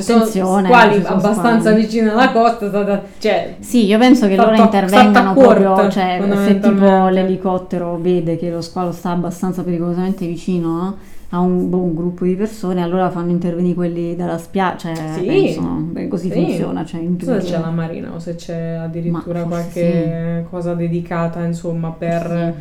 sono 0.00 0.22
Attenzione, 0.22 0.68
sono 1.02 1.16
abbastanza 1.16 1.60
squali. 1.70 1.80
vicini 1.80 2.08
alla 2.08 2.30
costa, 2.30 3.02
cioè 3.18 3.56
Sì, 3.58 3.86
io 3.86 3.98
penso 3.98 4.28
che 4.28 4.36
loro 4.36 4.54
intervengano 4.54 5.34
proprio, 5.34 5.72
corta, 5.72 5.88
cioè 5.88 6.22
se 6.44 6.60
tipo 6.60 7.08
l'elicottero 7.08 7.98
vede 8.00 8.36
che 8.36 8.50
lo 8.50 8.60
squalo 8.60 8.92
sta 8.92 9.10
abbastanza 9.10 9.62
pericolosamente 9.64 10.26
vicino 10.26 10.68
no, 10.68 10.96
a 11.30 11.40
un, 11.40 11.68
boh, 11.68 11.78
un 11.78 11.94
gruppo 11.94 12.24
di 12.24 12.34
persone, 12.34 12.82
allora 12.82 13.10
fanno 13.10 13.30
intervenire 13.30 13.74
quelli 13.74 14.14
dalla 14.14 14.38
spiaggia, 14.38 14.94
cioè 14.94 15.14
Sì. 15.18 15.24
penso, 15.26 15.60
beh, 15.62 16.08
così 16.08 16.28
Sì. 16.28 16.34
funziona, 16.34 16.84
cioè 16.84 17.00
non 17.00 17.18
so 17.20 17.40
se 17.40 17.46
c'è 17.46 17.58
la 17.58 17.70
marina 17.70 18.12
o 18.14 18.18
se 18.20 18.34
c'è 18.36 18.72
addirittura 18.74 19.42
qualche 19.42 20.46
cosa 20.50 20.74
dedicata, 20.74 21.42
insomma, 21.44 21.90
per 21.96 22.54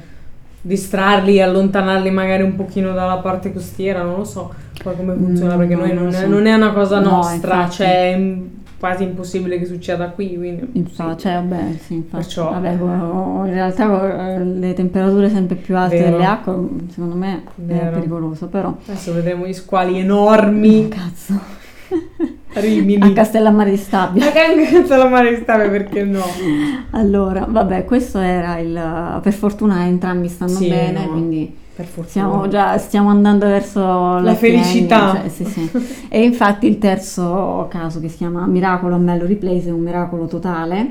distrarli 0.61 1.37
e 1.37 1.41
allontanarli 1.41 2.11
magari 2.11 2.43
un 2.43 2.55
pochino 2.55 2.93
dalla 2.93 3.17
parte 3.17 3.53
costiera, 3.53 4.01
non 4.03 4.17
lo 4.17 4.23
so 4.25 4.53
poi 4.83 4.95
come 4.95 5.13
funziona 5.13 5.55
Mm, 5.55 5.57
perché 5.57 5.75
no, 5.75 5.79
noi 5.81 5.93
non 5.93 6.03
lo 6.05 6.09
è, 6.09 6.13
so. 6.13 6.27
non 6.27 6.45
è 6.45 6.53
una 6.53 6.71
cosa 6.71 6.99
No, 6.99 7.09
nostra, 7.09 7.55
infatti. 7.55 7.75
cioè 7.75 8.13
è 8.13 8.17
mm, 8.17 8.45
quasi 8.79 9.03
impossibile 9.03 9.59
che 9.59 9.65
succeda 9.65 10.07
qui, 10.09 10.37
quindi 10.37 10.69
Infa- 10.73 11.17
cioè, 11.17 11.33
vabbè, 11.33 11.63
sì, 11.81 11.95
infatti. 11.95 12.23
Perciò- 12.23 12.51
Vabbè, 12.51 12.69
in 12.71 13.49
realtà 13.51 14.37
le 14.37 14.73
temperature 14.73 15.29
sempre 15.29 15.55
più 15.57 15.75
alte 15.75 15.97
Vero. 15.97 16.11
delle 16.11 16.25
acque, 16.25 16.55
secondo 16.91 17.15
me 17.15 17.35
è 17.35 17.41
Vero. 17.55 17.91
pericoloso, 17.91 18.47
però 18.47 18.73
adesso 18.87 19.13
vedremo 19.13 19.45
gli 19.45 19.53
squali 19.53 19.99
enormi, 19.99 20.87
cazzo. 20.87 21.57
Rimini. 22.53 23.01
A 23.01 23.13
Castellammare 23.13 23.71
di 23.71 23.77
Stabia. 23.77 24.25
Ma 24.25 24.31
che 24.31 24.39
anche 24.39 24.85
se 24.85 24.95
la 24.95 25.07
mare 25.09 25.37
stave 25.41 25.69
perché 25.69 26.03
no? 26.03 26.23
Allora, 26.91 27.45
vabbè, 27.47 27.85
questo 27.85 28.19
era 28.19 28.57
il... 28.57 29.19
Per 29.21 29.33
fortuna 29.33 29.85
entrambi 29.85 30.27
stanno 30.27 30.49
Sì, 30.51 30.67
bene, 30.67 31.05
no, 31.05 31.11
quindi 31.11 31.55
Per 31.75 31.85
fortuna. 31.85 32.07
stiamo 32.09 32.47
già 32.47 32.77
stiamo 32.77 33.09
andando 33.09 33.45
verso 33.45 33.79
la, 33.81 34.19
La 34.21 34.35
felicità. 34.35 35.15
cioè, 35.21 35.29
sì, 35.29 35.45
sì. 35.45 35.69
E 36.09 36.23
infatti 36.23 36.67
il 36.67 36.77
terzo 36.79 37.67
caso 37.69 37.99
che 37.99 38.09
si 38.09 38.17
chiama 38.17 38.45
Miracolo 38.47 38.95
a 38.95 38.97
Mallory 38.99 39.35
Place 39.35 39.69
è 39.69 39.71
un 39.71 39.81
miracolo 39.81 40.25
totale 40.25 40.87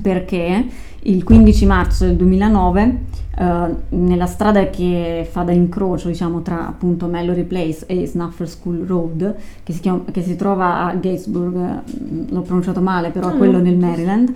perché 0.00 0.66
il 1.06 1.22
15 1.24 1.66
marzo 1.66 2.04
del 2.06 2.16
2009 2.16 2.98
eh, 3.36 3.74
nella 3.90 4.26
strada 4.26 4.70
che 4.70 5.28
fa 5.30 5.42
da 5.42 5.52
incrocio 5.52 6.08
diciamo 6.08 6.40
tra 6.40 6.66
appunto 6.66 7.06
Mallory 7.08 7.42
Place 7.44 7.84
e 7.86 8.06
Snuffer 8.06 8.48
School 8.48 8.84
Road 8.86 9.34
che 9.62 9.72
si, 9.74 9.80
chiama- 9.80 10.04
che 10.10 10.22
si 10.22 10.36
trova 10.36 10.84
a 10.86 10.94
Gatesburg 10.94 11.56
eh, 11.56 12.32
l'ho 12.32 12.40
pronunciato 12.42 12.80
male 12.80 13.10
però 13.10 13.28
Ah, 13.28 13.32
quello 13.32 13.58
no. 13.58 13.64
nel 13.64 13.76
Maryland 13.76 14.32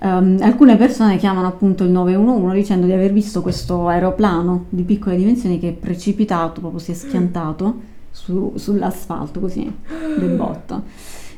ehm, 0.00 0.38
alcune 0.40 0.76
persone 0.76 1.16
chiamano 1.18 1.46
appunto 1.46 1.84
il 1.84 1.90
911 1.90 2.56
dicendo 2.58 2.86
di 2.86 2.92
aver 2.92 3.12
visto 3.12 3.40
questo 3.42 3.86
aeroplano 3.86 4.64
di 4.70 4.82
piccole 4.82 5.16
dimensioni 5.16 5.60
che 5.60 5.68
è 5.68 5.72
precipitato 5.72 6.60
proprio 6.60 6.80
si 6.80 6.90
è 6.90 6.94
schiantato 6.94 7.76
su- 8.10 8.52
sull'asfalto 8.56 9.38
così 9.38 9.72
del 10.18 10.30
botto 10.30 10.82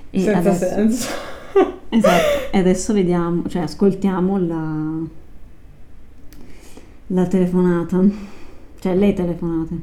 e 0.09 0.21
Senza 0.21 0.39
adesso, 0.39 0.65
senso. 0.65 1.09
Esatto, 1.93 2.53
e 2.53 2.59
adesso 2.59 2.93
vediamo, 2.93 3.49
cioè 3.49 3.63
ascoltiamo 3.63 4.39
la, 4.39 5.07
la 7.09 7.27
telefonata, 7.27 7.99
cioè 8.79 8.95
le 8.95 9.13
telefonate. 9.13 9.75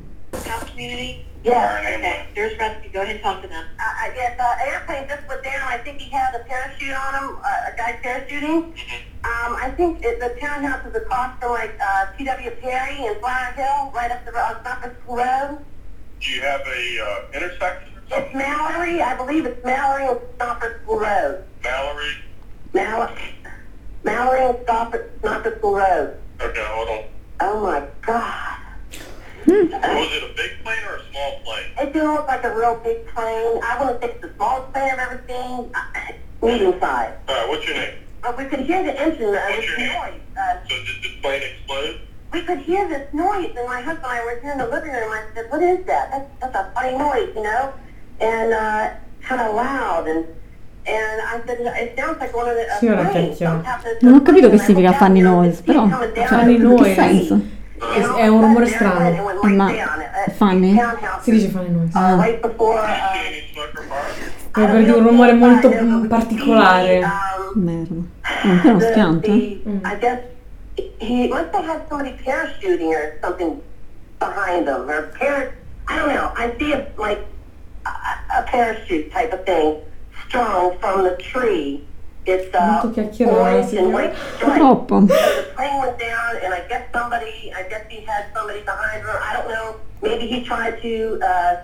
Community? 0.70 1.26
Yes. 1.44 1.54
Okay, 1.54 2.28
there's 2.36 2.58
rescue, 2.58 2.90
go 2.92 3.02
ahead 3.02 3.16
and 3.16 3.24
talk 3.24 3.42
to 3.42 3.48
them. 3.48 3.64
Uh, 3.80 3.84
uh, 3.84 4.14
yes, 4.16 4.40
uh, 4.40 4.66
airplane 4.68 5.08
just 5.08 5.28
went 5.28 5.44
down. 5.44 5.62
I 5.64 5.78
think 5.78 6.00
he 6.00 6.10
had 6.10 6.36
a 6.36 6.44
parachute 6.44 6.94
on 6.94 7.14
him, 7.16 7.38
uh, 7.38 7.72
a 7.72 7.78
guy 7.78 8.00
parachuting. 8.04 8.74
Um, 9.24 9.56
I 9.56 9.72
think 9.76 10.04
it, 10.04 10.20
the 10.20 10.40
townhouse 10.40 10.86
is 10.86 10.96
across 10.96 11.40
from 11.40 11.52
like 11.52 11.78
uh, 11.82 12.08
T.W. 12.18 12.52
Perry 12.62 13.08
and 13.08 13.18
Flower 13.18 13.54
Hill, 13.56 13.92
right 13.96 14.12
up 14.12 14.26
the 14.26 14.32
road, 14.32 14.58
up 14.66 14.82
the 14.84 15.14
road. 15.16 15.66
Do 16.20 16.32
you 16.32 16.42
have 16.42 16.62
a 16.62 17.00
uh, 17.02 17.38
intersection 17.38 17.94
or 18.12 18.20
It's? 18.20 18.34
Mallory, 18.36 19.02
I 19.02 19.16
believe 19.16 19.46
it's 19.46 19.64
Mallory 19.64 20.08
and 20.08 20.20
School 20.84 21.00
Road. 21.00 21.47
Mallory? 22.78 23.36
Mallory, 24.04 24.46
and 24.46 24.58
Stopper, 24.64 25.10
Stopper 25.20 25.56
School 25.58 25.76
Road. 25.76 26.18
Okay, 26.40 26.64
hold 26.70 26.90
on. 26.90 27.04
Oh 27.40 27.64
my 27.64 27.88
God. 28.06 28.58
Was 29.48 30.12
it 30.14 30.24
a 30.24 30.34
big 30.36 30.64
plane 30.64 30.84
or 30.88 30.98
a 30.98 31.02
small 31.12 31.40
plane? 31.44 31.66
It 31.80 31.94
didn't 31.94 32.14
look 32.14 32.28
like 32.28 32.44
a 32.44 32.56
real 32.56 32.76
big 32.84 33.08
plane. 33.08 33.60
I 33.64 33.78
wouldn't 33.80 34.00
think 34.02 34.14
it's 34.14 34.22
the 34.22 34.34
smallest 34.36 34.72
plane 34.74 34.92
I've 34.92 35.00
ever 35.00 35.24
seen. 35.28 35.72
Uh, 35.74 36.12
Medium 36.46 36.80
size. 36.80 37.14
All 37.28 37.36
right, 37.36 37.50
what's 37.50 37.66
your 37.68 37.78
name? 37.78 37.96
But 38.22 38.38
we 38.38 38.46
could 38.46 38.60
hear 38.60 38.84
the 38.84 39.00
engine, 39.00 39.34
uh, 39.34 39.42
What's 39.50 39.68
your 39.68 39.78
name? 39.80 39.94
noise. 39.94 40.22
Uh, 40.38 40.58
So 40.70 40.76
did 40.76 41.02
the 41.04 41.18
plane 41.22 41.42
explode? 41.42 42.02
we 42.34 42.42
could 42.44 42.60
hear 42.60 42.88
this 42.88 43.12
noise, 43.14 43.52
and 43.58 43.66
my 43.68 43.82
husband 43.82 44.06
and 44.12 44.22
I 44.22 44.24
were 44.26 44.40
here 44.42 44.52
in 44.52 44.58
the 44.60 44.68
living 44.68 44.92
room. 44.92 45.10
I 45.12 45.24
said, 45.34 45.50
"What 45.50 45.64
is 45.64 45.84
that? 45.88 46.12
That's, 46.12 46.30
that's 46.54 46.56
a 46.56 46.72
funny 46.76 46.96
noise, 46.98 47.32
you 47.36 47.42
know?" 47.42 47.74
And 48.20 48.54
uh, 48.54 48.90
kind 49.24 49.42
of 49.42 49.56
loud, 49.56 50.08
and 50.08 50.26
and 50.88 51.20
I 51.22 51.42
said, 51.46 51.60
"It 51.60 51.98
sounds 52.00 52.20
like 52.20 52.34
one 52.36 52.48
of 52.50 52.56
the 52.56 52.64
uh, 52.66 52.78
Sì, 52.80 52.88
ora 52.88 53.04
planes." 53.04 53.38
chiacchiera. 53.38 53.52
Something 53.52 53.66
happened 53.66 54.00
to 54.00 54.06
Non 54.06 54.14
ho 54.16 54.22
capito 54.22 54.50
che 54.50 54.58
significa 54.58 54.94
funny 54.94 55.20
noise, 55.22 55.62
però, 55.62 55.88
cioè, 55.90 56.26
Funny 56.26 56.58
the 56.58 56.64
noise. 56.64 56.84
che 56.84 56.94
senso? 56.96 57.42
È 58.18 58.28
of 58.28 58.28
un 58.28 58.42
rumore 58.42 58.66
strano. 58.68 59.32
Ma 59.44 59.66
uh, 59.70 60.32
funny? 60.32 60.76
Si 61.22 61.32
dice 61.32 61.48
fare 61.50 61.68
noi. 61.68 61.90
Ah. 61.94 62.16
right 62.16 62.40
before. 62.42 62.80
Uh, 62.80 62.84
Any 62.84 63.44
smoker 63.52 63.84
fire? 63.88 64.32
Come 64.52 64.68
per 64.68 64.84
dire 64.84 64.98
un 64.98 65.04
rumore 65.08 65.34
molto 65.34 65.70
mm, 65.70 66.08
particolare. 66.08 67.00
Um, 67.04 67.64
Merda. 67.64 67.96
Anche 68.44 68.68
uno 68.70 68.78
the, 68.80 68.86
schianto? 68.92 69.30
the, 69.32 69.62
Mm. 69.68 69.86
I 69.86 69.96
guess 70.00 70.20
he 71.00 71.28
must 71.28 71.54
have 71.54 71.66
had 71.66 71.82
somebody 71.88 72.16
parachuting 72.24 72.90
or 72.94 73.18
something 73.22 73.62
behind 74.20 74.68
him, 74.68 74.90
or 74.90 75.12
parachute. 75.20 75.54
I 75.88 75.98
don't 76.00 76.10
know. 76.14 76.32
I 76.36 76.52
see 76.58 76.74
a 76.74 76.88
like 76.98 77.24
a, 77.86 78.40
a 78.40 78.44
parachute 78.44 79.12
type 79.12 79.32
of 79.34 79.46
thing 79.46 79.76
strung 80.28 80.78
from 80.80 81.04
the 81.04 81.18
tree. 81.18 81.84
It's 82.26 82.54
uh, 82.54 82.82
orange 82.84 83.74
and 83.74 83.94
white 83.94 84.14
stripes. 84.36 84.58
Troppo. 84.58 85.08
So 85.08 85.16
the 85.16 85.52
plane 85.56 85.80
went 85.80 85.98
down, 85.98 86.36
and 86.44 86.54
I 86.54 86.68
guess 86.68 86.92
somebody, 86.92 87.54
I 87.56 87.64
guess 87.64 87.86
he 87.90 88.02
had 88.02 88.26
somebody 88.34 88.62
behind 88.62 89.02
her. 89.04 89.18
I 89.22 89.34
don't 89.34 89.48
know. 89.48 89.78
Maybe 90.02 90.28
he 90.28 90.44
tried 90.44 90.82
to, 90.82 91.22
uh, 91.24 91.62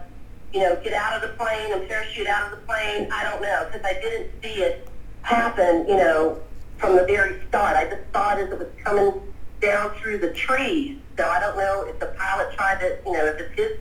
you 0.54 0.62
know, 0.62 0.80
get 0.82 0.94
out 0.94 1.22
of 1.22 1.30
the 1.30 1.36
plane 1.36 1.74
and 1.74 1.88
parachute 1.88 2.28
out 2.28 2.52
of 2.52 2.60
the 2.60 2.66
plane. 2.66 3.10
I 3.12 3.24
don't 3.24 3.42
know 3.42 3.68
because 3.70 3.86
I 3.86 3.94
didn't 4.00 4.32
see 4.42 4.62
it 4.62 4.88
happen, 5.24 5.86
you 5.88 5.98
know, 5.98 6.42
from 6.78 6.96
the 6.96 7.04
very 7.06 7.46
start. 7.50 7.76
I 7.76 7.86
just 7.90 8.02
saw 8.14 8.38
it 8.38 8.44
as 8.44 8.50
it 8.50 8.60
was 8.60 8.70
coming 8.84 9.22
down 9.60 9.94
through 9.96 10.20
the 10.20 10.32
trees. 10.34 10.98
So 11.18 11.28
I 11.28 11.40
don't 11.42 11.58
know 11.58 11.86
if 11.88 12.00
the 12.00 12.08
pilot 12.18 12.54
tried 12.56 12.80
to, 12.80 12.98
you 13.06 13.12
know, 13.12 13.26
if 13.26 13.40
it's 13.40 13.56
his 13.56 13.78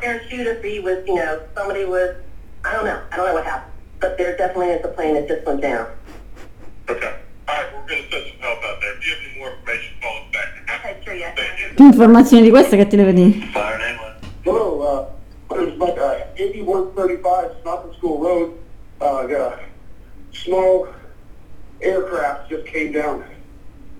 parachute, 0.00 0.46
if 0.46 0.64
he 0.64 0.80
was, 0.80 1.06
you 1.06 1.14
know, 1.14 1.42
somebody 1.54 1.84
was, 1.84 2.16
I 2.64 2.72
don't 2.72 2.84
know. 2.84 3.00
I 3.12 3.16
don't 3.16 3.26
know 3.26 3.34
what 3.34 3.44
happened. 3.44 3.72
But 4.00 4.16
there 4.16 4.36
definitely 4.36 4.68
is 4.74 4.84
a 4.84 4.88
plane 4.88 5.14
that 5.14 5.28
just 5.28 5.44
went 5.46 5.60
down. 5.60 5.86
Okay. 6.88 7.14
All 7.48 7.54
right, 7.54 7.66
we're 7.74 7.86
going 7.88 8.02
to 8.04 8.10
send 8.10 8.24
some 8.32 8.40
help 8.40 8.62
out 8.64 8.80
there. 8.80 8.96
If 8.96 9.06
you 9.06 9.14
have 9.14 9.22
any 9.30 9.38
more 9.38 9.50
information, 9.50 9.94
call 10.00 10.16
us 10.18 10.32
back. 10.32 10.80
Okay, 10.84 11.00
sure, 11.04 11.14
yeah. 11.14 11.34
Thank 11.34 11.58
you. 11.60 11.74
Più 11.74 11.84
informazioni 11.86 12.42
di 12.44 12.50
queste 12.50 12.76
che 12.76 12.86
ti 12.86 12.96
deve 12.96 13.12
dire. 13.12 13.46
Fire 13.52 13.76
name 13.78 13.98
one. 14.00 14.14
Hello, 14.44 14.80
uh, 15.50 15.54
my 15.54 15.64
name's 15.64 15.80
uh, 15.80 16.26
8135 16.36 17.50
Snocker 17.62 17.94
School 17.96 18.18
Road. 18.20 18.58
Uh, 19.00 19.26
got 19.26 19.58
a 19.58 19.58
small 20.32 20.88
aircraft 21.80 22.50
just 22.50 22.66
came 22.66 22.92
down 22.92 23.24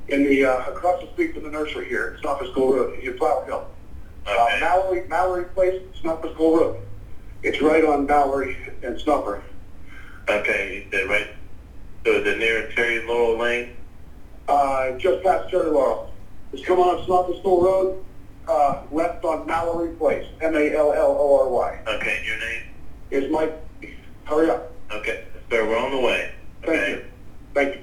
in 0.09 0.25
the, 0.25 0.45
uh, 0.45 0.71
across 0.71 1.01
the 1.01 1.09
street 1.13 1.35
from 1.35 1.43
the 1.45 1.51
nursery 1.51 1.87
here, 1.89 2.19
Snocker 2.23 2.51
School 2.53 2.75
Road, 2.75 2.99
in 3.01 3.17
Flower 3.19 3.45
Hill. 3.45 3.67
Uh, 4.27 4.31
Okay. 4.31 4.61
Mallory, 4.61 5.03
Mallory 5.09 5.45
Place, 5.55 5.81
Snocker 6.03 6.33
School 6.35 6.57
Road. 6.59 6.77
It's 7.43 7.61
right 7.63 7.85
on 7.85 8.07
Mallory 8.07 8.57
and 8.83 9.01
Snuffer. 9.01 9.43
Okay, 10.29 10.77
you 10.77 10.91
said 10.91 11.09
right. 11.09 11.29
So 12.05 12.21
the 12.23 12.37
near 12.37 12.71
Terry 12.73 13.07
Laurel 13.07 13.39
Lane. 13.39 13.71
Uh, 14.47 14.93
just 14.99 15.23
past 15.23 15.51
Cherry 15.51 15.71
Laurel. 15.71 16.11
It's 16.53 16.65
coming 16.65 16.85
on 16.85 17.05
Snocker 17.07 17.39
School 17.41 17.63
Road, 17.63 18.05
uh, 18.49 18.83
left 18.91 19.25
on 19.25 19.47
Mallory 19.47 19.95
Place, 19.97 20.27
M-A-L-L-O-R-Y. 20.41 21.81
Okay, 21.87 22.23
your 22.27 22.39
name. 22.39 22.63
Is 23.11 23.31
Mike, 23.31 23.55
hurry 24.25 24.49
up. 24.51 24.73
Okay, 24.91 25.25
sir, 25.51 25.67
we're 25.67 25.79
on 25.79 25.91
the 25.91 26.01
way. 26.01 26.31
Thank 26.63 26.79
Okay. 26.79 26.91
you. 26.91 27.05
Thank 27.55 27.75
you. 27.75 27.83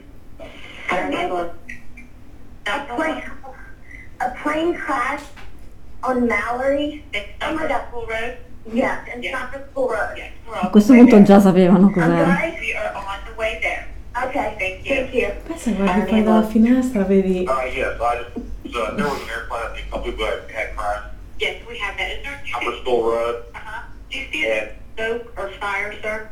A 2.67 2.95
plane, 2.95 3.23
a 4.21 4.29
plane 4.41 4.75
crashed 4.75 5.29
on 6.03 6.27
Mallory. 6.27 7.03
Oh 7.41 7.53
my 7.55 7.67
God. 7.67 7.85
School 8.65 8.73
Road? 8.73 8.77
Yes, 8.77 9.07
in 9.13 9.21
Snocker 9.21 9.69
School 9.71 9.87
Road. 9.89 10.17
Yes, 10.17 10.31
we're 10.47 10.55
A 10.55 10.65
on 10.65 10.71
questo 10.71 10.93
way 10.93 10.99
punto 10.99 11.15
there. 11.15 11.25
già 11.25 11.39
sapevano 11.39 11.87
I'm 11.87 11.93
cos'era. 11.93 12.25
sorry? 12.25 12.57
We 12.59 12.73
are 12.75 12.93
on 12.95 13.19
the 13.25 13.33
way 13.37 13.59
there. 13.61 13.87
Okay, 14.17 14.55
Thank 14.57 14.85
you. 14.85 14.95
thank 14.95 15.13
you. 15.13 15.31
Poi 15.45 15.57
se 15.57 15.71
guardi 15.73 16.07
fuori 16.07 16.23
dalla 16.23 16.43
finestra 16.47 17.03
vedi... 17.03 17.45
Uh, 17.45 17.65
yes, 17.65 17.99
I 17.99 18.23
just, 18.23 18.75
uh, 18.75 18.95
there 18.95 19.05
was 19.05 19.21
an 19.21 19.29
airplane, 19.29 19.65
I 19.69 19.75
think 19.75 19.87
a 19.87 19.91
couple 19.91 20.11
people 20.11 20.25
had, 20.25 20.49
had 20.51 20.75
crashed. 20.75 21.09
Yes, 21.37 21.61
we 21.67 21.77
have 21.79 21.97
that. 21.97 22.11
Is 22.11 22.23
there, 22.23 22.41
Upper 22.55 22.77
School 22.81 23.03
Road, 23.03 23.43
uh-huh. 23.53 23.81
Do 24.09 24.17
you 24.17 24.25
see 24.31 24.45
a 24.47 24.71
smoke 24.95 25.33
or 25.37 25.49
fire, 25.59 25.93
sir? 26.01 26.29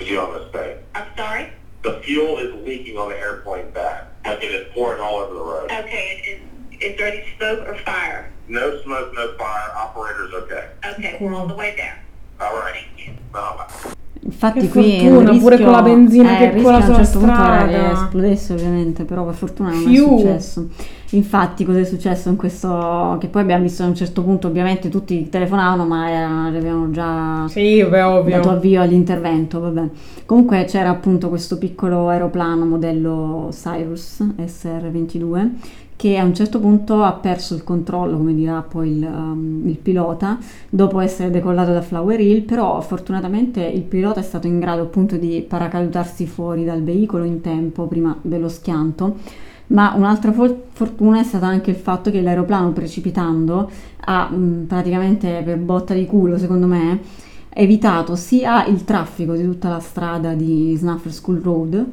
is 0.00 0.08
he 0.08 0.16
on 0.16 0.32
this 0.34 0.50
thing? 0.50 0.76
I'm 0.94 1.06
sorry? 1.16 1.52
The 1.82 2.00
fuel 2.02 2.38
is 2.38 2.52
leaking 2.66 2.96
on 2.98 3.10
the 3.10 3.16
airplane 3.18 3.70
back. 3.70 4.08
Like 4.24 4.42
it 4.42 4.50
is 4.52 4.66
pouring 4.74 5.00
all 5.00 5.16
over 5.20 5.32
the 5.34 5.40
road. 5.40 5.70
Okay, 5.70 6.20
is, 6.26 6.40
is 6.80 6.96
there 6.96 7.08
any 7.12 7.22
smoke 7.36 7.68
or 7.68 7.76
fire? 7.84 8.30
No 8.48 8.78
smoke, 8.82 9.12
no 9.14 9.34
fire, 9.38 9.70
operator's 9.76 10.32
okay. 10.42 10.64
Okay, 10.98 11.16
we're 11.20 11.34
on 11.34 11.46
the 11.48 11.54
way 11.54 11.74
there. 11.76 11.98
All 12.40 12.56
right. 12.58 12.86
Bye-bye. 13.32 13.98
Infatti 14.22 14.60
Che 14.60 14.68
qui 14.68 14.98
fortuna, 15.00 15.30
rischio, 15.30 15.40
pure 15.40 15.58
con 15.62 15.72
la 15.72 15.82
benzina 15.82 16.38
eh, 16.38 16.50
che 16.52 16.62
cola 16.62 16.74
a 16.76 16.78
un 16.80 16.84
sulla 16.84 16.96
certo 17.04 17.18
punto 17.20 17.42
era 17.42 17.66
che 17.66 17.72
strada. 17.74 17.92
esplodesse 18.04 18.52
ovviamente, 18.52 19.04
però 19.04 19.24
per 19.24 19.34
fortuna 19.34 19.70
non 19.70 19.78
Fiu. 19.82 20.04
è 20.04 20.18
successo. 20.18 20.68
Infatti 21.12 21.64
cosa 21.64 21.78
è 21.80 21.84
successo 21.84 22.28
in 22.28 22.36
questo, 22.36 23.16
che 23.18 23.28
poi 23.28 23.42
abbiamo 23.42 23.62
visto 23.62 23.82
a 23.82 23.86
un 23.86 23.94
certo 23.94 24.22
punto 24.22 24.46
ovviamente 24.46 24.88
tutti 24.90 25.28
telefonavano 25.28 25.86
ma 25.86 26.46
avevano 26.46 26.90
già 26.90 27.46
Sì, 27.48 27.82
beh, 27.82 28.02
ovvio. 28.02 28.36
dato 28.36 28.50
avvio 28.50 28.82
all'intervento, 28.82 29.58
vabbè. 29.58 29.88
Comunque 30.26 30.64
c'era 30.64 30.90
appunto 30.90 31.28
questo 31.30 31.56
piccolo 31.58 32.08
aeroplano 32.10 32.64
modello 32.66 33.48
Cyrus 33.52 34.20
SR-22 34.38 35.48
che 36.00 36.16
a 36.16 36.24
un 36.24 36.34
certo 36.34 36.60
punto 36.60 37.02
ha 37.02 37.12
perso 37.12 37.54
il 37.54 37.62
controllo, 37.62 38.16
come 38.16 38.32
dirà 38.32 38.62
poi 38.62 38.88
il, 38.88 39.04
um, 39.04 39.60
il 39.66 39.76
pilota, 39.76 40.38
dopo 40.70 40.98
essere 40.98 41.30
decollato 41.30 41.74
da 41.74 41.82
Flower 41.82 42.18
Hill, 42.18 42.44
però 42.44 42.80
fortunatamente 42.80 43.60
il 43.60 43.82
pilota 43.82 44.18
è 44.20 44.22
stato 44.22 44.46
in 44.46 44.58
grado 44.60 44.80
appunto 44.80 45.16
di 45.16 45.44
paracadutarsi 45.46 46.26
fuori 46.26 46.64
dal 46.64 46.82
veicolo 46.82 47.24
in 47.24 47.42
tempo 47.42 47.86
prima 47.86 48.16
dello 48.22 48.48
schianto. 48.48 49.16
Ma 49.66 49.92
un'altra 49.94 50.32
fo- 50.32 50.68
fortuna 50.72 51.20
è 51.20 51.22
stata 51.22 51.46
anche 51.46 51.68
il 51.68 51.76
fatto 51.76 52.10
che 52.10 52.22
l'aeroplano 52.22 52.72
precipitando 52.72 53.70
ha 54.06 54.30
mh, 54.30 54.64
praticamente 54.68 55.42
per 55.44 55.58
botta 55.58 55.92
di 55.92 56.06
culo, 56.06 56.38
secondo 56.38 56.66
me, 56.66 56.98
evitato 57.50 58.16
sia 58.16 58.64
il 58.64 58.84
traffico 58.84 59.34
di 59.34 59.44
tutta 59.44 59.68
la 59.68 59.80
strada 59.80 60.32
di 60.32 60.74
Snuffer 60.78 61.12
School 61.12 61.40
Road, 61.42 61.86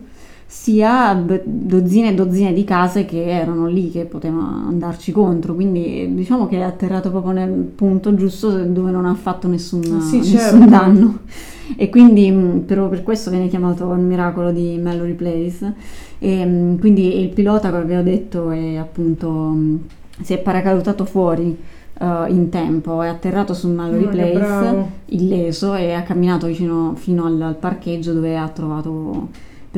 sia 0.49 1.13
dozzine 1.43 2.11
e 2.11 2.13
dozzine 2.13 2.53
di 2.53 2.63
case 2.63 3.03
che 3.03 3.25
erano 3.25 3.67
lì 3.67 3.91
che 3.91 4.05
potevano 4.05 4.65
andarci 4.69 5.11
contro. 5.11 5.53
Quindi 5.53 6.13
diciamo 6.15 6.47
che 6.47 6.57
è 6.57 6.61
atterrato 6.61 7.09
proprio 7.11 7.33
nel 7.33 7.49
punto 7.51 8.15
giusto 8.15 8.49
dove 8.63 8.91
non 8.91 9.05
ha 9.05 9.13
fatto 9.13 9.47
nessun, 9.49 9.83
Sì, 10.01 10.19
nessun 10.19 10.23
certo. 10.39 10.65
danno. 10.65 11.19
E 11.75 11.89
quindi 11.89 12.31
mh, 12.31 12.59
per, 12.65 12.87
per 12.87 13.03
questo 13.03 13.29
viene 13.29 13.49
chiamato 13.49 13.91
il 13.91 13.99
miracolo 13.99 14.51
di 14.51 14.77
Mallory 14.81 15.13
Place. 15.15 15.73
E, 16.17 16.45
mh, 16.45 16.79
quindi 16.79 17.19
il 17.19 17.27
pilota, 17.29 17.69
come 17.69 17.81
abbiamo 17.81 18.03
detto, 18.03 18.49
è 18.49 18.75
appunto 18.77 19.29
mh, 19.29 19.79
si 20.21 20.33
è 20.33 20.37
paracadutato 20.39 21.03
fuori 21.03 21.55
eh, 21.99 22.25
in 22.29 22.47
tempo, 22.49 23.01
è 23.01 23.09
atterrato 23.09 23.53
su 23.53 23.67
Mallory 23.69 24.07
Place 24.07 24.31
bravo. 24.33 24.89
illeso 25.07 25.75
e 25.75 25.91
ha 25.91 26.03
camminato 26.03 26.47
vicino 26.47 26.93
fino 26.95 27.25
al, 27.25 27.41
al 27.41 27.55
parcheggio 27.55 28.13
dove 28.13 28.37
ha 28.37 28.47
trovato 28.47 29.27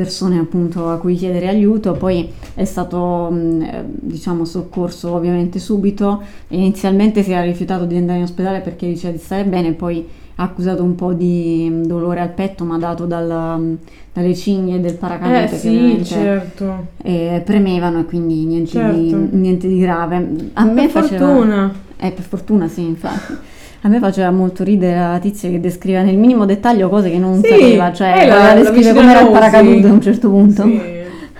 persone 0.03 0.39
appunto 0.39 0.87
a 0.89 0.97
cui 0.97 1.15
chiedere 1.15 1.47
aiuto, 1.49 1.91
poi 1.93 2.29
è 2.55 2.63
stato 2.63 3.29
mh, 3.29 3.61
eh, 3.61 3.83
diciamo 3.85 4.45
soccorso 4.45 5.11
ovviamente 5.13 5.59
subito 5.59 6.21
inizialmente 6.49 7.21
si 7.21 7.31
era 7.33 7.43
rifiutato 7.43 7.83
di 7.85 7.97
andare 7.97 8.19
in 8.19 8.23
ospedale 8.23 8.61
perché 8.61 8.87
diceva 8.87 9.11
di 9.13 9.19
stare 9.19 9.43
bene, 9.43 9.73
poi 9.73 10.07
ha 10.35 10.43
accusato 10.43 10.83
un 10.83 10.95
po' 10.95 11.11
di 11.11 11.69
mh, 11.69 11.85
dolore 11.87 12.21
al 12.21 12.29
petto 12.29 12.63
ma 12.63 12.77
dato 12.77 13.05
dal, 13.05 13.59
mh, 13.59 13.77
dalle 14.13 14.33
cinghie 14.35 14.79
del 14.79 14.95
paracadute 14.95 15.43
Eh 15.43 15.49
che 15.49 15.57
sì, 15.57 15.99
certo. 16.05 16.87
eh, 17.03 17.41
premevano 17.43 17.99
e 17.99 18.05
quindi 18.05 18.45
niente, 18.45 18.71
Certo. 18.71 18.97
di, 18.97 19.13
niente 19.31 19.67
di 19.67 19.79
grave. 19.79 20.15
A 20.53 20.63
me 20.63 20.83
Per 20.83 20.89
faceva... 21.03 21.27
fortuna. 21.27 21.73
Eh, 21.97 22.11
per 22.11 22.23
fortuna 22.23 22.67
sì, 22.69 22.85
infatti. 22.85 23.33
A 23.81 23.87
me 23.87 23.99
faceva 23.99 24.29
molto 24.31 24.63
ridere 24.63 24.99
la 24.99 25.19
tizia 25.19 25.49
che 25.49 25.59
descriveva 25.59 26.03
nel 26.03 26.17
minimo 26.17 26.45
dettaglio 26.45 26.89
cose 26.89 27.09
che 27.09 27.17
non 27.17 27.41
Sì, 27.41 27.47
sapeva, 27.49 27.93
cioè 27.93 28.13
è 28.13 28.27
la- 28.27 28.53
la 28.53 28.53
descrivere 28.55 28.73
vicina 28.73 28.93
come 28.99 29.11
era 29.11 29.21
il 29.21 29.29
paracadute 29.31 29.87
a 29.87 29.91
un 29.91 30.01
certo 30.01 30.29
punto. 30.29 30.63
Sì. 30.63 30.81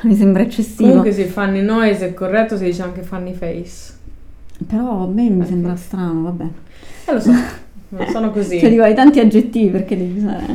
Mi 0.07 0.15
sembra 0.15 0.43
eccessivo. 0.43 0.87
Comunque 0.87 1.11
sì, 1.11 1.23
funny 1.25 1.61
noise 1.61 2.07
è 2.07 2.13
corretto, 2.13 2.55
si 2.55 2.63
dice 2.63 2.81
anche 2.83 3.01
funny 3.01 3.33
face. 3.33 3.93
Però 4.65 5.03
a 5.03 5.07
me 5.07 5.29
mi 5.29 5.45
sembra 5.45 5.75
strano, 5.75 6.23
vabbè. 6.23 6.45
Eh 7.05 7.13
lo 7.13 7.19
so, 7.19 7.31
non 7.89 8.07
sono 8.11 8.31
così. 8.31 8.59
Cioè 8.59 8.69
dico, 8.69 8.83
hai 8.83 8.95
tanti 8.95 9.19
aggettivi 9.19 9.67
perché 9.69 9.97
devi 9.97 10.17
usare... 10.19 10.45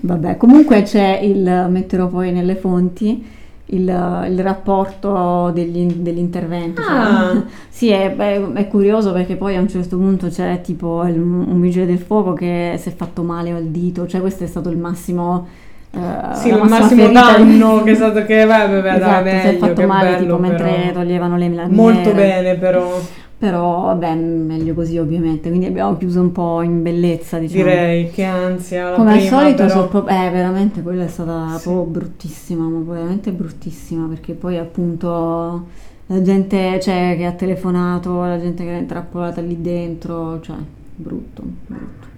Vabbè, 0.00 0.36
comunque 0.36 0.82
c'è 0.82 1.18
il, 1.22 1.66
metterò 1.68 2.06
poi 2.08 2.32
nelle 2.32 2.54
fonti, 2.54 3.22
il, 3.66 4.24
il 4.28 4.40
rapporto 4.42 5.50
degli, 5.54 5.86
dell'intervento. 5.94 6.82
cioè- 6.82 6.90
Ah. 6.92 7.42
sì, 7.68 7.90
è, 7.90 8.14
è- 8.14 8.52
è 8.52 8.68
curioso 8.68 9.12
perché 9.12 9.36
poi 9.36 9.56
a 9.56 9.60
un 9.60 9.68
certo 9.68 9.96
punto 9.96 10.28
c'è 10.28 10.60
tipo 10.62 11.04
il- 11.06 11.18
un 11.20 11.60
vigile 11.60 11.86
del 11.86 11.98
fuoco 11.98 12.32
che 12.34 12.76
si 12.78 12.88
è 12.90 12.94
fatto 12.94 13.22
male 13.22 13.50
al 13.52 13.64
dito, 13.66 14.06
cioè 14.06 14.20
questo 14.20 14.44
è 14.44 14.46
stato 14.46 14.68
il 14.70 14.76
massimo... 14.78 15.46
eh, 15.92 16.34
Sì, 16.34 16.48
il 16.48 16.60
massimo 16.62 17.08
danno 17.08 17.82
che 17.82 17.92
è 17.92 17.94
stato 17.94 18.24
che 18.24 18.44
vabbè, 18.44 18.74
vabbè, 18.82 18.94
Esatto, 18.96 19.22
dai, 19.24 19.32
si 19.40 19.46
è 19.46 19.52
meglio, 19.52 19.66
fatto 19.66 19.86
male 19.86 20.10
bello, 20.10 20.20
tipo 20.24 20.38
mentre 20.38 20.90
toglievano 20.92 21.36
le 21.36 21.48
lamiere. 21.48 21.70
Molto 21.74 22.12
bene 22.12 22.54
però, 22.56 23.00
Però 23.38 23.82
vabbè, 23.82 24.14
meglio 24.14 24.74
così 24.74 24.96
ovviamente, 24.96 25.48
quindi 25.50 25.66
abbiamo 25.66 25.96
chiuso 25.98 26.20
un 26.20 26.32
po' 26.32 26.62
in 26.62 26.82
bellezza, 26.82 27.38
diciamo. 27.38 27.62
direi, 27.64 28.10
che 28.10 28.24
ansia 28.24 28.90
la 28.90 28.96
Come 28.96 29.12
al 29.12 29.18
prima, 29.18 29.38
solito, 29.40 29.66
però. 29.66 29.90
so 29.90 30.06
eh, 30.08 30.30
veramente 30.30 30.82
quella 30.82 31.04
è 31.04 31.08
stata 31.08 31.58
Sì. 31.58 31.62
proprio 31.62 31.84
bruttissima, 31.84 32.64
ma 32.66 32.92
veramente 32.92 33.32
bruttissima, 33.32 34.06
perché 34.06 34.32
poi 34.34 34.56
appunto 34.58 35.66
la 36.06 36.22
gente 36.22 36.80
cioè, 36.80 37.14
che 37.18 37.26
ha 37.26 37.32
telefonato, 37.32 38.22
la 38.24 38.40
gente 38.40 38.62
che 38.62 38.70
era 38.70 38.78
intrappolata 38.78 39.40
lì 39.42 39.60
dentro, 39.60 40.40
cioè 40.40 40.56
brutto, 40.96 41.42
brutto. 41.66 42.12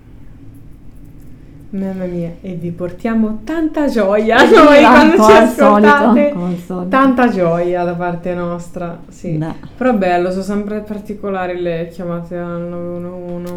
Mamma 1.78 2.04
mia, 2.04 2.30
e 2.40 2.54
vi 2.54 2.70
portiamo 2.70 3.40
tanta 3.44 3.86
gioia 3.88 4.38
Sì, 4.46 4.54
noi 4.54 4.80
quando 4.82 5.22
ci 5.24 5.32
ascoltate. 5.32 6.32
solito. 6.66 6.86
Tanta 6.88 7.28
gioia 7.28 7.84
da 7.84 7.94
parte 7.94 8.34
nostra, 8.34 8.98
sì. 9.08 9.32
Beh. 9.32 9.52
Però 9.76 9.90
è 9.90 9.94
bello, 9.94 10.30
sono 10.30 10.42
sempre 10.42 10.80
particolari 10.80 11.60
le 11.60 11.88
chiamate 11.92 12.36
al 12.36 12.60
911. 12.62 13.54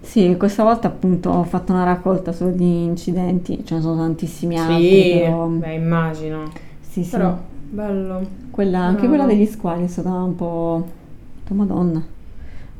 Sì, 0.00 0.34
questa 0.38 0.62
volta 0.62 0.88
appunto 0.88 1.28
ho 1.30 1.44
fatto 1.44 1.72
una 1.72 1.84
raccolta 1.84 2.32
solo 2.32 2.50
di 2.52 2.84
incidenti, 2.84 3.62
ce 3.64 3.74
ne 3.74 3.80
sono 3.80 3.96
tantissimi 3.96 4.58
altri, 4.58 4.90
Sì, 5.02 5.18
però... 5.18 5.46
beh, 5.46 5.72
immagino. 5.74 6.42
Sì, 6.80 7.04
sì. 7.04 7.10
Però, 7.10 7.36
bello. 7.68 8.20
Quella- 8.50 8.78
anche 8.80 9.06
Bravo. 9.06 9.14
quella 9.14 9.26
degli 9.26 9.46
squali 9.46 9.84
è 9.84 9.88
stata 9.88 10.10
un 10.12 10.34
po'... 10.34 10.86
Madonna, 11.50 12.02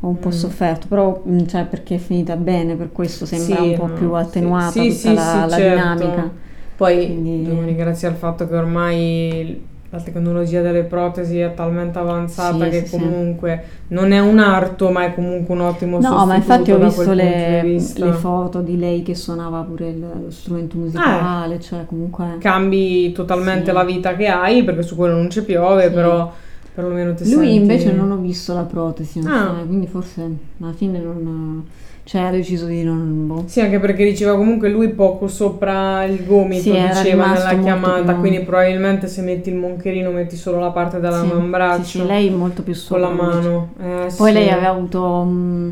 ho 0.00 0.08
un 0.08 0.18
po' 0.18 0.28
Mm. 0.28 0.32
sofferto, 0.32 0.86
però 0.88 1.22
mm, 1.28 1.46
cioè, 1.46 1.64
perché 1.64 1.96
è 1.96 1.98
finita 1.98 2.36
bene, 2.36 2.74
per 2.76 2.90
questo 2.92 3.26
sembra 3.26 3.56
Sì, 3.56 3.68
un 3.70 3.74
po' 3.74 3.86
no, 3.86 3.94
più 3.94 4.08
sì. 4.10 4.14
attenuata 4.20 4.70
Sì, 4.70 4.88
tutta 4.88 4.94
sì, 4.94 5.14
la, 5.14 5.20
sì, 5.22 5.38
la 5.38 5.48
certo. 5.56 5.74
dinamica. 5.74 6.30
Poi 6.76 6.96
Quindi- 7.06 7.60
ringraziare 7.64 8.14
il 8.14 8.20
fatto 8.20 8.46
che 8.48 8.54
ormai 8.56 9.66
la 9.90 9.98
tecnologia 10.00 10.60
delle 10.60 10.82
protesi 10.84 11.38
è 11.40 11.54
talmente 11.54 11.98
avanzata 11.98 12.64
Sì, 12.64 12.70
che 12.70 12.80
sì, 12.80 12.86
sì. 12.88 12.98
comunque 12.98 13.64
non 13.88 14.12
è 14.12 14.20
un 14.20 14.38
arto, 14.38 14.90
ma 14.90 15.04
è 15.06 15.14
comunque 15.14 15.54
un 15.54 15.62
ottimo 15.62 15.98
No, 15.98 16.26
ma 16.26 16.36
infatti 16.36 16.70
ho 16.70 16.78
visto 16.78 17.12
le, 17.14 17.62
le 17.62 18.12
foto 18.12 18.60
di 18.60 18.78
lei 18.78 19.02
che 19.02 19.14
suonava 19.14 19.62
pure 19.62 19.88
il- 19.88 19.98
lo 20.24 20.30
strumento 20.30 20.76
musicale, 20.76 21.58
cioè 21.58 21.86
comunque... 21.86 22.36
Cambi 22.38 23.10
totalmente 23.12 23.66
Sì. 23.68 23.72
la 23.72 23.82
vita 23.84 24.14
che 24.14 24.26
hai, 24.28 24.62
perché 24.62 24.82
su 24.82 24.94
quello 24.94 25.14
non 25.14 25.30
ci 25.30 25.42
piove, 25.42 25.86
Sì. 25.88 25.92
però 25.94 26.30
perlomeno 26.78 27.12
ti 27.14 27.24
Lui 27.24 27.32
senti... 27.46 27.54
invece 27.56 27.92
non 27.92 28.12
ho 28.12 28.16
visto 28.18 28.54
la 28.54 28.62
protesi, 28.62 29.18
Ah. 29.24 29.56
so, 29.58 29.66
quindi 29.66 29.88
forse 29.88 30.30
alla 30.60 30.72
fine 30.72 31.00
non... 31.00 31.64
Cioè 32.04 32.22
ha 32.22 32.30
deciso 32.30 32.66
di 32.66 32.82
non... 32.84 33.26
boh. 33.26 33.42
Sì, 33.46 33.60
anche 33.60 33.80
perché 33.80 34.04
diceva 34.04 34.34
comunque 34.36 34.70
lui 34.70 34.88
poco 34.90 35.26
sopra 35.28 36.04
il 36.04 36.24
gomito, 36.24 36.62
Sì, 36.62 36.70
diceva 36.70 37.32
nella 37.32 37.58
chiamata, 37.58 38.12
più- 38.12 38.20
quindi 38.20 38.40
probabilmente 38.40 39.08
se 39.08 39.20
metti 39.22 39.50
il 39.50 39.56
moncherino 39.56 40.10
metti 40.10 40.36
solo 40.36 40.58
la 40.60 40.70
parte 40.70 40.96
Sì, 40.96 41.02
dell'avambraccio 41.02 41.82
sì, 41.82 41.98
sì, 41.98 42.06
lei 42.06 42.30
molto 42.30 42.62
più 42.62 42.72
con 42.88 43.00
la 43.00 43.08
sopra 43.08 43.24
mano. 43.24 43.68
Eh, 43.80 44.12
Poi 44.16 44.28
sì. 44.28 44.32
lei 44.32 44.48
aveva 44.48 44.68
avuto 44.70 45.24
mm, 45.26 45.70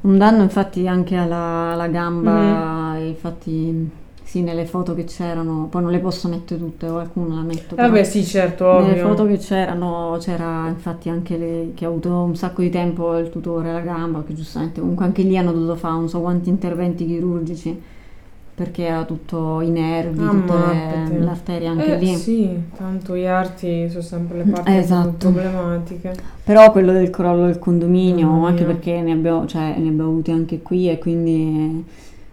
un 0.00 0.18
danno 0.18 0.42
infatti 0.42 0.88
anche 0.88 1.14
alla, 1.16 1.70
alla 1.72 1.86
gamba, 1.88 2.94
Mhm. 2.94 2.96
e 2.96 3.06
infatti 3.08 3.90
sì, 4.30 4.42
nelle 4.42 4.64
foto 4.64 4.94
che 4.94 5.02
c'erano, 5.04 5.66
poi 5.68 5.82
non 5.82 5.90
le 5.90 5.98
posso 5.98 6.28
mettere 6.28 6.60
tutte, 6.60 6.86
qualcuna 6.86 7.34
la 7.34 7.40
metto. 7.40 7.74
però. 7.74 7.88
Vabbè, 7.88 8.04
sì, 8.04 8.22
certo, 8.24 8.64
Nelle 8.74 8.92
ovvio. 8.92 9.08
foto 9.08 9.26
che 9.26 9.38
c'erano 9.38 10.16
c'era 10.20 10.68
infatti 10.68 11.08
anche 11.08 11.36
lei 11.36 11.72
che 11.74 11.84
ha 11.84 11.88
avuto 11.88 12.10
un 12.10 12.36
sacco 12.36 12.62
di 12.62 12.70
tempo 12.70 13.16
il 13.18 13.28
tutore 13.28 13.70
alla 13.70 13.80
gamba, 13.80 14.22
che 14.24 14.32
giustamente 14.34 14.78
comunque 14.78 15.04
anche 15.04 15.22
lì 15.22 15.36
hanno 15.36 15.50
dovuto 15.50 15.74
fare 15.74 15.94
non 15.94 16.08
so 16.08 16.20
quanti 16.20 16.48
interventi 16.48 17.06
chirurgici 17.06 17.82
perché 18.54 18.84
era 18.84 19.04
tutto 19.04 19.60
i 19.62 19.70
nervi, 19.70 20.22
Ah, 20.22 20.28
tutte 20.30 21.14
le, 21.14 21.18
le 21.24 21.30
arterie 21.30 21.66
anche 21.66 21.94
Eh, 21.94 21.98
lì. 21.98 22.14
sì, 22.14 22.50
tanto 22.76 23.16
gli 23.16 23.24
arti 23.26 23.88
sono 23.88 24.02
sempre 24.02 24.36
le 24.38 24.44
parti 24.44 24.68
Eh, 24.70 24.74
più 24.74 24.80
esatto. 24.82 25.30
problematiche. 25.30 26.14
Però 26.44 26.70
quello 26.70 26.92
del 26.92 27.10
crollo 27.10 27.46
del 27.46 27.58
condominio, 27.58 28.28
Mamma 28.28 28.48
anche 28.48 28.64
perché 28.64 29.00
ne 29.00 29.12
abbiamo, 29.12 29.46
cioè, 29.46 29.74
ne 29.78 29.88
abbiamo 29.88 30.10
avuti 30.10 30.30
anche 30.30 30.60
qui 30.62 30.88
e 30.90 30.98
quindi 30.98 31.84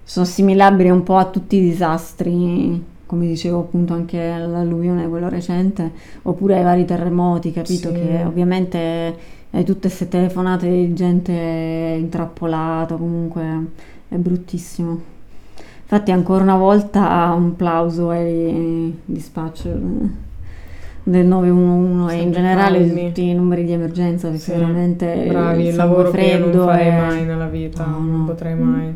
sono 0.10 0.26
assimilabili 0.26 0.89
un 0.89 1.03
po' 1.03 1.18
a 1.18 1.26
tutti 1.26 1.58
i 1.58 1.62
disastri, 1.62 2.82
come 3.05 3.28
dicevo 3.28 3.60
appunto 3.60 3.93
anche 3.93 4.22
all'alluvione, 4.30 5.08
quello 5.10 5.28
recente, 5.28 5.91
oppure 6.22 6.55
ai 6.58 6.64
vari 6.64 6.86
terremoti, 6.86 7.51
capito? 7.51 7.89
Sì. 7.89 7.93
Che 7.95 8.24
ovviamente 8.26 9.16
hai 9.51 9.64
tutte 9.66 9.88
queste 9.88 10.08
telefonate 10.08 10.70
di 10.70 10.93
gente 10.93 11.32
intrappolata, 11.99 12.95
comunque 12.95 13.41
è 14.08 14.16
bruttissimo. 14.16 14.97
Infatti 15.82 16.12
ancora 16.12 16.43
una 16.43 16.55
volta 16.58 17.34
un 17.36 17.55
plauso 17.58 18.10
ai 18.10 18.97
dispatcher 19.03 19.78
del 21.03 21.26
911 21.26 22.14
e 22.18 22.22
in 22.22 22.32
generale 22.32 22.84
di 22.93 23.08
tutti 23.08 23.30
i 23.30 23.34
numeri 23.34 23.64
di 23.66 23.72
emergenza 23.74 24.28
perché 24.28 24.43
Sì, 24.43 24.51
veramente 24.51 25.26
bravi, 25.28 25.68
il 25.68 25.76
lavoro 25.76 26.12
che 26.12 26.18
freddo 26.18 26.58
non 26.58 26.66
farei 26.66 26.88
è- 26.88 26.97
mai 26.97 27.24
nella 27.26 27.47
vita, 27.47 27.86
No, 27.86 27.99
non 27.99 28.20
no. 28.20 28.26
potrei 28.26 28.55
mai. 28.55 28.93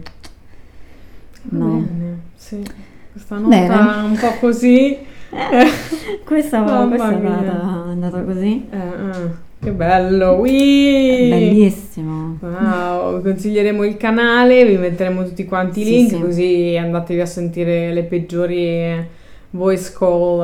No. 1.49 1.65
bene, 1.67 2.19
sì. 2.35 2.63
Questa 3.11 3.35
Bene. 3.35 3.67
nota 3.67 4.03
un 4.03 4.17
po' 4.17 4.33
così. 4.39 4.97
Questa, 6.25 6.61
Mamma 6.61 6.87
questa 6.87 7.09
è, 7.09 7.13
andata, 7.25 7.63
andata 7.87 8.21
così. 8.23 8.67
Eh, 8.69 8.77
eh, 8.77 9.29
che 9.59 9.71
bello, 9.71 10.31
Whee! 10.33 11.29
Bellissimo. 11.29 12.37
Wow, 12.41 13.17
vi 13.17 13.29
consiglieremo 13.29 13.83
il 13.83 13.97
canale, 13.97 14.65
vi 14.65 14.77
metteremo 14.77 15.23
tutti 15.23 15.45
quanti 15.45 15.81
i 15.81 15.83
Sì, 15.85 15.89
link 15.91 16.09
sì. 16.09 16.19
così 16.19 16.77
andatevi 16.79 17.19
a 17.21 17.25
sentire 17.25 17.93
le 17.93 18.03
peggiori 18.03 19.05
voice 19.51 19.93
call 19.97 20.39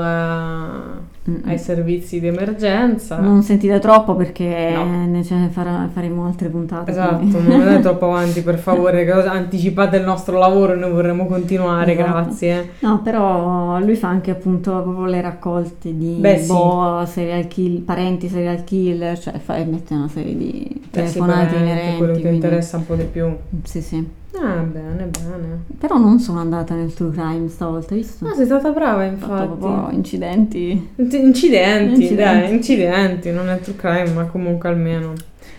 Mm-mm. 1.30 1.42
ai 1.46 1.58
servizi 1.60 2.20
di 2.22 2.28
emergenza. 2.28 3.18
Non 3.20 3.42
sentite 3.44 3.80
troppo 3.80 4.16
perché 4.16 4.72
No. 4.74 5.06
ne 5.08 5.24
farà- 5.52 5.90
faremo 5.92 6.26
altre 6.26 6.48
puntate. 6.48 6.92
Esatto, 6.92 7.18
quindi- 7.18 7.48
non 7.48 7.60
andate 7.62 7.80
troppo 7.82 8.06
avanti 8.06 8.42
per 8.42 8.58
favore, 8.58 9.10
anticipate 9.12 9.98
il 9.98 10.04
nostro 10.06 10.38
lavoro 10.38 10.74
e 10.74 10.76
noi 10.78 10.92
vorremmo 10.92 11.26
continuare, 11.26 11.94
Esatto. 11.94 12.12
grazie. 12.12 12.70
No, 12.80 13.02
però 13.02 13.78
lui 13.80 13.96
fa 13.96 14.08
anche 14.08 14.32
appunto 14.32 14.72
proprio 14.82 15.06
le 15.06 15.20
raccolte 15.22 15.96
di 15.98 16.16
Beh, 16.20 16.38
sì. 16.40 16.48
boh, 16.48 17.04
serial 17.06 17.48
kill, 17.48 17.82
parenti 17.82 18.30
serial 18.30 18.64
killer, 18.64 19.20
cioè 19.20 19.38
fa, 19.40 19.56
mette 19.66 19.94
una 19.96 20.08
serie 20.08 20.36
di 20.38 20.66
sì, 20.82 20.90
telefonate 20.90 21.56
inerenti. 21.58 21.98
quello 21.98 22.14
che 22.14 22.20
quindi- 22.22 22.38
interessa 22.38 22.78
un 22.78 22.86
po' 22.86 22.96
di 22.96 23.04
più. 23.04 23.36
Sì, 23.64 23.82
sì. 23.82 24.08
Ah, 24.42 24.62
bene, 24.62 25.06
bene. 25.06 25.64
Però 25.78 25.98
non 25.98 26.20
sono 26.20 26.40
andata 26.40 26.74
nel 26.76 26.94
true 26.94 27.12
crime 27.12 27.48
stavolta, 27.50 27.96
visto? 27.96 28.26
No, 28.28 28.34
sei 28.34 28.46
stata 28.46 28.72
brava 28.72 29.06
Ho 29.06 29.16
fatto 29.18 29.46
proprio 29.56 29.70
infatti. 29.76 29.96
incidenti. 29.96 30.90
Inc- 30.96 31.14
Incidenti, 31.14 31.94
Incidenti. 32.02 32.16
dai, 32.16 32.54
incidenti, 32.54 33.32
non 33.32 33.50
è 33.50 33.60
true 33.60 33.76
crime, 33.76 34.12
ma 34.12 34.24
comunque 34.26 34.70
almeno. 34.70 35.14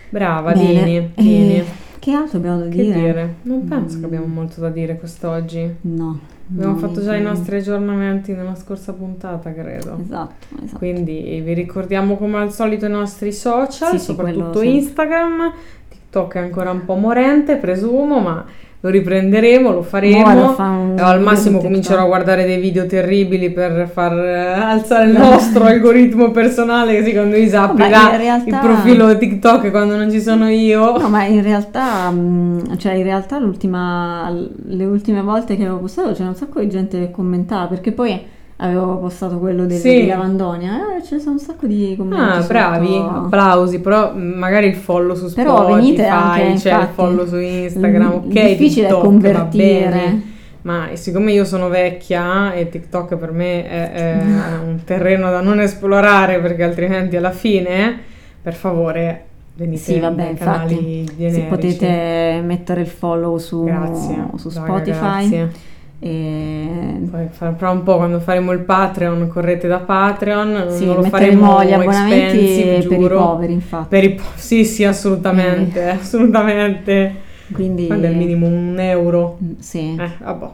Brava, 0.09 0.53
Bene, 0.53 0.83
Dini, 0.83 0.95
e 0.97 1.11
Dini. 1.15 1.63
Che 1.99 2.11
altro 2.13 2.37
abbiamo 2.37 2.59
da 2.59 2.69
Che 2.69 2.81
dire? 2.81 2.99
dire? 2.99 3.35
Non 3.43 3.67
penso 3.67 3.97
Mm. 3.97 3.99
che 3.99 4.05
abbiamo 4.05 4.25
molto 4.25 4.61
da 4.61 4.69
dire 4.69 4.97
quest'oggi. 4.97 5.75
No. 5.81 6.19
Abbiamo 6.51 6.71
no, 6.73 6.77
fatto 6.79 7.03
già 7.03 7.15
i 7.15 7.21
nostri 7.21 7.57
aggiornamenti 7.57 8.31
nella 8.33 8.55
scorsa 8.55 8.93
puntata, 8.93 9.51
credo. 9.53 9.97
Esatto, 10.01 10.47
esatto. 10.63 10.77
Quindi 10.79 11.41
vi 11.43 11.53
ricordiamo 11.53 12.15
come 12.17 12.37
al 12.39 12.51
solito 12.51 12.85
i 12.87 12.89
nostri 12.89 13.31
social, 13.31 13.91
Sì, 13.91 13.99
soprattutto. 13.99 14.61
Instagram. 14.61 15.51
TikTok 15.89 16.33
è 16.35 16.39
ancora 16.39 16.71
un 16.71 16.85
po' 16.85 16.95
morente, 16.95 17.57
presumo, 17.57 18.19
ma 18.19 18.43
lo 18.81 18.89
riprenderemo, 18.89 19.71
lo 19.73 19.81
faremo. 19.81 20.19
Mo 20.19 20.23
vado 20.23 20.45
a 20.45 20.53
fare 20.53 20.69
un 20.77 20.95
E 20.97 21.01
al 21.01 21.21
massimo 21.21 21.59
comincerò 21.59 22.03
a 22.03 22.05
guardare 22.05 22.45
dei 22.45 22.59
video 22.59 22.85
terribili 22.85 23.51
per 23.51 23.89
far 23.91 24.13
eh, 24.17 24.53
alzare 24.53 25.09
il 25.09 25.17
nostro 25.17 25.65
algoritmo 25.67 26.31
personale, 26.31 27.01
quando 27.11 27.35
mi 27.35 27.49
ma 27.49 27.63
aprirà 27.63 28.11
in 28.11 28.17
realtà- 28.17 28.45
il 28.45 28.59
profilo 28.61 29.17
TikTok 29.17 29.69
quando 29.69 29.97
non 29.97 30.09
ci 30.09 30.21
sono 30.21 30.47
io. 30.47 30.97
No, 30.97 31.09
ma 31.09 31.25
in 31.25 31.41
realtà, 31.41 32.09
mh, 32.09 32.77
cioè 32.77 32.93
in 32.93 33.03
realtà 33.03 33.37
l'ultima, 33.37 34.33
le 34.67 34.85
ultime 34.85 35.21
volte 35.21 35.57
che 35.57 35.63
avevo 35.63 35.79
postato 35.79 36.13
c'era 36.13 36.29
un 36.29 36.35
sacco 36.35 36.61
di 36.61 36.69
gente 36.69 36.97
che 36.99 37.11
commentava, 37.11 37.67
perché 37.67 37.91
poi 37.91 38.37
avevo 38.61 38.97
postato 38.97 39.37
quello 39.39 39.65
del, 39.65 39.77
Sì. 39.79 40.01
di 40.01 40.07
Lavandonia, 40.07 40.97
e 40.97 41.01
c'è 41.01 41.15
un 41.25 41.39
sacco 41.39 41.65
di 41.65 41.95
commenti 41.97 42.23
Ah, 42.23 42.33
sotto. 42.41 42.47
bravi, 42.47 42.95
applausi, 42.97 43.79
però 43.79 44.13
mh, 44.13 44.19
magari 44.37 44.67
il 44.67 44.75
follow 44.75 45.15
su 45.15 45.27
Spotify, 45.27 45.43
Però 45.55 45.75
venite 45.75 46.05
anche, 46.07 46.39
c'è 46.41 46.47
il 46.47 46.73
infatti. 46.79 46.93
follow 46.93 47.25
su 47.25 47.37
Instagram, 47.37 48.07
Mm, 48.07 48.13
ok, 48.15 48.27
difficile 48.27 48.87
TikTok, 48.87 49.03
convertire. 49.03 50.21
Ma 50.61 50.87
siccome 50.93 51.31
io 51.31 51.45
sono 51.45 51.69
vecchia 51.69 52.51
e 52.53 52.67
TikTok 52.67 53.15
per 53.15 53.31
me 53.31 53.65
è, 53.67 53.91
è 53.93 54.19
un 54.67 54.79
terreno 54.83 55.29
da 55.31 55.39
non 55.39 55.61
esplorare 55.61 56.39
perché 56.41 56.63
altrimenti 56.63 57.15
alla 57.15 57.31
fine, 57.31 57.97
per 58.41 58.53
favore, 58.55 59.23
venite 59.55 59.81
Sì, 59.81 59.99
vabbè, 59.99 60.29
infatti, 60.31 61.09
se 61.17 61.45
potete 61.47 62.41
mettere 62.43 62.81
il 62.81 62.87
follow 62.87 63.37
su, 63.37 63.63
Grazie, 63.63 64.25
su 64.35 64.49
raga, 64.53 64.67
Spotify. 64.67 65.29
grazie. 65.29 65.67
E... 65.99 67.01
Poi 67.11 67.27
fra 67.31 67.69
un 67.69 67.83
po' 67.83 67.97
quando 67.97 68.19
faremo 68.19 68.51
il 68.53 68.59
Patreon, 68.59 69.27
correte 69.27 69.67
da 69.67 69.79
Patreon, 69.79 70.67
Sì, 70.69 70.85
non 70.85 70.95
lo 70.95 71.03
faremo 71.03 71.63
gli 71.63 71.73
abbonamenti 71.73 72.63
per 72.63 72.77
i 72.77 72.81
giuro. 72.81 73.17
poveri, 73.17 73.53
infatti. 73.53 73.87
Per 73.89 74.03
i 74.03 74.09
po- 74.13 74.23
sì, 74.35 74.63
sì, 74.65 74.83
assolutamente, 74.85 75.89
assolutamente. 75.89 77.15
Quindi... 77.51 77.87
Quando 77.87 78.07
è 78.07 78.09
il 78.11 78.15
minimo? 78.15 78.45
Un 78.47 78.77
euro? 78.79 79.37
Mm, 79.43 79.51
Sì. 79.59 79.95
Eh, 79.99 80.09
vabbè, 80.23 80.47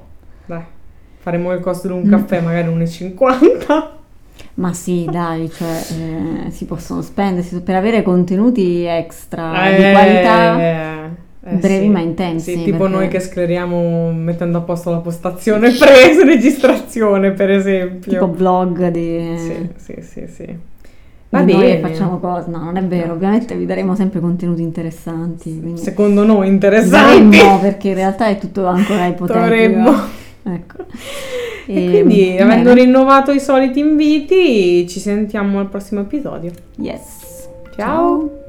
dai. 0.45 0.61
Faremo 1.19 1.51
il 1.53 1.59
costo 1.59 1.87
di 1.87 1.93
un 1.93 2.07
caffè, 2.09 2.39
magari 2.41 2.67
1,50. 2.69 3.89
Ma 4.55 4.73
sì, 4.73 5.07
dai, 5.11 5.49
cioè, 5.51 5.67
eh, 6.47 6.51
si 6.51 6.65
possono 6.65 7.01
spendere 7.01 7.45
per 7.59 7.75
avere 7.75 8.01
contenuti 8.03 8.83
extra 8.85 9.51
di 9.75 9.83
Eh, 9.83 9.91
qualità, 9.91 10.59
eh, 10.59 11.09
brevi 11.53 11.85
sì. 11.85 11.89
ma 11.89 11.99
intensi. 11.99 12.51
Sì, 12.57 12.63
tipo 12.63 12.77
perché- 12.77 12.93
noi 12.93 13.07
che 13.07 13.19
scleriamo 13.19 14.11
mettendo 14.11 14.57
a 14.59 14.61
posto 14.61 14.89
la 14.91 14.97
postazione 14.97 15.71
presa 15.77 16.23
registrazione, 16.23 17.31
per 17.31 17.51
esempio. 17.51 18.11
tipo 18.11 18.31
vlog 18.31 18.89
di... 18.89 19.35
Sì, 19.37 19.69
sì, 19.75 19.95
sì, 20.01 20.27
sì. 20.27 20.45
di 20.45 20.57
Va 21.29 21.41
noi 21.41 21.55
bene. 21.57 21.79
facciamo 21.79 22.19
cose. 22.19 22.49
No, 22.49 22.63
non 22.63 22.77
è 22.77 22.83
vero, 22.83 23.13
ovviamente 23.13 23.55
vi 23.55 23.65
daremo 23.65 23.95
sempre 23.95 24.19
contenuti 24.19 24.61
interessanti. 24.61 25.59
Quindi... 25.59 25.81
Secondo 25.81 26.23
noi 26.23 26.47
interessanti. 26.47 27.37
Daremmo, 27.37 27.59
perché 27.59 27.89
in 27.89 27.95
realtà 27.95 28.27
è 28.27 28.37
tutto 28.37 28.65
ancora 28.65 29.05
ipotetico. 29.07 29.39
Dovremmo. 29.45 29.91
Ecco. 30.43 30.83
E 31.67 31.73
quindi, 31.73 32.25
bene. 32.35 32.41
avendo 32.41 32.73
rinnovato 32.73 33.31
i 33.31 33.39
soliti 33.39 33.79
inviti, 33.79 34.87
ci 34.87 34.99
sentiamo 34.99 35.59
al 35.59 35.67
prossimo 35.67 36.01
episodio. 36.01 36.51
Yes. 36.77 37.47
Ciao. 37.75 38.43